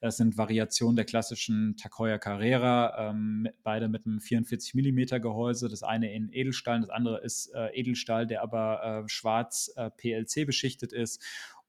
[0.00, 5.68] Das sind Variationen der klassischen Takoya Carrera, ähm, beide mit einem 44 mm Gehäuse.
[5.68, 10.44] Das eine in Edelstahl, das andere ist äh, Edelstahl, der aber äh, schwarz äh, PLC
[10.44, 11.22] beschichtet ist.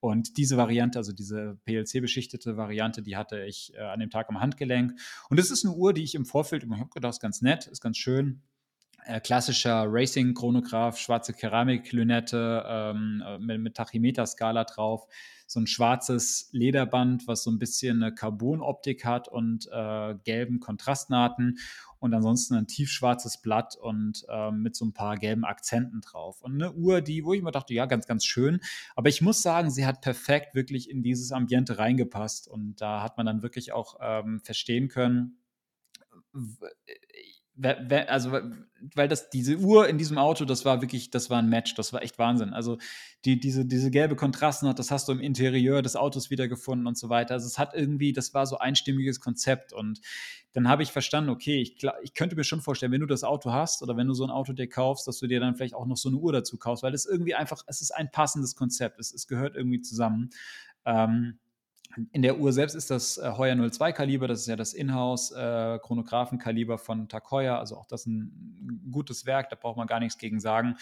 [0.03, 4.41] Und diese Variante, also diese PLC-beschichtete Variante, die hatte ich äh, an dem Tag am
[4.41, 4.99] Handgelenk.
[5.29, 7.67] Und das ist eine Uhr, die ich im Vorfeld, ich habe gedacht, ist ganz nett,
[7.67, 8.41] ist ganz schön.
[9.05, 15.07] Äh, klassischer Racing-Chronograph, schwarze Keramik-Lünette ähm, äh, mit, mit Tachymeter-Skala drauf
[15.53, 21.59] so ein schwarzes Lederband, was so ein bisschen eine Carbon-Optik hat und äh, gelben Kontrastnahten
[22.03, 26.41] und ansonsten ein tiefschwarzes Blatt und äh, mit so ein paar gelben Akzenten drauf.
[26.41, 28.59] Und eine Uhr, die, wo ich mir dachte, ja, ganz, ganz schön.
[28.93, 33.15] Aber ich muss sagen, sie hat perfekt wirklich in dieses Ambiente reingepasst und da hat
[33.15, 35.37] man dann wirklich auch ähm, verstehen können,
[38.07, 38.39] also
[38.95, 41.93] weil das diese Uhr in diesem Auto, das war wirklich, das war ein Match, das
[41.93, 42.53] war echt Wahnsinn.
[42.53, 42.79] Also
[43.25, 47.09] die, diese, diese gelbe Kontrastnacht, das hast du im Interieur des Autos wiedergefunden und so
[47.09, 47.35] weiter.
[47.35, 50.01] Also es hat irgendwie, das war so einstimmiges Konzept und
[50.53, 53.51] dann habe ich verstanden, okay, ich, ich könnte mir schon vorstellen, wenn du das Auto
[53.51, 55.85] hast oder wenn du so ein Auto dir kaufst, dass du dir dann vielleicht auch
[55.85, 58.99] noch so eine Uhr dazu kaufst, weil es irgendwie einfach, es ist ein passendes Konzept,
[58.99, 60.29] es, es gehört irgendwie zusammen.
[60.85, 61.39] Ähm,
[62.11, 65.31] in der Uhr selbst ist das äh, Heuer 02 Kaliber, das ist ja das Inhouse
[65.31, 69.99] äh, Chronographenkaliber von Tag Heuer, also auch das ein gutes Werk, da braucht man gar
[69.99, 70.77] nichts gegen sagen.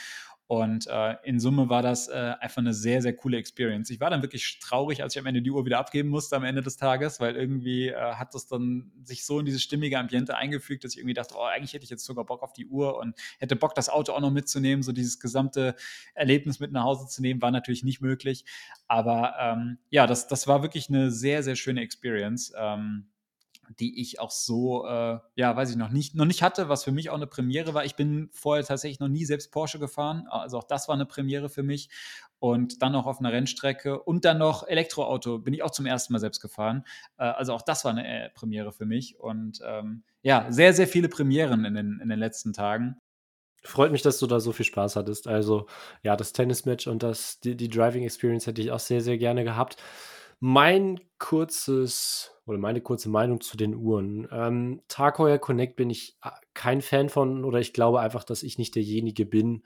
[0.51, 3.89] Und äh, in Summe war das äh, einfach eine sehr, sehr coole Experience.
[3.89, 6.43] Ich war dann wirklich traurig, als ich am Ende die Uhr wieder abgeben musste am
[6.43, 10.35] Ende des Tages, weil irgendwie äh, hat das dann sich so in dieses stimmige Ambiente
[10.35, 12.97] eingefügt, dass ich irgendwie dachte, oh, eigentlich hätte ich jetzt sogar Bock auf die Uhr
[12.97, 14.83] und hätte Bock, das Auto auch noch mitzunehmen.
[14.83, 15.73] So dieses gesamte
[16.15, 18.43] Erlebnis mit nach Hause zu nehmen, war natürlich nicht möglich.
[18.89, 22.51] Aber ähm, ja, das, das war wirklich eine sehr, sehr schöne Experience.
[22.57, 23.07] Ähm,
[23.79, 26.91] die ich auch so, äh, ja, weiß ich noch nicht, noch nicht hatte, was für
[26.91, 27.85] mich auch eine Premiere war.
[27.85, 31.49] Ich bin vorher tatsächlich noch nie selbst Porsche gefahren, also auch das war eine Premiere
[31.49, 31.89] für mich.
[32.39, 36.11] Und dann noch auf einer Rennstrecke und dann noch Elektroauto bin ich auch zum ersten
[36.11, 36.85] Mal selbst gefahren.
[37.17, 39.19] Äh, also auch das war eine äh, Premiere für mich.
[39.19, 42.97] Und ähm, ja, sehr, sehr viele Premieren in den, in den letzten Tagen.
[43.63, 45.27] Freut mich, dass du da so viel Spaß hattest.
[45.27, 45.67] Also,
[46.01, 49.43] ja, das Tennismatch und das, die, die Driving Experience hätte ich auch sehr, sehr gerne
[49.43, 49.77] gehabt.
[50.43, 54.27] Mein kurzes oder meine kurze Meinung zu den Uhren.
[54.31, 58.41] Ähm, Tag Heuer Connect bin ich äh, kein Fan von oder ich glaube einfach, dass
[58.41, 59.63] ich nicht derjenige bin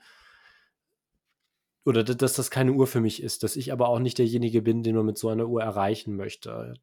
[1.86, 4.82] oder dass das keine Uhr für mich ist, dass ich aber auch nicht derjenige bin,
[4.82, 6.74] den man mit so einer Uhr erreichen möchte.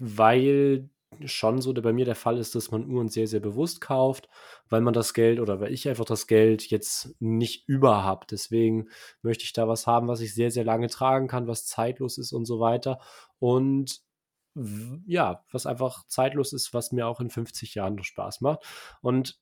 [0.00, 0.88] Weil
[1.24, 4.28] schon so bei mir der Fall ist, dass man Uhren sehr, sehr bewusst kauft,
[4.68, 8.26] weil man das Geld oder weil ich einfach das Geld jetzt nicht über habe.
[8.30, 8.88] Deswegen
[9.22, 12.32] möchte ich da was haben, was ich sehr, sehr lange tragen kann, was zeitlos ist
[12.32, 13.00] und so weiter.
[13.38, 14.00] Und
[15.06, 18.64] ja, was einfach zeitlos ist, was mir auch in 50 Jahren noch Spaß macht.
[19.00, 19.40] Und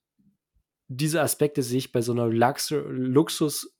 [0.88, 3.74] diese Aspekte sehe ich bei so einer Luxus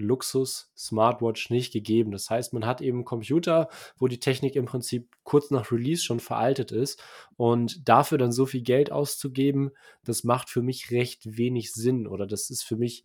[0.00, 2.10] Luxus-Smartwatch nicht gegeben.
[2.10, 6.02] Das heißt, man hat eben einen Computer, wo die Technik im Prinzip kurz nach Release
[6.02, 7.02] schon veraltet ist
[7.36, 9.70] und dafür dann so viel Geld auszugeben,
[10.04, 13.04] das macht für mich recht wenig Sinn oder das ist für mich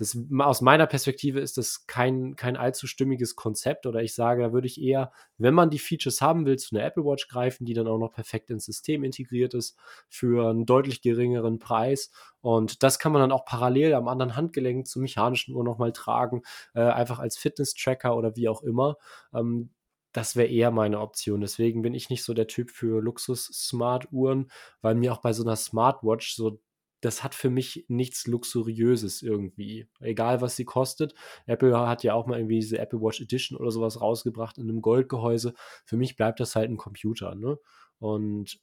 [0.00, 4.52] das, aus meiner Perspektive ist das kein, kein allzu stimmiges Konzept oder ich sage, da
[4.54, 7.74] würde ich eher, wenn man die Features haben will, zu einer Apple Watch greifen, die
[7.74, 9.76] dann auch noch perfekt ins System integriert ist
[10.08, 12.10] für einen deutlich geringeren Preis.
[12.40, 16.44] Und das kann man dann auch parallel am anderen Handgelenk zur mechanischen Uhr nochmal tragen,
[16.74, 18.96] äh, einfach als Fitness-Tracker oder wie auch immer.
[19.34, 19.68] Ähm,
[20.12, 21.42] das wäre eher meine Option.
[21.42, 24.50] Deswegen bin ich nicht so der Typ für Luxus-Smart-Uhren,
[24.80, 26.58] weil mir auch bei so einer Smartwatch so
[27.00, 29.88] das hat für mich nichts Luxuriöses irgendwie.
[30.00, 31.14] Egal, was sie kostet.
[31.46, 34.82] Apple hat ja auch mal irgendwie diese Apple Watch Edition oder sowas rausgebracht in einem
[34.82, 35.54] Goldgehäuse.
[35.84, 37.58] Für mich bleibt das halt ein Computer, ne?
[37.98, 38.60] Und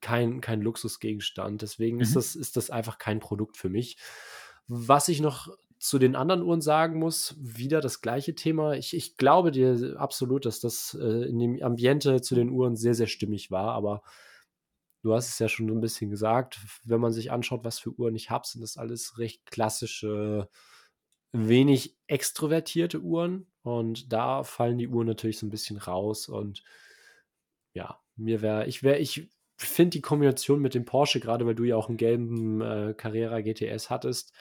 [0.00, 1.62] kein, kein Luxusgegenstand.
[1.62, 2.02] Deswegen mhm.
[2.02, 3.96] ist, das, ist das einfach kein Produkt für mich.
[4.66, 5.48] Was ich noch
[5.78, 8.74] zu den anderen Uhren sagen muss, wieder das gleiche Thema.
[8.74, 12.94] Ich, ich glaube dir absolut, dass das äh, in dem Ambiente zu den Uhren sehr,
[12.94, 14.02] sehr stimmig war, aber
[15.04, 17.90] Du hast es ja schon so ein bisschen gesagt, wenn man sich anschaut, was für
[17.90, 20.48] Uhren ich habe, sind das alles recht klassische,
[21.32, 23.46] wenig extrovertierte Uhren.
[23.60, 26.26] Und da fallen die Uhren natürlich so ein bisschen raus.
[26.30, 26.64] Und
[27.74, 29.28] ja, mir wäre, ich wäre, ich
[29.58, 33.42] finde die Kombination mit dem Porsche, gerade weil du ja auch einen gelben äh, Carrera
[33.42, 34.32] GTS hattest,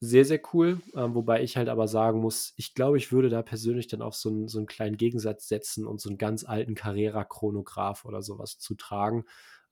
[0.00, 0.82] sehr, sehr cool.
[0.94, 4.14] Ähm, wobei ich halt aber sagen muss, ich glaube, ich würde da persönlich dann auf
[4.14, 8.58] so einen, so einen kleinen Gegensatz setzen und so einen ganz alten Carrera-Chronograph oder sowas
[8.58, 9.24] zu tragen.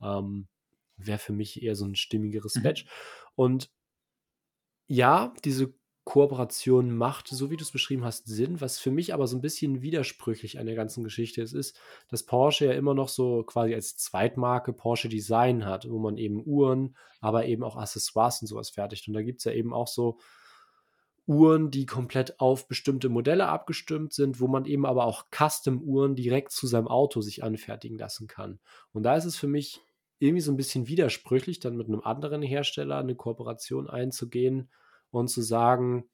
[0.05, 0.49] Ähm,
[0.97, 2.63] Wäre für mich eher so ein stimmigeres mhm.
[2.63, 2.87] Match.
[3.35, 3.71] Und
[4.87, 5.75] ja, diese
[6.05, 8.61] Kooperation macht, so wie du es beschrieben hast, Sinn.
[8.61, 12.25] Was für mich aber so ein bisschen widersprüchlich an der ganzen Geschichte ist, ist, dass
[12.25, 16.95] Porsche ja immer noch so quasi als Zweitmarke Porsche Design hat, wo man eben Uhren,
[17.21, 19.09] aber eben auch Accessoires und sowas fertigt.
[19.09, 20.19] Und da gibt es ja eben auch so
[21.27, 26.53] Uhren, die komplett auf bestimmte Modelle abgestimmt sind, wo man eben aber auch Custom-Uhren direkt
[26.53, 28.61] zu seinem Auto sich anfertigen lassen kann.
[28.93, 29.81] Und da ist es für mich
[30.19, 34.71] irgendwie so ein bisschen widersprüchlich, dann mit einem anderen Hersteller eine Kooperation einzugehen
[35.11, 36.05] und zu sagen,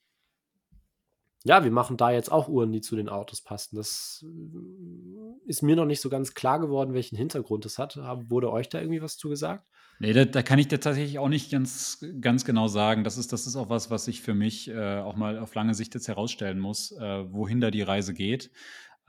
[1.44, 3.76] ja, wir machen da jetzt auch Uhren, die zu den Autos passen.
[3.76, 7.96] Das äh, ist mir noch nicht so ganz klar geworden, welchen Hintergrund das hat.
[8.28, 9.66] Wurde euch da irgendwie was zu gesagt?
[10.00, 13.04] Nee, da, da kann ich dir tatsächlich auch nicht ganz, ganz genau sagen.
[13.04, 15.74] Das ist, das ist auch was, was ich für mich äh, auch mal auf lange
[15.74, 18.50] Sicht jetzt herausstellen muss, äh, wohin da die Reise geht.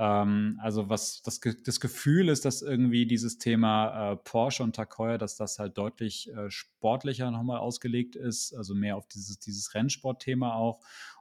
[0.01, 5.19] Ähm, also was das, das Gefühl ist, dass irgendwie dieses Thema äh, Porsche und Heuer,
[5.19, 10.55] dass das halt deutlich äh, sportlicher nochmal ausgelegt ist, also mehr auf dieses, dieses Rennsportthema
[10.55, 10.79] auch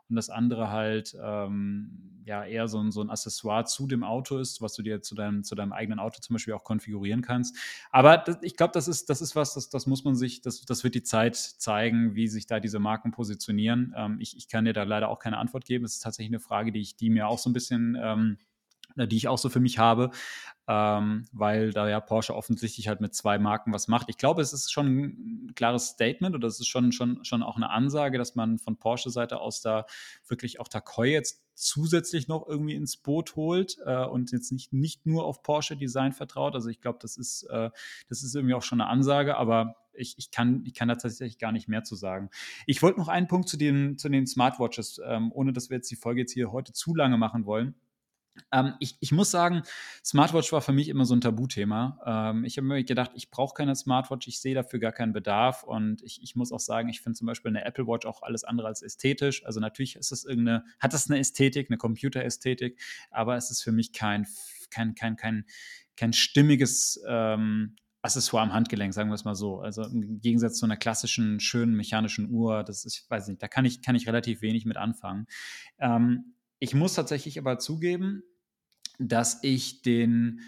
[0.08, 4.38] und das andere halt ähm, ja eher so ein, so ein Accessoire zu dem Auto
[4.38, 7.56] ist, was du dir zu deinem, zu deinem eigenen Auto zum Beispiel auch konfigurieren kannst.
[7.90, 10.64] Aber das, ich glaube, das ist, das ist was, das, das muss man sich, das,
[10.64, 13.94] das wird die Zeit zeigen, wie sich da diese Marken positionieren.
[13.94, 15.84] Ähm, ich, ich kann dir da leider auch keine Antwort geben.
[15.84, 18.49] Es ist tatsächlich eine Frage, die ich, die mir auch so ein bisschen ähm, äh,
[18.96, 20.10] die ich auch so für mich habe,
[20.68, 24.08] ähm, weil da ja Porsche offensichtlich halt mit zwei Marken was macht.
[24.08, 27.56] Ich glaube, es ist schon ein klares Statement oder es ist schon, schon, schon auch
[27.56, 29.86] eine Ansage, dass man von Porsche-Seite aus da
[30.28, 35.06] wirklich auch Takoi jetzt zusätzlich noch irgendwie ins Boot holt äh, und jetzt nicht, nicht
[35.06, 36.54] nur auf Porsche-Design vertraut.
[36.54, 37.70] Also ich glaube, das ist, äh,
[38.08, 41.38] das ist irgendwie auch schon eine Ansage, aber ich, ich, kann, ich kann da tatsächlich
[41.38, 42.30] gar nicht mehr zu sagen.
[42.66, 45.90] Ich wollte noch einen Punkt zu den, zu den Smartwatches, ähm, ohne dass wir jetzt
[45.90, 47.74] die Folge jetzt hier heute zu lange machen wollen.
[48.52, 49.62] Ähm, ich, ich, muss sagen,
[50.04, 51.98] Smartwatch war für mich immer so ein Tabuthema.
[52.04, 55.62] Ähm, ich habe mir gedacht, ich brauche keine Smartwatch, ich sehe dafür gar keinen Bedarf.
[55.62, 58.44] Und ich, ich muss auch sagen, ich finde zum Beispiel eine Apple Watch auch alles
[58.44, 59.44] andere als ästhetisch.
[59.44, 62.80] Also natürlich ist es irgendeine, hat das eine Ästhetik, eine Computerästhetik,
[63.10, 64.26] aber es ist für mich kein,
[64.70, 65.44] kein, kein, kein,
[65.96, 69.60] kein stimmiges ähm, Accessoire am Handgelenk, sagen wir es mal so.
[69.60, 73.48] Also im Gegensatz zu einer klassischen, schönen mechanischen Uhr, das ist, ich weiß nicht, da
[73.48, 75.26] kann ich, kann ich relativ wenig mit anfangen.
[75.78, 78.22] Ähm, ich muss tatsächlich aber zugeben,
[78.98, 80.40] dass ich den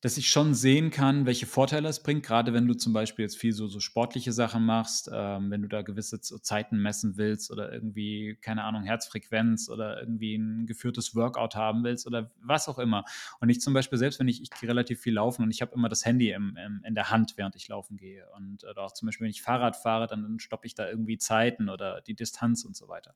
[0.00, 3.36] dass ich schon sehen kann, welche Vorteile es bringt, gerade wenn du zum Beispiel jetzt
[3.36, 7.72] viel so, so sportliche Sachen machst, ähm, wenn du da gewisse Zeiten messen willst oder
[7.72, 13.04] irgendwie, keine Ahnung, Herzfrequenz oder irgendwie ein geführtes Workout haben willst oder was auch immer.
[13.40, 15.88] Und ich zum Beispiel, selbst wenn ich, ich relativ viel laufen und ich habe immer
[15.88, 18.24] das Handy im, im, in der Hand, während ich laufen gehe.
[18.36, 21.18] Und oder auch zum Beispiel, wenn ich Fahrrad fahre, dann, dann stoppe ich da irgendwie
[21.18, 23.14] Zeiten oder die Distanz und so weiter.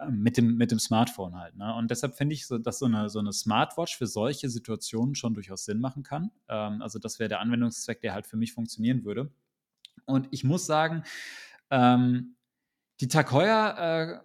[0.00, 1.54] Ähm, mit, dem, mit dem Smartphone halt.
[1.56, 1.74] Ne?
[1.74, 5.34] Und deshalb finde ich, so, dass so eine, so eine Smartwatch für solche Situationen schon
[5.34, 6.30] durchaus Sinn machen kann kann.
[6.48, 9.32] Ähm, also das wäre der Anwendungszweck, der halt für mich funktionieren würde.
[10.06, 11.02] Und ich muss sagen,
[11.70, 12.36] ähm,
[13.00, 14.18] die Tag äh,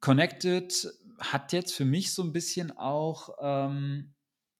[0.00, 4.13] Connected hat jetzt für mich so ein bisschen auch ähm,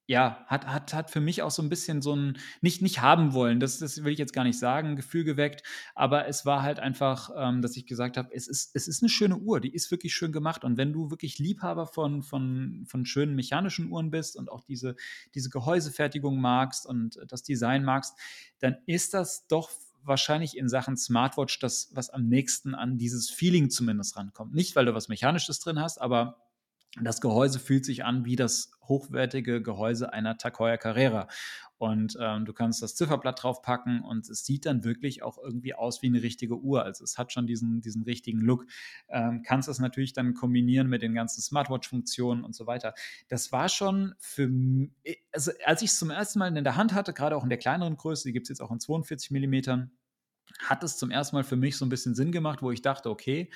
[0.07, 3.33] ja, hat hat hat für mich auch so ein bisschen so ein nicht nicht haben
[3.33, 5.63] wollen, das das will ich jetzt gar nicht sagen, Gefühl geweckt,
[5.95, 9.09] aber es war halt einfach, ähm, dass ich gesagt habe: „Es ist es ist eine
[9.09, 13.07] schöne Uhr, die ist wirklich schön gemacht.“ Und wenn du wirklich Liebhaber von von von
[13.07, 14.95] schönen mechanischen Uhren bist und auch diese
[15.35, 18.15] diese Gehäusefertigung magst und das Design magst,
[18.61, 19.71] dann ist das doch
[20.03, 24.55] wahrscheinlich in Sachen Smartwatch das, was am nächsten an dieses Feeling zumindest rankommt.
[24.55, 26.43] Nicht, weil du was Mechanisches drin hast, aber
[27.01, 31.29] das Gehäuse fühlt sich an wie das hochwertige Gehäuse einer Heuer Carrera.
[31.77, 36.03] Und ähm, du kannst das Zifferblatt draufpacken und es sieht dann wirklich auch irgendwie aus
[36.03, 36.85] wie eine richtige Uhr.
[36.85, 38.67] Also es hat schon diesen, diesen richtigen Look.
[39.09, 42.95] Ähm, kannst das natürlich dann kombinieren mit den ganzen Smartwatch-Funktionen und so weiter.
[43.29, 44.49] Das war schon für
[45.33, 47.59] also als ich es zum ersten Mal in der Hand hatte, gerade auch in der
[47.59, 49.91] kleineren Größe, die gibt es jetzt auch in 42 Millimetern,
[50.61, 53.11] hat es zum ersten Mal für mich so ein bisschen Sinn gemacht, wo ich dachte,
[53.11, 53.51] okay,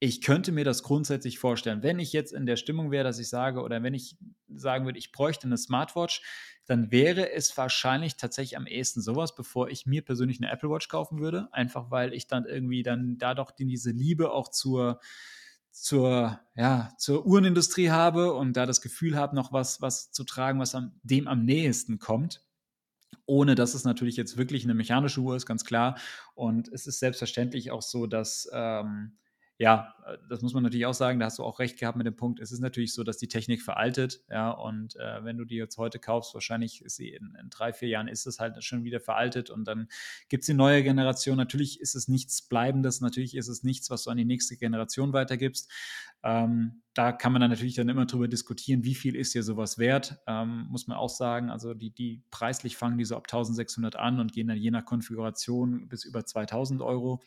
[0.00, 1.82] ich könnte mir das grundsätzlich vorstellen.
[1.82, 4.16] Wenn ich jetzt in der Stimmung wäre, dass ich sage, oder wenn ich
[4.54, 6.22] sagen würde, ich bräuchte eine Smartwatch,
[6.66, 10.88] dann wäre es wahrscheinlich tatsächlich am ehesten sowas, bevor ich mir persönlich eine Apple Watch
[10.88, 11.48] kaufen würde.
[11.52, 15.00] Einfach weil ich dann irgendwie dann da doch diese Liebe auch zur,
[15.72, 20.60] zur, ja, zur Uhrenindustrie habe und da das Gefühl habe, noch was, was zu tragen,
[20.60, 22.44] was am, dem am nähesten kommt
[23.24, 25.98] ohne dass es natürlich jetzt wirklich eine mechanische Uhr ist, ganz klar.
[26.34, 29.18] Und es ist selbstverständlich auch so, dass ähm,
[29.58, 32.06] ja, äh, das muss man natürlich auch sagen, da hast du auch recht gehabt mit
[32.06, 32.40] dem Punkt.
[32.40, 35.76] Es ist natürlich so, dass die Technik veraltet, ja, und äh, wenn du die jetzt
[35.78, 39.00] heute kaufst, wahrscheinlich ist sie in, in drei, vier Jahren ist es halt schon wieder
[39.00, 39.88] veraltet und dann
[40.28, 41.36] gibt es die neue Generation.
[41.36, 45.12] Natürlich ist es nichts Bleibendes, natürlich ist es nichts, was du an die nächste Generation
[45.12, 45.70] weitergibst.
[46.22, 49.78] Ähm, da kann man dann natürlich dann immer drüber diskutieren, wie viel ist dir sowas
[49.78, 51.50] wert, ähm, muss man auch sagen.
[51.50, 54.84] Also die, die preislich fangen die so ab 1600 an und gehen dann je nach
[54.84, 57.20] Konfiguration bis über 2000 Euro.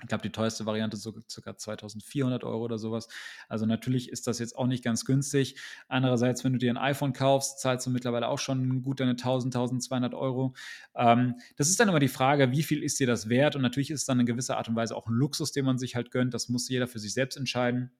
[0.00, 1.56] Ich glaube, die teuerste Variante so ca.
[1.56, 3.08] 2400 Euro oder sowas.
[3.48, 5.56] Also natürlich ist das jetzt auch nicht ganz günstig.
[5.86, 9.54] Andererseits, wenn du dir ein iPhone kaufst, zahlst du mittlerweile auch schon gut deine 1000,
[9.54, 10.54] 1200 Euro.
[10.94, 13.54] Ähm, das ist dann immer die Frage, wie viel ist dir das wert?
[13.54, 15.76] Und natürlich ist es dann in gewisser Art und Weise auch ein Luxus, den man
[15.76, 16.32] sich halt gönnt.
[16.32, 17.92] Das muss jeder für sich selbst entscheiden.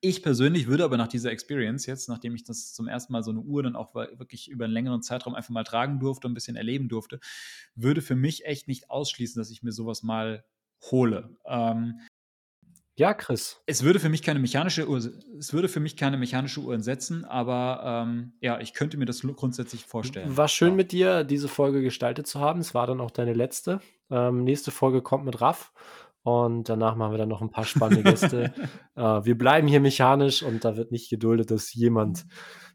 [0.00, 3.30] Ich persönlich würde aber nach dieser Experience jetzt, nachdem ich das zum ersten Mal so
[3.30, 6.34] eine Uhr dann auch wirklich über einen längeren Zeitraum einfach mal tragen durfte und ein
[6.34, 7.20] bisschen erleben durfte,
[7.74, 10.44] würde für mich echt nicht ausschließen, dass ich mir sowas mal
[10.90, 11.36] hole.
[11.46, 12.00] Ähm,
[12.98, 13.62] ja, Chris.
[13.66, 17.24] Es würde für mich keine mechanische Uhr, es würde für mich keine mechanische Uhr setzen,
[17.24, 20.36] aber ähm, ja, ich könnte mir das grundsätzlich vorstellen.
[20.36, 20.74] War schön ja.
[20.74, 22.58] mit dir, diese Folge gestaltet zu haben.
[22.58, 23.80] Es war dann auch deine letzte.
[24.10, 25.72] Ähm, nächste Folge kommt mit Raff.
[26.24, 28.52] Und danach machen wir dann noch ein paar spannende Gäste.
[28.96, 32.26] äh, wir bleiben hier mechanisch und da wird nicht geduldet, dass jemand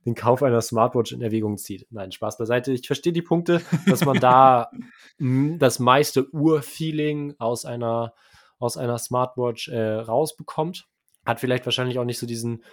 [0.06, 1.88] den Kauf einer Smartwatch in Erwägung zieht.
[1.90, 2.72] Nein, Spaß beiseite.
[2.72, 4.70] Ich verstehe die Punkte, dass man da
[5.18, 8.14] das meiste Urfeeling aus einer,
[8.60, 10.88] aus einer Smartwatch äh, rausbekommt.
[11.26, 12.64] Hat vielleicht wahrscheinlich auch nicht so diesen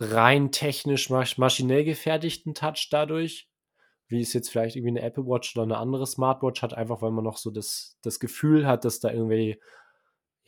[0.00, 3.48] rein technisch maschinell gefertigten Touch dadurch,
[4.08, 7.10] wie es jetzt vielleicht irgendwie eine Apple Watch oder eine andere Smartwatch hat, einfach weil
[7.10, 9.60] man noch so das, das Gefühl hat, dass da irgendwie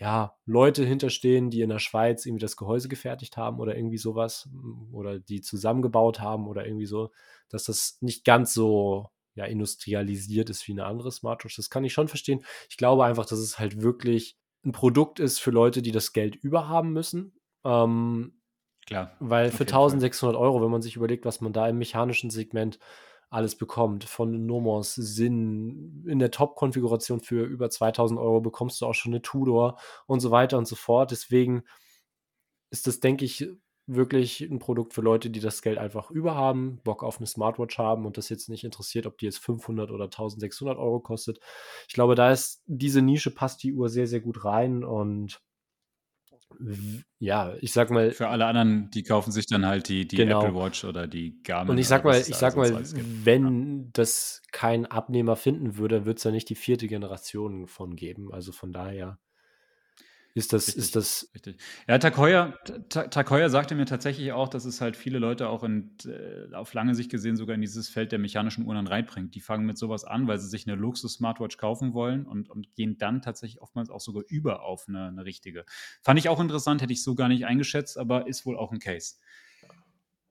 [0.00, 4.48] ja, Leute hinterstehen, die in der Schweiz irgendwie das Gehäuse gefertigt haben oder irgendwie sowas
[4.92, 7.10] oder die zusammengebaut haben oder irgendwie so,
[7.50, 11.54] dass das nicht ganz so ja, industrialisiert ist wie eine andere Smartwatch.
[11.54, 12.42] Das kann ich schon verstehen.
[12.70, 16.34] Ich glaube einfach, dass es halt wirklich ein Produkt ist für Leute, die das Geld
[16.34, 17.38] überhaben müssen.
[17.64, 18.40] Ähm,
[18.86, 19.14] Klar.
[19.20, 20.42] Weil für 1600 Fall.
[20.42, 22.78] Euro, wenn man sich überlegt, was man da im mechanischen Segment
[23.30, 24.04] alles bekommt.
[24.04, 29.22] Von Nomos, Sinn, in der Top-Konfiguration für über 2000 Euro bekommst du auch schon eine
[29.22, 31.12] Tudor und so weiter und so fort.
[31.12, 31.62] Deswegen
[32.70, 33.48] ist das, denke ich,
[33.86, 38.06] wirklich ein Produkt für Leute, die das Geld einfach überhaben, Bock auf eine Smartwatch haben
[38.06, 41.40] und das jetzt nicht interessiert, ob die jetzt 500 oder 1600 Euro kostet.
[41.88, 45.40] Ich glaube, da ist diese Nische passt die Uhr sehr, sehr gut rein und
[47.18, 48.10] ja, ich sag mal.
[48.12, 50.42] Für alle anderen, die kaufen sich dann halt die, die genau.
[50.42, 51.70] Apple Watch oder die Garmin.
[51.70, 52.82] Und ich sag mal, ich sag mal,
[53.24, 53.88] wenn ja.
[53.92, 58.32] das kein Abnehmer finden würde, wird es ja nicht die vierte Generation von geben.
[58.32, 59.18] Also von daher
[60.34, 61.30] ist das, richtig, ist das.
[61.34, 61.56] Richtig.
[61.88, 66.72] Ja, Heuer, sagte mir tatsächlich auch, dass es halt viele Leute auch in, äh, auf
[66.72, 69.34] lange Sicht gesehen sogar in dieses Feld der mechanischen Uhren reinbringt.
[69.34, 72.96] Die fangen mit sowas an, weil sie sich eine Luxus-Smartwatch kaufen wollen und, und gehen
[72.98, 75.64] dann tatsächlich oftmals auch sogar über auf eine, eine richtige.
[76.02, 78.78] Fand ich auch interessant, hätte ich so gar nicht eingeschätzt, aber ist wohl auch ein
[78.78, 79.16] Case.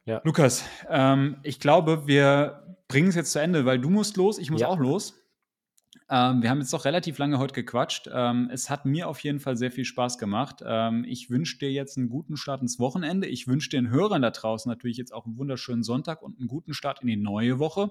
[0.06, 0.22] Ja.
[0.24, 4.50] Lukas, ähm, ich glaube, wir bringen es jetzt zu Ende, weil du musst los, ich
[4.50, 4.68] muss ja.
[4.68, 5.19] auch los.
[6.12, 8.10] Ähm, wir haben jetzt doch relativ lange heute gequatscht.
[8.12, 10.64] Ähm, es hat mir auf jeden Fall sehr viel Spaß gemacht.
[10.66, 13.28] Ähm, ich wünsche dir jetzt einen guten Start ins Wochenende.
[13.28, 16.74] Ich wünsche den Hörern da draußen natürlich jetzt auch einen wunderschönen Sonntag und einen guten
[16.74, 17.90] Start in die neue Woche.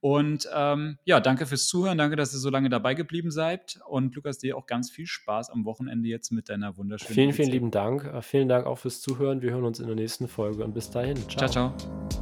[0.00, 1.98] Und ähm, ja, danke fürs Zuhören.
[1.98, 3.78] Danke, dass ihr so lange dabei geblieben seid.
[3.86, 7.14] Und Lukas, dir auch ganz viel Spaß am Wochenende jetzt mit deiner wunderschönen.
[7.14, 8.04] Vielen, vielen lieben Dank.
[8.04, 9.42] Äh, vielen Dank auch fürs Zuhören.
[9.42, 11.16] Wir hören uns in der nächsten Folge und bis dahin.
[11.28, 11.48] ciao.
[11.48, 11.74] ciao.
[11.76, 12.21] ciao.